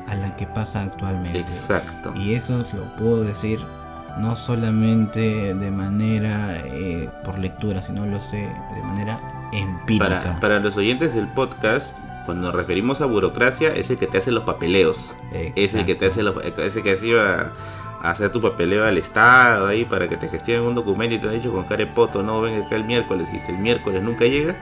a 0.07 0.14
la 0.14 0.36
que 0.36 0.46
pasa 0.46 0.82
actualmente. 0.82 1.40
Exacto. 1.40 2.14
Y 2.16 2.34
eso 2.34 2.59
lo 2.72 2.96
puedo 2.96 3.24
decir 3.24 3.61
no 4.18 4.34
solamente 4.34 5.55
de 5.55 5.70
manera 5.70 6.57
eh, 6.64 7.11
por 7.24 7.38
lectura, 7.38 7.82
sino 7.82 8.07
lo 8.07 8.18
sé 8.20 8.49
de 8.74 8.82
manera 8.82 9.18
empírica. 9.53 10.38
Para, 10.40 10.61
los 10.61 10.76
oyentes 10.76 11.14
del 11.14 11.28
podcast, 11.28 11.96
cuando 12.24 12.49
nos 12.49 12.55
referimos 12.55 13.01
a 13.01 13.07
burocracia, 13.07 13.68
es 13.68 13.90
el 13.90 13.99
que 13.99 14.07
te 14.07 14.18
hace 14.18 14.30
los 14.30 14.44
papeleos. 14.44 15.14
Es 15.32 15.74
el 15.74 15.84
que 15.84 15.94
te 15.94 16.07
hace 16.07 16.22
los, 16.22 16.42
ese 16.42 16.82
que 16.82 16.92
hace 16.92 17.18
a, 17.20 17.53
hacer 18.03 18.30
tu 18.32 18.40
papeleo 18.40 18.84
al 18.84 18.96
Estado 18.99 19.66
ahí 19.66 19.84
para 19.84 20.09
que 20.09 20.16
te 20.16 20.28
gestionen 20.28 20.62
un 20.64 20.74
documento 20.74 21.14
y 21.14 21.18
te 21.18 21.26
han 21.28 21.34
dicho 21.34 21.53
con 21.53 21.64
carepoto, 21.64 22.22
no 22.22 22.40
ven 22.40 22.62
acá 22.62 22.76
el 22.76 22.84
miércoles 22.84 23.28
y 23.32 23.51
el 23.51 23.59
miércoles 23.59 24.03
nunca 24.03 24.24
llega 24.24 24.57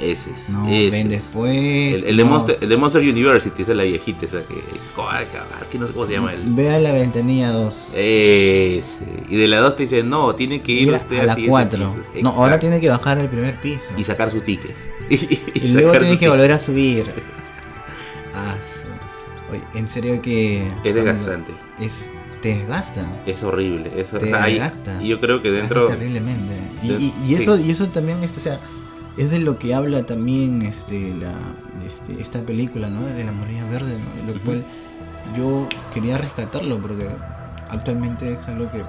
Ese 0.00 0.30
es. 0.30 0.48
No, 0.48 0.68
ese 0.68 0.90
ven 0.90 1.06
es. 1.06 1.24
después. 1.24 1.50
El, 1.56 2.04
el 2.04 2.16
de 2.16 2.24
no. 2.24 2.30
Monster, 2.30 2.58
el 2.60 2.68
de 2.68 2.76
Monster 2.76 3.02
University, 3.02 3.62
esa 3.62 3.72
es 3.72 3.76
la 3.76 3.84
viejita, 3.84 4.26
esa 4.26 4.38
que. 4.44 4.54
Que 5.70 5.78
no 5.78 5.86
sé 5.86 5.92
cómo 5.92 6.06
se 6.06 6.12
llama 6.12 6.32
el. 6.32 6.42
Ve 6.46 6.70
a 6.72 6.78
la 6.80 6.92
ventanilla 6.92 7.50
2. 7.50 7.92
Ese. 7.94 8.84
Y 9.28 9.36
de 9.36 9.48
la 9.48 9.58
2 9.60 9.76
te 9.76 9.82
dicen, 9.84 10.08
no, 10.10 10.34
tiene 10.34 10.60
que 10.62 10.72
ir 10.72 10.92
usted 10.92 11.18
a 11.20 11.24
la 11.26 11.34
siguiente 11.34 11.76
4. 11.78 11.94
piso. 12.12 12.22
No, 12.22 12.30
ahora 12.30 12.58
tiene 12.58 12.80
que 12.80 12.88
bajar 12.88 13.18
al 13.18 13.28
primer 13.28 13.60
piso. 13.60 13.92
Y 13.96 14.04
sacar 14.04 14.30
su 14.30 14.40
ticket. 14.40 14.74
y 15.10 15.16
Y 15.54 15.68
luego 15.68 15.92
tiene 15.92 16.06
que 16.06 16.12
ticket. 16.12 16.28
volver 16.30 16.52
a 16.52 16.58
subir. 16.58 17.12
Ah, 18.34 18.54
su- 18.62 19.52
Oye, 19.52 19.62
en 19.74 19.88
serio 19.88 20.22
que. 20.22 20.68
Es 20.84 20.94
desgastante. 20.94 21.52
Es, 21.80 22.12
te 22.42 22.56
desgasta. 22.58 23.06
Es 23.26 23.42
horrible. 23.42 23.90
Eso, 24.00 24.18
Te 24.18 24.26
o 24.26 24.28
sea, 24.28 24.46
desgasta. 24.46 25.02
y 25.02 25.08
yo 25.08 25.20
creo 25.20 25.42
que 25.42 25.50
dentro. 25.50 25.86
terriblemente. 25.88 26.56
Y, 26.82 26.88
de- 26.88 26.98
y- 27.00 27.14
y 27.26 27.34
sí. 27.34 27.42
eso, 27.42 27.58
y 27.58 27.70
eso 27.70 27.86
también, 27.88 28.22
este, 28.24 28.40
o 28.40 28.42
sea, 28.42 28.60
es 29.16 29.30
de 29.30 29.38
lo 29.40 29.58
que 29.58 29.74
habla 29.74 30.04
también 30.04 30.62
este, 30.62 31.14
la, 31.14 31.32
este, 31.86 32.20
esta 32.20 32.40
película, 32.42 32.88
¿no? 32.88 33.04
De 33.04 33.24
la 33.24 33.32
Morilla 33.32 33.64
Verde, 33.66 33.94
¿no? 34.26 34.32
Lo 34.32 34.40
cual 34.42 34.64
yo 35.36 35.68
quería 35.92 36.16
rescatarlo 36.18 36.78
porque 36.78 37.08
actualmente 37.68 38.32
es 38.32 38.48
algo 38.48 38.70
que 38.70 38.82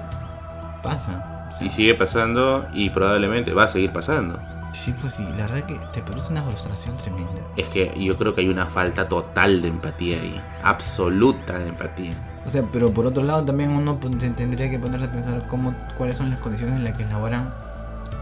pasa. 0.82 1.48
O 1.52 1.56
sea, 1.58 1.66
Y 1.66 1.70
sigue 1.70 1.94
pasando 1.94 2.66
y 2.72 2.90
probablemente 2.90 3.52
va 3.52 3.64
a 3.64 3.68
seguir 3.68 3.92
pasando. 3.92 4.40
Sí, 4.72 4.94
pues 4.98 5.12
sí, 5.14 5.24
la 5.36 5.46
verdad 5.46 5.64
que 5.66 5.78
te 5.92 6.00
produce 6.00 6.32
una 6.32 6.42
frustración 6.42 6.96
tremenda. 6.96 7.30
Es 7.58 7.68
que 7.68 7.92
yo 7.98 8.16
creo 8.16 8.32
que 8.34 8.40
hay 8.40 8.48
una 8.48 8.64
falta 8.64 9.06
total 9.06 9.60
de 9.60 9.68
empatía 9.68 10.16
ahí. 10.18 10.40
Absoluta 10.62 11.58
de 11.58 11.68
empatía. 11.68 12.12
O 12.44 12.50
sea, 12.50 12.62
pero 12.72 12.92
por 12.92 13.06
otro 13.06 13.22
lado 13.22 13.44
también 13.44 13.70
uno 13.70 13.98
te- 14.18 14.30
tendría 14.30 14.68
que 14.70 14.78
ponerse 14.78 15.06
a 15.06 15.12
pensar 15.12 15.46
cómo, 15.46 15.74
cuáles 15.96 16.16
son 16.16 16.30
las 16.30 16.38
condiciones 16.40 16.76
en 16.76 16.84
las 16.84 16.96
que 16.96 17.04
laboran 17.04 17.52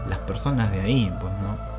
las 0.07 0.19
personas 0.19 0.71
de 0.71 0.81
ahí, 0.81 1.11
pues, 1.19 1.31
¿no? 1.41 1.71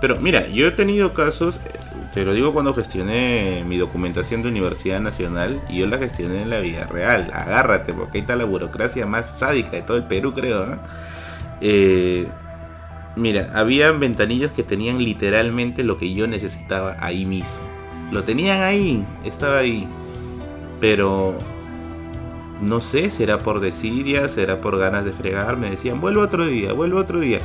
Pero 0.00 0.16
mira, 0.20 0.48
yo 0.48 0.66
he 0.66 0.70
tenido 0.72 1.14
casos, 1.14 1.60
eh, 1.64 1.70
te 2.12 2.24
lo 2.24 2.32
digo 2.32 2.52
cuando 2.52 2.74
gestioné 2.74 3.62
mi 3.64 3.76
documentación 3.76 4.42
de 4.42 4.48
Universidad 4.48 5.00
Nacional 5.00 5.60
y 5.68 5.78
yo 5.78 5.86
la 5.86 5.98
gestioné 5.98 6.42
en 6.42 6.50
la 6.50 6.58
vida 6.58 6.86
real. 6.86 7.30
Agárrate, 7.32 7.92
porque 7.92 8.18
ahí 8.18 8.22
está 8.22 8.34
la 8.34 8.44
burocracia 8.44 9.06
más 9.06 9.38
sádica 9.38 9.72
de 9.72 9.82
todo 9.82 9.96
el 9.96 10.04
Perú, 10.04 10.34
creo. 10.34 10.64
¿ah? 10.64 10.78
Eh, 11.60 12.26
mira, 13.14 13.50
había 13.54 13.92
ventanillas 13.92 14.50
que 14.50 14.64
tenían 14.64 14.98
literalmente 14.98 15.84
lo 15.84 15.96
que 15.96 16.12
yo 16.12 16.26
necesitaba 16.26 16.96
ahí 16.98 17.24
mismo. 17.26 17.60
Lo 18.10 18.24
tenían 18.24 18.62
ahí, 18.62 19.04
estaba 19.24 19.58
ahí. 19.58 19.86
Pero 20.80 21.36
no 22.60 22.80
sé, 22.80 23.10
será 23.10 23.38
por 23.38 23.60
desidia, 23.60 24.28
será 24.28 24.60
por 24.60 24.78
ganas 24.78 25.04
de 25.04 25.12
fregar. 25.12 25.56
Me 25.56 25.70
decían, 25.70 26.00
vuelvo 26.00 26.22
otro 26.22 26.46
día, 26.46 26.72
vuelvo 26.72 26.98
otro 26.98 27.20
día. 27.20 27.40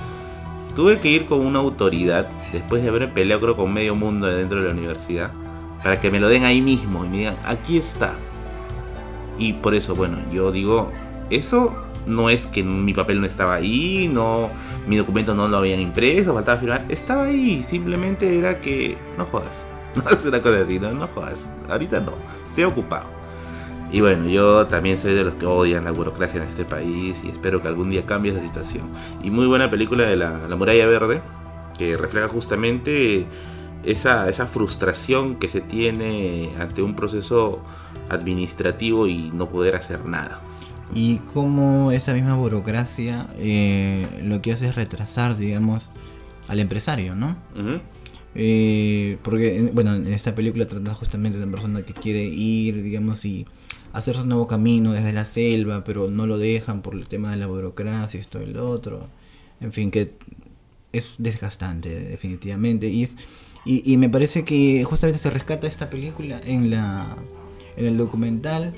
Tuve 0.75 0.99
que 0.99 1.09
ir 1.09 1.25
con 1.25 1.39
una 1.39 1.59
autoridad, 1.59 2.27
después 2.51 2.83
de 2.83 2.89
haber 2.89 3.13
peleado 3.13 3.55
con 3.55 3.73
medio 3.73 3.95
mundo 3.95 4.27
de 4.27 4.37
dentro 4.37 4.61
de 4.61 4.67
la 4.67 4.73
universidad, 4.73 5.31
para 5.83 5.99
que 5.99 6.11
me 6.11 6.19
lo 6.19 6.27
den 6.27 6.43
ahí 6.43 6.61
mismo 6.61 7.05
y 7.05 7.09
me 7.09 7.17
digan, 7.17 7.37
aquí 7.45 7.77
está. 7.77 8.15
Y 9.37 9.53
por 9.53 9.73
eso, 9.73 9.95
bueno, 9.95 10.17
yo 10.31 10.51
digo, 10.51 10.91
eso 11.29 11.73
no 12.05 12.29
es 12.29 12.47
que 12.47 12.63
mi 12.63 12.93
papel 12.93 13.21
no 13.21 13.27
estaba 13.27 13.55
ahí, 13.55 14.09
no, 14.11 14.49
mi 14.87 14.97
documento 14.97 15.33
no 15.33 15.47
lo 15.47 15.57
habían 15.57 15.79
impreso, 15.79 16.33
faltaba 16.33 16.59
firmar, 16.59 16.85
estaba 16.89 17.25
ahí, 17.25 17.63
simplemente 17.63 18.37
era 18.37 18.59
que 18.59 18.97
no 19.17 19.25
jodas. 19.25 19.65
No 19.95 20.09
es 20.09 20.25
una 20.25 20.41
cosa 20.41 20.59
así, 20.59 20.77
no, 20.77 20.91
no 20.91 21.07
jodas. 21.07 21.37
Ahorita 21.69 22.01
no, 22.01 22.11
estoy 22.49 22.65
ocupado. 22.65 23.14
Y 23.95 24.01
bueno, 24.01 24.27
yo 24.27 24.67
también 24.67 24.97
soy 24.97 25.13
de 25.13 25.23
los 25.23 25.35
que 25.35 25.45
odian 25.45 25.85
la 25.85 25.91
burocracia 25.91 26.43
en 26.43 26.49
este 26.49 26.65
país 26.65 27.15
y 27.23 27.29
espero 27.29 27.61
que 27.61 27.69
algún 27.69 27.89
día 27.89 28.05
cambie 28.05 28.33
esa 28.33 28.41
situación. 28.41 28.89
Y 29.23 29.29
muy 29.31 29.45
buena 29.47 29.69
película 29.69 30.03
de 30.03 30.17
la, 30.17 30.49
la 30.49 30.55
Muralla 30.57 30.85
Verde, 30.85 31.21
que 31.77 31.95
refleja 31.95 32.27
justamente 32.27 33.25
esa, 33.85 34.27
esa 34.27 34.47
frustración 34.47 35.37
que 35.37 35.47
se 35.47 35.61
tiene 35.61 36.49
ante 36.59 36.81
un 36.81 36.93
proceso 36.93 37.61
administrativo 38.09 39.07
y 39.07 39.31
no 39.33 39.47
poder 39.49 39.77
hacer 39.77 40.03
nada. 40.05 40.41
Y 40.93 41.19
cómo 41.33 41.93
esa 41.93 42.13
misma 42.13 42.35
burocracia 42.35 43.27
eh, 43.37 44.07
lo 44.25 44.41
que 44.41 44.51
hace 44.51 44.67
es 44.67 44.75
retrasar, 44.75 45.37
digamos, 45.37 45.89
al 46.49 46.59
empresario, 46.59 47.15
¿no? 47.15 47.37
Eh, 48.37 49.17
porque, 49.23 49.57
en- 49.57 49.73
bueno, 49.73 49.95
en 49.95 50.07
esta 50.07 50.35
película 50.35 50.67
trata 50.67 50.93
justamente 50.93 51.37
de 51.37 51.45
una 51.45 51.51
persona 51.53 51.81
que 51.83 51.93
quiere 51.93 52.23
ir, 52.25 52.83
digamos, 52.83 53.23
y 53.23 53.45
hacer 53.95 54.15
su 54.15 54.25
nuevo 54.25 54.45
camino 54.45 54.91
desde 54.91 55.13
la 55.13 55.23
selva, 55.23 55.83
pero 55.83 56.09
no 56.09 56.27
lo 56.27 56.37
dejan 56.37 56.81
por 56.81 56.95
el 56.95 57.07
tema 57.07 57.31
de 57.31 57.37
la 57.37 57.47
burocracia, 57.47 58.19
esto 58.19 58.41
y 58.41 58.47
lo 58.47 58.69
otro. 58.69 59.07
En 59.61 59.71
fin, 59.71 59.89
que 59.89 60.11
es 60.91 61.15
desgastante, 61.17 61.89
definitivamente. 61.89 62.87
Y, 62.87 63.03
es, 63.03 63.15
y, 63.63 63.89
y 63.89 63.97
me 63.97 64.09
parece 64.09 64.43
que 64.43 64.83
justamente 64.83 65.19
se 65.19 65.29
rescata 65.29 65.65
esta 65.65 65.89
película 65.89 66.41
en, 66.45 66.69
la, 66.69 67.15
en 67.77 67.85
el 67.85 67.97
documental 67.97 68.73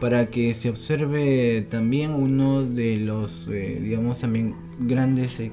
para 0.00 0.26
que 0.26 0.52
se 0.52 0.68
observe 0.68 1.66
también 1.70 2.10
uno 2.10 2.62
de 2.62 2.98
los, 2.98 3.48
eh, 3.48 3.80
digamos, 3.82 4.20
también 4.20 4.54
grandes 4.80 5.40
eh, 5.40 5.50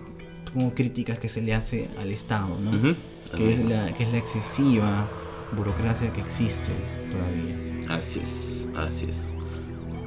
como 0.54 0.74
críticas 0.74 1.20
que 1.20 1.30
se 1.30 1.42
le 1.42 1.54
hace 1.54 1.88
al 2.00 2.12
Estado, 2.12 2.58
¿no? 2.60 2.96
Que 3.36 3.54
es 3.54 3.66
la 3.66 3.94
que 3.94 4.04
es 4.04 4.12
la 4.12 4.20
excesiva 4.20 5.10
burocracia 5.56 6.12
que 6.14 6.22
existe 6.22 6.72
todavía. 7.12 7.98
Así 7.98 8.20
es, 8.20 8.65
así 8.78 9.06
es. 9.10 9.30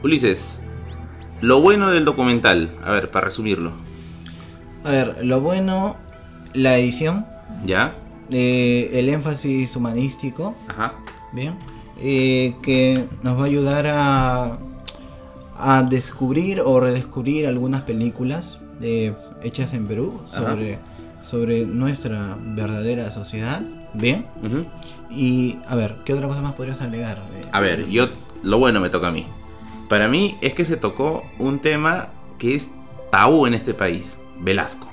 Ulises, 0.02 0.58
lo 1.40 1.60
bueno 1.60 1.90
del 1.90 2.04
documental, 2.04 2.70
a 2.84 2.92
ver, 2.92 3.10
para 3.10 3.26
resumirlo, 3.26 3.72
A 4.84 4.90
ver, 4.90 5.24
lo 5.24 5.40
bueno, 5.40 5.96
la 6.54 6.76
edición, 6.78 7.26
¿ya? 7.64 7.94
eh, 8.30 8.90
el 8.94 9.08
énfasis 9.08 9.74
humanístico, 9.76 10.54
Ajá. 10.68 10.94
bien, 11.32 11.54
eh, 12.00 12.54
que 12.62 13.04
nos 13.22 13.36
va 13.38 13.42
a 13.42 13.46
ayudar 13.46 13.86
a 13.88 14.58
a 15.60 15.82
descubrir 15.82 16.60
o 16.60 16.78
redescubrir 16.78 17.48
algunas 17.48 17.82
películas 17.82 18.60
eh, 18.80 19.12
hechas 19.42 19.74
en 19.74 19.88
Perú 19.88 20.20
Ajá. 20.28 20.36
sobre 20.52 20.78
sobre 21.20 21.66
nuestra 21.66 22.38
verdadera 22.40 23.10
sociedad, 23.10 23.60
bien. 23.92 24.24
Y 25.10 25.58
a 25.68 25.74
ver, 25.74 25.96
¿qué 26.04 26.14
otra 26.14 26.28
cosa 26.28 26.40
más 26.42 26.52
podrías 26.54 26.80
agregar? 26.80 27.18
A 27.50 27.60
ver, 27.60 27.88
yo 27.88 28.08
lo 28.42 28.58
bueno 28.58 28.80
me 28.80 28.90
toca 28.90 29.08
a 29.08 29.12
mí. 29.12 29.26
Para 29.88 30.08
mí 30.08 30.36
es 30.40 30.54
que 30.54 30.64
se 30.64 30.76
tocó 30.76 31.24
un 31.38 31.60
tema 31.60 32.10
que 32.38 32.54
es 32.54 32.68
tabú 33.10 33.46
en 33.46 33.54
este 33.54 33.74
país, 33.74 34.18
Velasco. 34.40 34.88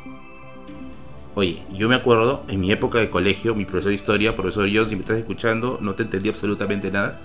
Oye, 1.36 1.64
yo 1.74 1.90
me 1.90 1.96
acuerdo 1.96 2.44
en 2.48 2.62
mi 2.62 2.72
época 2.72 3.00
de 3.00 3.10
colegio, 3.10 3.56
mi 3.56 3.66
profesor 3.66 3.90
de 3.90 3.96
historia, 3.96 4.36
profesor 4.38 4.70
John, 4.74 4.88
si 4.88 4.96
me 4.96 5.02
estás 5.02 5.18
escuchando, 5.18 5.80
no 5.82 5.94
te 5.96 6.04
entendí 6.04 6.30
absolutamente 6.30 6.92
nada. 6.92 7.20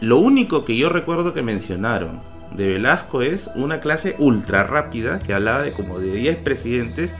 Lo 0.00 0.18
único 0.18 0.64
que 0.64 0.76
yo 0.76 0.88
recuerdo 0.88 1.32
que 1.32 1.42
mencionaron 1.42 2.20
de 2.56 2.68
Velasco 2.68 3.22
es 3.22 3.50
una 3.54 3.80
clase 3.80 4.16
ultra 4.18 4.64
rápida 4.64 5.20
que 5.20 5.32
hablaba 5.32 5.62
de 5.62 5.72
como 5.72 6.00
de 6.00 6.12
10 6.12 6.36
presidentes 6.38 7.12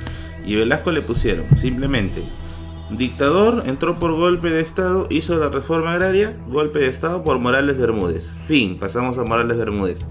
y 0.45 0.57
Velasco 0.57 0.91
le 0.91 1.01
pusieron 1.01 1.47
simplemente 1.57 2.25
Dictador 2.91 3.63
entró 3.67 3.99
por 3.99 4.13
golpe 4.13 4.51
de 4.51 4.61
Estado, 4.61 5.07
hizo 5.09 5.37
la 5.37 5.49
reforma 5.49 5.93
agraria, 5.93 6.37
golpe 6.47 6.81
de 6.81 6.89
Estado 6.89 7.25
por 7.25 7.39
Morales 7.39 7.79
Bermúdez. 7.79 8.33
Fin, 8.47 8.79
pasamos 8.79 9.17
a 9.17 9.25
Morales 9.25 9.57
Bermúdez. 9.57 10.07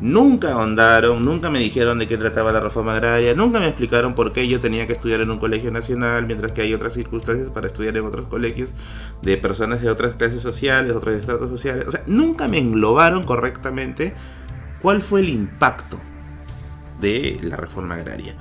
Nunca 0.00 0.52
ahondaron, 0.52 1.24
nunca 1.24 1.50
me 1.50 1.58
dijeron 1.58 1.98
de 1.98 2.06
qué 2.06 2.16
trataba 2.16 2.52
la 2.52 2.60
reforma 2.60 2.92
agraria, 2.92 3.34
nunca 3.34 3.60
me 3.60 3.66
explicaron 3.66 4.14
por 4.14 4.32
qué 4.32 4.46
yo 4.46 4.60
tenía 4.60 4.86
que 4.86 4.92
estudiar 4.92 5.22
en 5.22 5.30
un 5.30 5.38
colegio 5.38 5.70
nacional, 5.70 6.26
mientras 6.26 6.52
que 6.52 6.60
hay 6.62 6.74
otras 6.74 6.92
circunstancias 6.92 7.50
para 7.50 7.66
estudiar 7.66 7.96
en 7.96 8.04
otros 8.04 8.26
colegios 8.26 8.74
de 9.22 9.36
personas 9.38 9.80
de 9.80 9.90
otras 9.90 10.14
clases 10.14 10.42
sociales, 10.42 10.92
otros 10.92 11.14
estratos 11.18 11.50
sociales. 11.50 11.86
O 11.88 11.90
sea, 11.90 12.02
nunca 12.06 12.46
me 12.46 12.58
englobaron 12.58 13.24
correctamente 13.24 14.14
cuál 14.80 15.02
fue 15.02 15.20
el 15.20 15.30
impacto 15.30 15.98
de 17.00 17.40
la 17.42 17.56
reforma 17.56 17.94
agraria. 17.94 18.36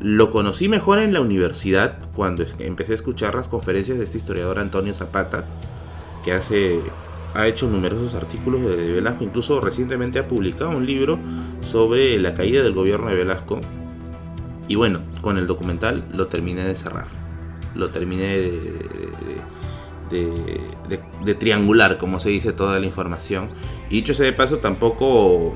Lo 0.00 0.30
conocí 0.30 0.68
mejor 0.68 0.98
en 0.98 1.12
la 1.12 1.20
universidad 1.20 1.98
cuando 2.14 2.44
empecé 2.58 2.92
a 2.92 2.94
escuchar 2.94 3.34
las 3.34 3.48
conferencias 3.48 3.98
de 3.98 4.04
este 4.04 4.16
historiador 4.16 4.58
Antonio 4.58 4.94
Zapata, 4.94 5.44
que 6.24 6.32
hace, 6.32 6.80
ha 7.34 7.46
hecho 7.46 7.68
numerosos 7.68 8.14
artículos 8.14 8.62
de, 8.62 8.92
Velasco, 8.92 9.24
incluso 9.24 9.60
recientemente 9.60 10.18
ha 10.18 10.26
publicado 10.26 10.70
un 10.70 10.86
libro 10.86 11.18
sobre 11.60 12.18
la 12.18 12.32
caída 12.32 12.62
del 12.62 12.72
gobierno 12.72 13.08
de 13.10 13.14
Velasco. 13.14 13.60
Y 14.68 14.76
bueno, 14.76 15.00
con 15.20 15.36
el 15.36 15.46
documental 15.46 16.04
lo 16.14 16.28
terminé 16.28 16.64
de 16.64 16.76
cerrar, 16.76 17.06
lo 17.74 17.90
terminé 17.90 18.38
de, 18.38 18.50
de- 20.10 20.26
de- 20.26 20.60
de- 20.88 21.00
de 21.24 21.34
triangular, 21.34 21.98
como 21.98 22.20
se 22.20 22.30
dice, 22.30 22.52
toda 22.52 22.80
la 22.80 22.86
información. 22.86 23.50
Y 23.90 23.96
dicho 23.96 24.14
sea 24.14 24.24
de 24.24 24.32
paso, 24.32 24.58
tampoco 24.58 25.54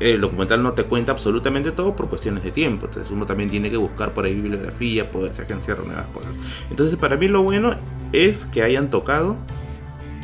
el 0.00 0.20
documental 0.20 0.62
no 0.62 0.72
te 0.72 0.84
cuenta 0.84 1.12
absolutamente 1.12 1.72
todo 1.72 1.96
por 1.96 2.08
cuestiones 2.08 2.44
de 2.44 2.50
tiempo. 2.50 2.86
Entonces 2.86 3.10
uno 3.10 3.26
también 3.26 3.50
tiene 3.50 3.70
que 3.70 3.76
buscar 3.76 4.12
por 4.12 4.24
ahí 4.24 4.34
bibliografía, 4.34 5.10
poderse 5.10 5.42
agenciar 5.42 5.78
nuevas 5.84 6.06
cosas. 6.06 6.38
Entonces 6.70 6.96
para 6.96 7.16
mí 7.16 7.28
lo 7.28 7.42
bueno 7.42 7.74
es 8.12 8.46
que 8.46 8.62
hayan 8.62 8.90
tocado 8.90 9.36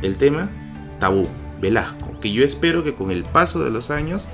el 0.02 0.16
tema 0.16 0.50
tabú, 0.98 1.26
Velasco, 1.60 2.18
que 2.20 2.32
yo 2.32 2.44
espero 2.44 2.84
que 2.84 2.94
con 2.94 3.10
el 3.10 3.24
paso 3.24 3.62
de 3.62 3.70
los 3.70 3.90
años 3.90 4.28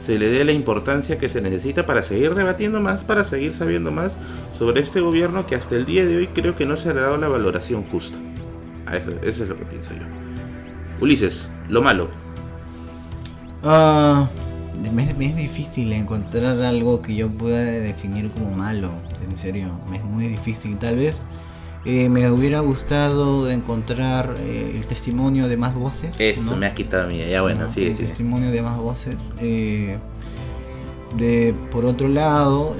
se 0.00 0.18
le 0.18 0.28
dé 0.28 0.44
la 0.44 0.52
importancia 0.52 1.16
que 1.16 1.30
se 1.30 1.40
necesita 1.40 1.86
para 1.86 2.02
seguir 2.02 2.34
debatiendo 2.34 2.80
más, 2.80 3.04
para 3.04 3.24
seguir 3.24 3.52
sabiendo 3.52 3.90
más 3.90 4.18
sobre 4.52 4.82
este 4.82 5.00
gobierno 5.00 5.46
que 5.46 5.54
hasta 5.54 5.76
el 5.76 5.86
día 5.86 6.04
de 6.04 6.16
hoy 6.18 6.26
creo 6.28 6.56
que 6.56 6.66
no 6.66 6.76
se 6.76 6.92
le 6.92 7.00
ha 7.00 7.04
dado 7.04 7.16
la 7.16 7.28
valoración 7.28 7.84
justa. 7.84 8.18
eso, 8.92 9.12
eso 9.22 9.42
es 9.44 9.48
lo 9.48 9.56
que 9.56 9.64
pienso 9.64 9.94
yo. 9.94 10.04
Ulises, 11.00 11.48
lo 11.68 11.80
malo. 11.80 12.08
Ah, 13.62 14.28
me, 14.92 15.02
es 15.02 15.36
difícil 15.36 15.92
encontrar 15.92 16.60
algo 16.62 17.02
que 17.02 17.14
yo 17.14 17.28
pueda 17.28 17.60
definir 17.60 18.30
como 18.30 18.50
malo, 18.50 18.90
en 19.26 19.36
serio, 19.36 19.68
me 19.88 19.98
es 19.98 20.04
muy 20.04 20.28
difícil. 20.28 20.76
Tal 20.76 20.96
vez 20.96 21.26
eh, 21.84 22.08
me 22.08 22.30
hubiera 22.30 22.60
gustado 22.60 23.50
encontrar 23.50 24.34
eh, 24.40 24.72
el 24.74 24.86
testimonio 24.86 25.48
de 25.48 25.56
más 25.56 25.74
voces. 25.74 26.18
Eso 26.18 26.56
me 26.56 26.66
ha 26.66 26.74
quitado 26.74 27.04
a 27.04 27.06
mí, 27.06 27.18
ya 27.18 27.42
bueno, 27.42 27.68
sí, 27.72 27.86
El 27.86 27.96
testimonio 27.96 28.50
de 28.50 28.62
más 28.62 28.78
voces. 28.78 29.16
Eh, 29.40 29.98
de, 31.16 31.54
por 31.70 31.84
otro 31.84 32.08
lado, 32.08 32.74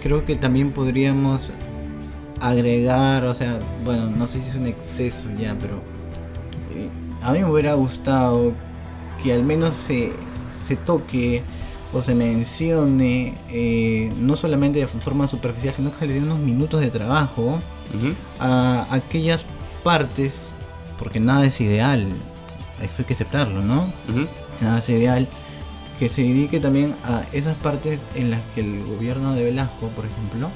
creo 0.00 0.24
que 0.24 0.36
también 0.36 0.70
podríamos 0.70 1.50
agregar, 2.40 3.24
o 3.24 3.34
sea, 3.34 3.58
bueno, 3.84 4.08
no 4.08 4.26
sé 4.28 4.40
si 4.40 4.50
es 4.50 4.54
un 4.54 4.66
exceso 4.66 5.28
ya, 5.36 5.56
pero 5.58 5.80
a 7.22 7.32
mí 7.32 7.40
me 7.40 7.50
hubiera 7.50 7.74
gustado 7.74 8.52
que 9.22 9.32
al 9.32 9.44
menos 9.44 9.74
se, 9.74 10.12
se 10.56 10.76
toque 10.76 11.42
o 11.92 12.02
se 12.02 12.14
mencione 12.14 13.34
eh, 13.50 14.12
no 14.18 14.36
solamente 14.36 14.80
de 14.80 14.86
forma 14.86 15.26
superficial, 15.26 15.74
sino 15.74 15.90
que 15.90 15.98
se 15.98 16.06
le 16.06 16.14
den 16.14 16.24
unos 16.24 16.38
minutos 16.38 16.80
de 16.80 16.90
trabajo 16.90 17.60
a 18.38 18.86
aquellas 18.90 19.44
partes, 19.82 20.50
porque 20.98 21.20
nada 21.20 21.46
es 21.46 21.60
ideal, 21.60 22.08
eso 22.82 22.94
hay 22.98 23.04
que 23.04 23.14
aceptarlo, 23.14 23.62
¿no? 23.62 23.90
Nada 24.60 24.80
es 24.80 24.88
ideal, 24.90 25.28
que 25.98 26.08
se 26.08 26.22
dedique 26.22 26.60
también 26.60 26.94
a 27.04 27.22
esas 27.32 27.56
partes 27.56 28.04
en 28.14 28.30
las 28.30 28.40
que 28.54 28.60
el 28.60 28.84
gobierno 28.84 29.34
de 29.34 29.44
Velasco, 29.44 29.88
por 29.96 30.04
ejemplo, 30.04 30.50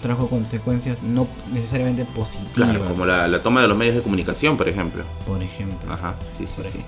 trajo 0.00 0.28
consecuencias 0.28 1.02
no 1.02 1.26
necesariamente 1.52 2.04
positivas. 2.04 2.52
Claro, 2.54 2.84
como 2.84 3.04
la, 3.04 3.42
toma 3.42 3.62
de 3.62 3.68
los 3.68 3.76
medios 3.76 3.96
de 3.96 4.02
comunicación, 4.02 4.56
por 4.56 4.68
ejemplo. 4.68 5.02
Por 5.26 5.42
ejemplo. 5.42 5.92
Ajá, 5.92 6.14
sí, 6.30 6.46
sí, 6.46 6.62
sí. 6.70 6.84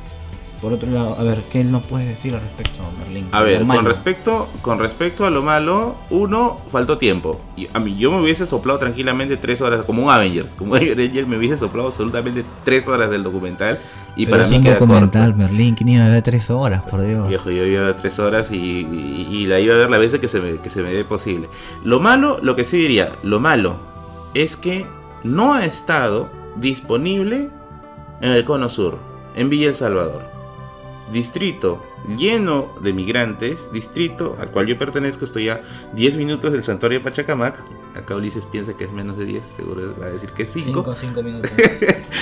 Por 0.60 0.74
otro 0.74 0.90
lado, 0.90 1.16
a 1.18 1.22
ver, 1.22 1.42
¿qué 1.50 1.64
nos 1.64 1.82
puedes 1.84 2.06
decir 2.06 2.34
al 2.34 2.42
respecto, 2.42 2.82
Merlín? 2.98 3.28
A 3.32 3.40
ver, 3.40 3.64
con 3.64 3.86
respecto, 3.86 4.46
con 4.60 4.78
respecto 4.78 5.24
a 5.24 5.30
lo 5.30 5.42
malo, 5.42 5.94
uno, 6.10 6.60
faltó 6.68 6.98
tiempo. 6.98 7.40
Y 7.56 7.66
a 7.72 7.78
mí, 7.78 7.96
yo 7.96 8.12
me 8.12 8.20
hubiese 8.20 8.44
soplado 8.44 8.78
tranquilamente 8.78 9.38
tres 9.38 9.62
horas, 9.62 9.86
como 9.86 10.04
un 10.04 10.10
Avengers. 10.10 10.52
Como 10.52 10.72
un 10.74 10.78
Avengers 10.78 11.26
me 11.26 11.38
hubiese 11.38 11.56
soplado 11.56 11.88
absolutamente 11.88 12.44
tres 12.62 12.88
horas 12.88 13.08
del 13.10 13.22
documental. 13.22 13.78
Y 14.16 14.26
para 14.26 14.46
mí 14.46 14.60
queda 14.60 14.74
documental, 14.74 15.34
Merlín, 15.34 15.74
¿quién 15.74 15.88
iba 15.88 16.04
a 16.04 16.10
ver 16.10 16.22
tres 16.22 16.50
horas, 16.50 16.82
por 16.82 17.00
Dios? 17.00 17.26
Viejo, 17.26 17.50
yo 17.50 17.64
iba 17.64 17.80
a 17.80 17.86
ver 17.86 17.96
tres 17.96 18.18
horas 18.18 18.50
y, 18.52 19.46
la 19.46 19.60
iba 19.60 19.72
a 19.72 19.78
ver 19.78 19.88
la 19.88 19.96
veces 19.96 20.20
que 20.20 20.28
se, 20.28 20.40
me, 20.40 20.58
que 20.58 20.68
se 20.68 20.82
me 20.82 20.92
dé 20.92 21.04
posible. 21.04 21.48
Lo 21.84 22.00
malo, 22.00 22.38
lo 22.42 22.54
que 22.54 22.64
sí 22.64 22.76
diría, 22.76 23.12
lo 23.22 23.40
malo 23.40 23.76
es 24.34 24.56
que 24.56 24.84
no 25.24 25.54
ha 25.54 25.64
estado 25.64 26.28
disponible 26.56 27.48
en 28.20 28.32
el 28.32 28.44
Cono 28.44 28.68
Sur, 28.68 28.98
en 29.34 29.48
Villa 29.48 29.68
El 29.68 29.74
Salvador 29.74 30.39
distrito 31.12 31.82
lleno 32.16 32.74
de 32.80 32.92
migrantes, 32.92 33.70
distrito 33.72 34.36
al 34.40 34.50
cual 34.50 34.66
yo 34.66 34.78
pertenezco, 34.78 35.24
estoy 35.24 35.48
a 35.48 35.62
10 35.94 36.16
minutos 36.16 36.52
del 36.52 36.64
santuario 36.64 36.98
de 36.98 37.04
Pachacamac. 37.04 37.56
Acá 37.94 38.16
Ulises 38.16 38.46
piensa 38.46 38.76
que 38.76 38.84
es 38.84 38.92
menos 38.92 39.18
de 39.18 39.26
10, 39.26 39.42
seguro 39.56 39.94
va 40.00 40.06
a 40.06 40.10
decir 40.10 40.30
que 40.30 40.44
es 40.44 40.50
5. 40.50 40.94
5 40.94 41.22
minutos. 41.22 41.50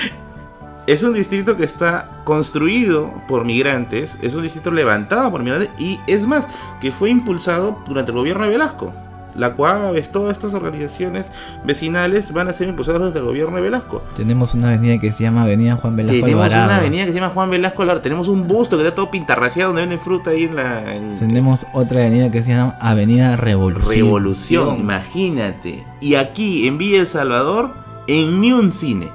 es 0.87 1.03
un 1.03 1.13
distrito 1.13 1.57
que 1.57 1.65
está 1.65 2.23
construido 2.25 3.13
por 3.29 3.45
migrantes, 3.45 4.17
es 4.23 4.35
un 4.35 4.43
distrito 4.43 4.71
levantado 4.71 5.31
por 5.31 5.43
migrantes 5.43 5.71
y 5.79 6.01
es 6.07 6.27
más, 6.27 6.47
que 6.81 6.93
fue 6.93 7.11
impulsado 7.11 7.79
durante 7.87 8.11
el 8.11 8.17
gobierno 8.17 8.45
de 8.45 8.51
Velasco 8.51 8.95
la 9.39 9.55
es 9.95 10.11
todas 10.11 10.37
estas 10.37 10.53
organizaciones 10.53 11.31
vecinales 11.65 12.33
van 12.33 12.49
a 12.49 12.53
ser 12.53 12.69
impulsadas 12.69 13.01
desde 13.03 13.21
el 13.21 13.25
gobierno 13.25 13.57
de 13.57 13.63
Velasco. 13.63 14.03
Tenemos 14.17 14.55
una 14.55 14.69
avenida 14.69 14.99
que 14.99 15.13
se 15.13 15.23
llama 15.23 15.43
Avenida 15.43 15.77
Juan 15.77 15.97
Velasco 15.97 16.27
Tenemos 16.27 16.49
una 16.49 16.77
avenida 16.77 17.05
que 17.05 17.13
se 17.13 17.21
llama 17.21 17.33
Juan 17.33 17.51
Velasco 17.51 17.83
Alvarado. 17.83 18.03
Tenemos 18.03 18.29
un 18.29 18.49
busto 18.49 18.77
que 18.77 18.83
está 18.83 18.95
todo 18.95 19.11
pintarrajeado 19.11 19.71
donde 19.71 19.83
venden 19.83 20.01
fruta 20.01 20.31
ahí 20.31 20.45
en 20.45 20.57
la... 20.57 20.83
Tenemos 21.19 21.67
otra 21.73 22.01
avenida 22.01 22.31
que 22.31 22.43
se 22.43 22.51
llama 22.51 22.77
Avenida 22.81 23.37
Revolución. 23.37 23.95
Revolución, 23.95 24.81
imagínate. 24.81 25.85
Y 26.01 26.17
aquí 26.17 26.67
en 26.67 26.79
Villa 26.79 27.01
El 27.01 27.07
Salvador, 27.07 27.75
en 28.07 28.41
ni 28.41 28.53
un 28.53 28.73
cine 28.73 29.09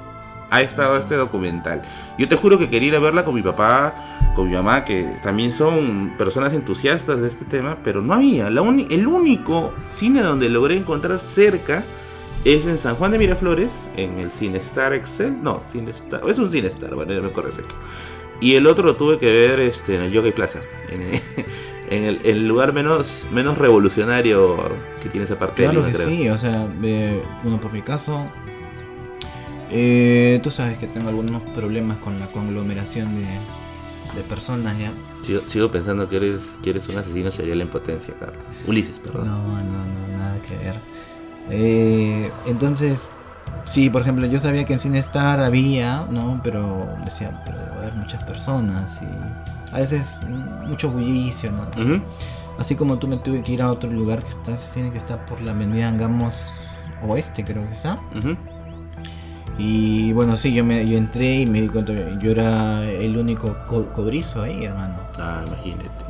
ha 0.50 0.62
estado 0.62 0.96
este 0.96 1.16
documental. 1.16 1.82
Yo 2.16 2.28
te 2.28 2.36
juro 2.36 2.58
que 2.58 2.68
quería 2.68 2.88
ir 2.88 2.96
a 2.96 3.00
verla 3.00 3.24
con 3.24 3.34
mi 3.34 3.42
papá 3.42 3.92
con 4.34 4.48
mi 4.48 4.54
mamá, 4.54 4.84
que 4.84 5.04
también 5.22 5.52
son 5.52 6.14
personas 6.18 6.52
entusiastas 6.52 7.20
de 7.20 7.28
este 7.28 7.44
tema, 7.44 7.78
pero 7.82 8.02
no 8.02 8.14
había. 8.14 8.50
La 8.50 8.62
el 8.62 9.06
único 9.06 9.72
cine 9.88 10.20
donde 10.20 10.48
logré 10.48 10.76
encontrar 10.76 11.18
cerca 11.18 11.84
es 12.44 12.66
en 12.66 12.76
San 12.76 12.96
Juan 12.96 13.12
de 13.12 13.18
Miraflores, 13.18 13.88
en 13.96 14.18
el 14.18 14.30
Cinestar 14.30 14.92
Excel. 14.92 15.42
No, 15.42 15.60
Cinestar, 15.72 16.22
es 16.28 16.38
un 16.38 16.50
Cinestar, 16.50 16.94
bueno, 16.94 17.12
ya 17.12 17.20
me 17.20 17.30
corre 17.30 17.50
Y 18.40 18.56
el 18.56 18.66
otro 18.66 18.84
lo 18.84 18.96
tuve 18.96 19.18
que 19.18 19.32
ver 19.32 19.60
este, 19.60 19.96
en 19.96 20.02
el 20.02 20.12
Yoga 20.12 20.30
Plaza, 20.32 20.60
en, 20.90 21.22
el, 22.24 22.46
lugar 22.46 22.72
menos, 22.72 23.26
menos 23.32 23.56
revolucionario 23.56 24.56
que 25.00 25.08
tiene 25.08 25.24
esa 25.26 25.38
parte 25.38 25.62
claro 25.62 25.86
que 25.86 25.92
sí, 25.92 26.28
o 26.28 26.36
sea, 26.36 26.66
bueno, 27.42 27.60
por 27.60 27.72
mi 27.72 27.82
caso, 27.82 28.24
eh, 29.70 30.40
tú 30.42 30.50
sabes 30.50 30.76
que 30.76 30.86
tengo 30.86 31.08
algunos 31.08 31.42
problemas 31.50 31.98
con 31.98 32.18
la 32.18 32.26
conglomeración 32.26 33.14
de 33.14 33.24
de 34.14 34.22
personas 34.22 34.76
ya. 34.78 34.92
Sigo, 35.46 35.70
pensando 35.70 36.08
que 36.08 36.16
eres, 36.16 36.40
que 36.62 36.70
eres 36.70 36.88
un 36.88 36.98
asesino 36.98 37.30
serial 37.30 37.60
en 37.60 37.68
potencia, 37.68 38.14
Carlos. 38.18 38.42
Ulises, 38.66 38.98
perdón. 38.98 39.28
No, 39.28 39.42
no, 39.42 39.84
no, 39.84 40.18
nada 40.18 40.36
que 40.42 40.56
ver. 40.56 40.80
Eh, 41.50 42.30
entonces, 42.46 43.08
sí, 43.64 43.90
por 43.90 44.02
ejemplo, 44.02 44.26
yo 44.26 44.38
sabía 44.38 44.64
que 44.64 44.74
en 44.74 44.78
Cinestar 44.78 45.40
había, 45.40 46.06
¿no? 46.10 46.40
Pero 46.42 46.88
decía, 47.04 47.42
pero 47.44 47.58
debe 47.58 47.72
haber 47.72 47.94
muchas 47.94 48.22
personas 48.24 49.00
y 49.02 49.74
a 49.74 49.80
veces 49.80 50.18
mucho 50.66 50.90
bullicio, 50.90 51.50
¿no? 51.52 51.66
Así 52.58 52.76
como 52.76 52.98
tú 52.98 53.08
me 53.08 53.16
tuve 53.16 53.42
que 53.42 53.52
ir 53.52 53.62
a 53.62 53.70
otro 53.70 53.90
lugar 53.90 54.22
que 54.22 54.28
está, 54.28 54.54
tiene 54.72 54.92
que 54.92 54.98
estar 54.98 55.26
por 55.26 55.40
la 55.40 55.50
avenida 55.50 55.88
Angamos 55.88 56.46
Oeste, 57.02 57.44
creo 57.44 57.66
que 57.68 57.74
está. 57.74 57.98
Y 59.58 60.12
bueno, 60.12 60.36
sí, 60.36 60.52
yo, 60.52 60.64
me, 60.64 60.80
entré 60.96 61.40
y 61.40 61.46
me 61.46 61.60
di 61.60 61.68
cuenta 61.68 61.92
yo 62.18 62.30
era 62.30 62.90
el 62.90 63.16
único 63.16 63.56
cobrizo 63.66 64.42
ahí, 64.42 64.64
hermano. 64.64 64.96
Ah, 65.18 65.42
imagínate. 65.46 66.04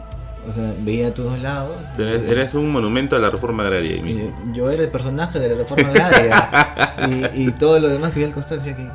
O 0.46 0.52
sea, 0.52 0.74
veía 0.78 1.08
a 1.08 1.14
todos 1.14 1.40
lados. 1.40 1.76
Eres, 1.98 2.54
un 2.54 2.70
monumento 2.70 3.16
a 3.16 3.18
la 3.18 3.30
reforma 3.30 3.62
agraria. 3.62 3.96
Y, 3.96 4.32
yo 4.52 4.70
era 4.70 4.82
el 4.82 4.90
personaje 4.90 5.38
de 5.38 5.48
la 5.48 5.54
reforma 5.56 5.88
agraria. 5.88 7.30
y, 7.34 7.50
todo 7.52 7.78
lo 7.80 7.88
demás 7.88 8.12
que 8.12 8.20
vi 8.20 8.26
al 8.26 8.32
constancia, 8.32 8.76
que, 8.76 8.86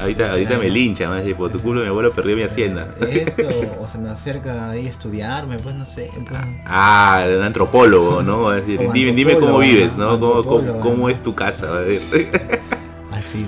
Ahorita, 0.00 0.30
ahorita 0.30 0.58
me 0.58 0.70
lincha, 0.70 1.10
me 1.10 1.34
por 1.34 1.50
tu 1.50 1.60
culo 1.60 1.82
mi 1.82 1.88
abuelo 1.88 2.12
perdió 2.12 2.36
mi 2.36 2.42
hacienda. 2.42 2.94
Esto, 3.00 3.46
o 3.80 3.86
se 3.86 3.98
me 3.98 4.10
acerca 4.10 4.70
ahí 4.70 4.86
a 4.86 4.90
estudiarme, 4.90 5.58
pues 5.58 5.74
no 5.74 5.84
sé. 5.84 6.10
Pues. 6.14 6.40
Ah, 6.64 7.24
un 7.36 7.42
antropólogo, 7.42 8.22
¿no? 8.22 8.50
decir, 8.50 8.80
dime, 8.92 9.12
dime, 9.12 9.36
cómo 9.36 9.58
vives, 9.58 9.94
¿no? 9.96 10.18
¿Cómo, 10.18 10.80
cómo, 10.80 11.08
es 11.08 11.22
tu 11.22 11.34
casa? 11.34 11.66
Sí, 13.22 13.46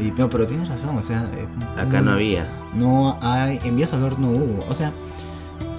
Y, 0.00 0.10
no, 0.18 0.28
pero 0.28 0.46
tienes 0.46 0.68
razón, 0.68 0.96
o 0.96 1.02
sea... 1.02 1.28
Eh, 1.34 1.46
Acá 1.80 2.00
no, 2.00 2.12
había. 2.12 2.46
No 2.74 3.18
hay, 3.20 3.60
en 3.64 3.76
Vía 3.76 3.86
Salvador 3.86 4.18
no 4.18 4.30
hubo, 4.30 4.64
o 4.68 4.74
sea... 4.74 4.92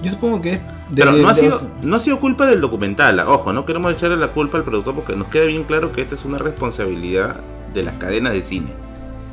Yo 0.02 0.10
supongo 0.10 0.40
que... 0.40 0.60
pero 0.94 1.12
no 1.12 1.28
ha, 1.28 1.34
sido, 1.34 1.60
no 1.82 1.96
ha 1.96 2.00
sido 2.00 2.18
culpa 2.18 2.46
del 2.46 2.60
documental, 2.60 3.20
ojo, 3.20 3.52
no 3.52 3.66
queremos 3.66 3.92
echarle 3.92 4.16
la 4.16 4.28
culpa 4.28 4.56
al 4.56 4.64
productor 4.64 4.94
porque 4.94 5.14
nos 5.14 5.28
queda 5.28 5.44
bien 5.44 5.64
claro 5.64 5.92
que 5.92 6.00
esta 6.00 6.14
es 6.14 6.24
una 6.24 6.38
responsabilidad 6.38 7.40
de 7.74 7.82
las 7.82 7.94
cadenas 7.96 8.32
de 8.32 8.42
cine. 8.42 8.72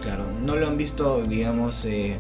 Claro, 0.01 0.23
no 0.45 0.55
lo 0.55 0.67
han 0.67 0.77
visto, 0.77 1.23
digamos, 1.23 1.85
eh, 1.85 2.17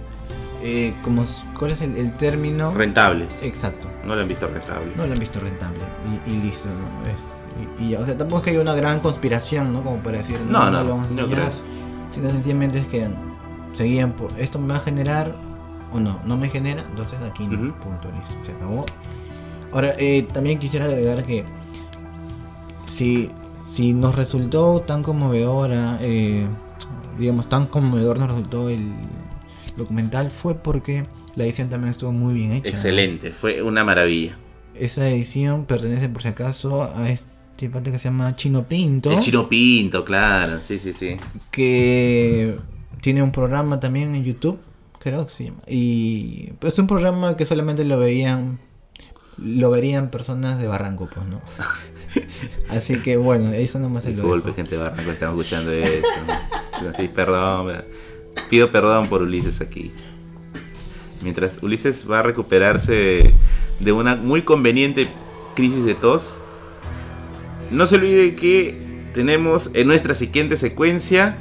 eh, 0.63 0.93
como, 1.03 1.25
¿cuál 1.57 1.71
es 1.71 1.81
el, 1.81 2.11
término? 2.13 2.73
Rentable. 2.73 3.27
Exacto. 3.41 3.87
No 4.05 4.15
lo 4.15 4.21
han 4.21 4.27
visto 4.27 4.47
rentable. 4.47 4.91
No 4.95 5.05
lo 5.05 5.13
han 5.13 5.19
visto 5.19 5.39
rentable 5.39 5.79
y, 6.25 6.31
listo, 6.31 6.67
¿no? 6.69 7.36
Y, 7.79 7.95
o 7.95 8.05
sea, 8.05 8.17
tampoco 8.17 8.39
es 8.39 8.43
que 8.45 8.49
haya 8.51 8.61
una 8.61 8.75
gran 8.75 8.99
conspiración, 8.99 9.73
¿no? 9.73 9.83
Como 9.83 9.97
para 9.97 10.17
decir, 10.17 10.39
no, 10.49 10.69
no, 10.71 10.83
no, 10.83 11.07
no, 11.07 11.27
no 11.27 11.51
sino 12.11 12.29
sencillamente 12.29 12.79
es 12.79 12.87
que 12.87 13.07
seguían 13.73 14.13
por 14.13 14.31
esto 14.39 14.59
me 14.59 14.69
va 14.69 14.77
a 14.77 14.79
generar 14.79 15.35
o 15.91 15.99
no, 15.99 16.19
no 16.25 16.35
me 16.37 16.49
genera, 16.49 16.85
entonces 16.89 17.19
aquí 17.21 17.45
no, 17.47 17.77
punto, 17.79 18.09
listo, 18.17 18.33
se 18.43 18.51
acabó. 18.51 18.85
Ahora, 19.71 19.95
eh, 19.97 20.27
también 20.33 20.59
quisiera 20.59 20.85
agregar 20.85 21.23
que 21.23 21.45
si, 22.87 23.29
si 23.69 23.93
nos 23.93 24.15
resultó 24.15 24.81
tan 24.81 25.03
conmovedora, 25.03 25.97
eh, 26.01 26.47
digamos, 27.17 27.47
tan 27.47 27.67
conmovedor 27.67 28.19
nos 28.19 28.29
resultó 28.29 28.69
el 28.69 28.93
documental, 29.77 30.31
fue 30.31 30.55
porque 30.55 31.03
la 31.35 31.45
edición 31.45 31.69
también 31.69 31.91
estuvo 31.91 32.11
muy 32.11 32.33
bien 32.33 32.53
hecha. 32.53 32.69
Excelente, 32.69 33.31
fue 33.31 33.61
una 33.61 33.83
maravilla. 33.83 34.37
Esa 34.73 35.07
edición 35.09 35.65
pertenece, 35.65 36.09
por 36.09 36.21
si 36.21 36.29
acaso, 36.29 36.83
a 36.83 37.09
este 37.09 37.36
parte 37.65 37.91
que 37.91 37.97
se 37.97 38.05
llama 38.05 38.35
Chino 38.35 38.67
Pinto. 38.67 39.11
El 39.11 39.19
Chino 39.19 39.49
Pinto, 39.49 40.05
claro, 40.05 40.59
sí, 40.65 40.77
sí, 40.79 40.93
sí. 40.93 41.17
Que 41.51 42.57
tiene 43.01 43.23
un 43.23 43.31
programa 43.31 43.79
también 43.79 44.15
en 44.15 44.23
YouTube, 44.23 44.59
creo 44.99 45.25
que 45.25 45.31
sí. 45.31 45.51
Y 45.67 46.51
pues, 46.59 46.73
es 46.73 46.79
un 46.79 46.87
programa 46.87 47.35
que 47.35 47.45
solamente 47.45 47.83
lo 47.83 47.97
veían 47.97 48.59
lo 49.37 49.69
verían 49.69 50.09
personas 50.09 50.59
de 50.59 50.67
Barranco, 50.67 51.09
pues, 51.13 51.25
¿no? 51.27 51.41
Así 52.69 52.99
que 52.99 53.17
bueno, 53.17 53.53
eso 53.53 53.79
nomás 53.79 54.03
se 54.03 54.11
lo 54.11 54.23
Disculpe, 54.23 54.53
gente 54.53 54.71
de 54.71 54.81
Barranco, 54.81 55.11
estamos 55.11 55.39
escuchando 55.39 55.71
esto. 55.71 56.07
perdón, 57.13 57.83
pido 58.49 58.71
perdón 58.71 59.07
por 59.07 59.21
Ulises 59.21 59.61
aquí. 59.61 59.91
Mientras 61.21 61.61
Ulises 61.61 62.09
va 62.09 62.19
a 62.19 62.23
recuperarse 62.23 63.33
de 63.79 63.91
una 63.91 64.15
muy 64.15 64.43
conveniente 64.43 65.07
crisis 65.55 65.85
de 65.85 65.95
tos, 65.95 66.37
no 67.71 67.85
se 67.85 67.95
olvide 67.95 68.35
que 68.35 69.09
tenemos 69.13 69.71
en 69.73 69.87
nuestra 69.87 70.15
siguiente 70.15 70.57
secuencia 70.57 71.37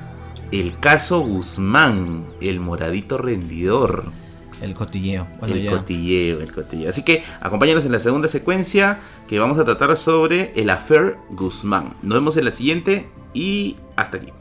el 0.52 0.78
caso 0.78 1.20
Guzmán, 1.20 2.26
el 2.40 2.60
moradito 2.60 3.18
rendidor. 3.18 4.12
El 4.60 4.74
cotilleo. 4.74 5.26
el 5.46 5.68
cotilleo, 5.68 6.40
el 6.40 6.52
cotilleo. 6.52 6.88
Así 6.88 7.02
que 7.02 7.22
acompáñanos 7.40 7.84
en 7.84 7.92
la 7.92 8.00
segunda 8.00 8.28
secuencia 8.28 8.98
que 9.28 9.38
vamos 9.38 9.58
a 9.58 9.64
tratar 9.64 9.96
sobre 9.96 10.52
el 10.56 10.70
affair 10.70 11.16
Guzmán. 11.30 11.96
Nos 12.02 12.18
vemos 12.18 12.36
en 12.36 12.46
la 12.46 12.52
siguiente 12.52 13.08
y 13.34 13.76
hasta 13.96 14.16
aquí. 14.18 14.32